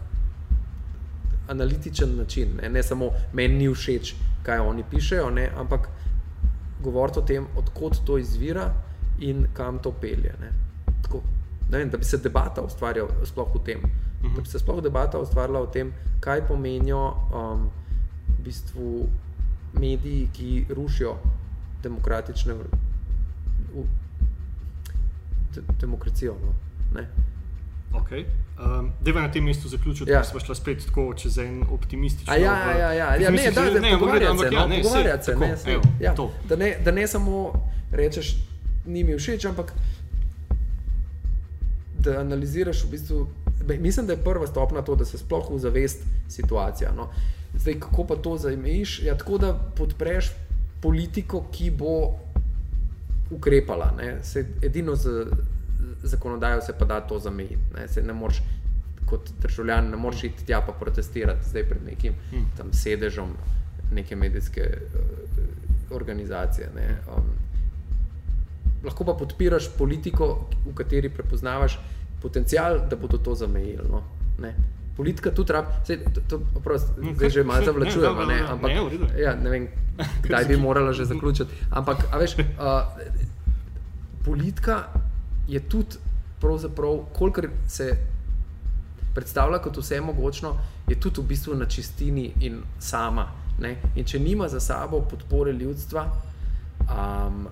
analitičen 1.48 2.16
način. 2.16 2.56
Ne, 2.62 2.68
ne 2.68 2.82
samo 2.82 3.10
meni 3.32 3.54
ni 3.54 3.74
všeč, 3.74 4.14
kaj 4.42 4.58
oni 4.58 4.84
pišejo, 4.90 5.30
ne, 5.30 5.50
ampak 5.56 5.88
govoriti 6.82 7.18
o 7.18 7.22
tem, 7.22 7.46
odkot 7.56 8.04
to 8.04 8.18
izvira 8.18 8.72
in 9.18 9.46
kam 9.54 9.78
to 9.78 9.92
pelje. 9.92 10.34
Ne. 10.40 10.52
Tako, 11.02 11.22
ne 11.70 11.78
vem, 11.78 11.90
da 11.90 11.98
bi 11.98 12.04
se 12.04 12.18
debata 12.18 12.62
ustvarjala 12.62 13.26
sploh 13.26 13.54
o 13.54 13.58
tem. 13.58 13.80
Da 14.22 14.40
bi 14.40 14.48
se 14.48 14.58
sploh 14.58 14.82
debata 14.82 15.18
ustvarjala 15.18 15.60
o 15.60 15.66
tem, 15.66 15.92
kaj 16.20 16.46
pomenijo 16.48 17.06
um, 17.08 17.70
v 18.28 18.42
bistvu 18.44 19.06
mediji, 19.72 20.28
ki 20.32 20.66
rušijo 20.74 21.16
demokratične 21.82 22.54
v, 22.54 23.86
de, 25.54 25.62
demokracijo. 25.80 26.36
No? 26.42 26.54
Okay. 27.92 28.24
Um, 28.58 28.92
Deva 29.00 29.20
na 29.20 29.30
tem 29.32 29.44
mestu 29.44 29.68
zaključiti, 29.68 30.10
ja. 30.10 30.18
da 30.18 30.24
smo 30.24 30.40
šli 30.40 30.54
spet 30.56 30.84
tako 30.86 31.14
čez 31.14 31.38
en 31.38 31.64
optimističen 31.70 32.26
način. 32.26 32.44
Ja, 32.44 32.78
ja, 32.78 32.92
ja, 32.92 33.16
ja. 33.16 33.30
ne, 33.30 33.50
da, 33.54 33.70
da, 33.70 33.80
ne, 33.80 33.92
pogovarjati 33.98 34.38
se, 34.38 34.54
ja, 34.54 34.66
no, 34.66 34.76
pogovarjati 34.82 35.24
se, 35.24 35.36
ne, 35.36 35.56
se, 35.56 35.70
ja, 36.00 36.14
da, 36.48 36.56
ne, 36.56 36.76
da 36.84 36.90
ne 36.90 37.06
samo 37.06 37.52
rečeš, 37.92 38.36
ni 38.86 39.04
mi 39.04 39.18
všeč, 39.18 39.44
ampak 39.44 39.72
da 41.98 42.20
analiziraš 42.20 42.84
v 42.84 42.90
bistvu. 42.90 43.26
Mislim, 43.78 44.06
da 44.06 44.12
je 44.12 44.24
prva 44.24 44.46
stopna 44.46 44.82
to, 44.82 44.96
da 44.96 45.04
se 45.04 45.18
sploh 45.18 45.50
ozavest 45.50 46.02
situacija. 46.28 46.92
No. 46.96 47.08
Zdaj, 47.54 47.80
kako 47.80 48.04
pa 48.04 48.16
to 48.16 48.36
zajmeš? 48.38 49.02
Ja, 49.02 49.16
tako 49.18 49.38
da 49.38 49.52
podpreš 49.76 50.30
politiko, 50.80 51.44
ki 51.52 51.70
bo 51.70 52.14
ukrepala. 53.30 53.92
Se, 54.22 54.46
edino 54.62 54.94
z 54.94 55.26
zakonodajo 56.06 56.60
se 56.60 56.72
pa 56.78 56.84
da 56.84 57.00
to 57.00 57.18
zamejiti. 57.18 57.58
Ne, 57.74 57.86
ne 58.02 58.12
moreš, 58.12 58.42
kot 59.06 59.30
državljan, 59.42 59.90
ne 59.90 59.96
moreš 59.96 60.24
iti 60.24 60.46
tja 60.46 60.60
pa 60.66 60.72
protestirati 60.72 61.48
zdaj 61.48 61.68
pred 61.68 61.84
nekim 61.86 62.14
hmm. 62.30 62.46
tam 62.56 62.72
sedežom 62.72 63.36
neke 63.92 64.16
medijske 64.16 64.62
uh, 64.62 65.96
organizacije. 65.96 66.70
Um, 67.16 67.24
lahko 68.84 69.04
pa 69.04 69.14
podpiraš 69.14 69.68
politiko, 69.78 70.48
v 70.66 70.74
kateri 70.74 71.08
prepoznavaš 71.08 71.78
potencial, 72.22 72.80
da 72.90 72.96
bodo 72.96 73.18
to 73.18 73.34
zamejili. 73.34 73.88
No, 73.90 74.02
politika 74.96 75.30
tudi 75.30 75.52
rabi, 75.52 75.68
mm, 75.88 77.14
zdaj 77.14 77.30
že 77.30 77.44
malo 77.44 77.64
zavlačujemo, 77.64 78.24
ne, 78.24 78.40
ampak 78.48 78.70
ne, 78.70 79.22
ja, 79.22 79.34
ne 79.34 79.50
vem, 79.50 79.68
kdaj 80.22 80.44
bi 80.44 80.56
morala 80.56 80.92
že 80.92 81.04
zaključiti. 81.04 81.52
Ampak, 81.70 82.06
veš, 82.18 82.38
uh, 82.38 82.44
politika 84.26 84.84
je 85.48 85.60
tudi, 85.68 85.96
kolikor 87.12 87.48
se 87.68 87.96
predstavlja 89.14 89.58
kot 89.58 89.76
vse 89.76 90.00
mogočno, 90.00 90.56
je 90.88 91.00
tudi 91.00 91.20
v 91.20 91.24
bistvu 91.24 91.54
na 91.54 91.66
čistini 91.66 92.32
in 92.40 92.62
sama. 92.78 93.28
Ne? 93.58 93.76
In 93.96 94.04
če 94.04 94.18
nima 94.20 94.48
za 94.48 94.60
sabo 94.60 95.00
podpore 95.00 95.52
ljudstva, 95.52 96.04
um, 96.84 97.46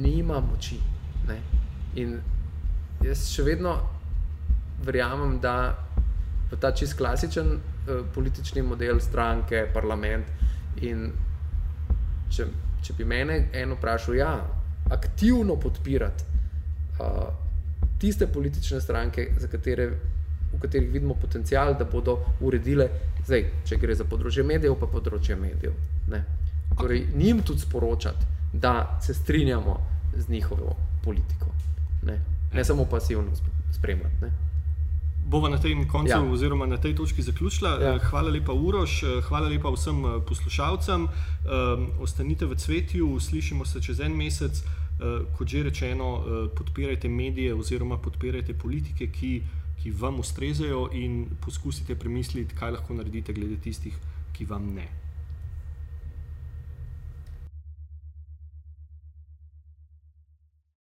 nima 0.00 0.40
moči. 0.40 0.78
Ne? 1.28 1.36
In 2.00 2.16
jaz 3.04 3.28
še 3.28 3.44
vedno 3.44 3.76
verjamem, 4.84 5.36
da 5.40 5.74
v 6.50 6.56
ta 6.60 6.72
čist 6.72 6.96
klasičen 6.96 7.54
uh, 7.54 8.00
politični 8.14 8.62
model 8.62 9.00
stranke, 9.00 9.66
parlament. 9.74 10.32
In 10.82 11.10
če, 12.32 12.48
če 12.82 12.96
bi 12.96 13.04
mene 13.04 13.50
eno 13.52 13.76
vprašal, 13.76 14.16
ja, 14.16 14.32
aktivno 14.90 15.56
podpirati 15.56 16.24
uh, 17.00 17.32
tiste 17.98 18.26
politične 18.26 18.80
stranke, 18.80 19.28
katere, 19.50 19.86
v 20.52 20.60
katerih 20.60 20.90
vidimo 20.92 21.14
potencial, 21.14 21.74
da 21.78 21.84
bodo 21.84 22.18
uredile, 22.40 22.88
zdaj, 23.26 23.46
če 23.64 23.78
gre 23.80 23.96
za 23.96 24.04
področje 24.04 24.44
medijev, 24.44 24.76
pa 24.80 24.86
področje 24.86 25.36
medijev. 25.40 25.74
Ne. 26.12 26.24
Torej, 26.78 27.06
njim 27.16 27.42
tudi 27.42 27.64
sporočati, 27.64 28.26
da 28.52 28.98
se 29.02 29.14
strinjamo 29.14 29.78
z 30.16 30.28
njihovo 30.28 30.76
politiko. 31.04 31.50
Ne, 32.02 32.18
ne 32.52 32.64
samo 32.64 32.84
pasivno 32.84 33.32
spremljati. 33.72 34.20
Ne. 34.20 34.43
Bova 35.24 35.48
na 35.48 35.58
tem 35.58 35.88
koncu, 35.88 36.10
ja. 36.10 36.22
oziroma 36.22 36.66
na 36.66 36.76
tej 36.76 36.94
točki 36.94 37.22
zaključila. 37.22 37.70
Ja. 37.80 37.98
Hvala 37.98 38.30
lepa, 38.30 38.52
Uroš, 38.52 39.02
hvala 39.28 39.48
lepa 39.48 39.70
vsem 39.72 40.04
eh, 40.04 40.18
poslušalcem. 40.28 41.08
Um, 41.08 41.86
ostanite 42.00 42.46
v 42.46 42.56
cvetju, 42.56 43.20
slišimo 43.20 43.64
se 43.64 43.82
čez 43.82 44.00
en 44.00 44.16
mesec. 44.16 44.62
Uh, 44.94 45.24
kot 45.38 45.48
že 45.48 45.62
rečeno, 45.62 46.10
uh, 46.14 46.50
podpirajte 46.54 47.08
medije 47.08 47.54
oziroma 47.54 47.98
podpirajte 47.98 48.54
politike, 48.54 49.10
ki, 49.10 49.42
ki 49.82 49.90
vam 49.90 50.20
ustrezajo, 50.20 50.88
in 50.92 51.24
poskusite 51.40 51.96
premisliti, 51.98 52.54
kaj 52.54 52.76
lahko 52.76 52.94
naredite 52.94 53.32
glede 53.32 53.56
tistih, 53.56 53.96
ki 54.32 54.44
vam 54.44 54.70
ne. 54.74 55.03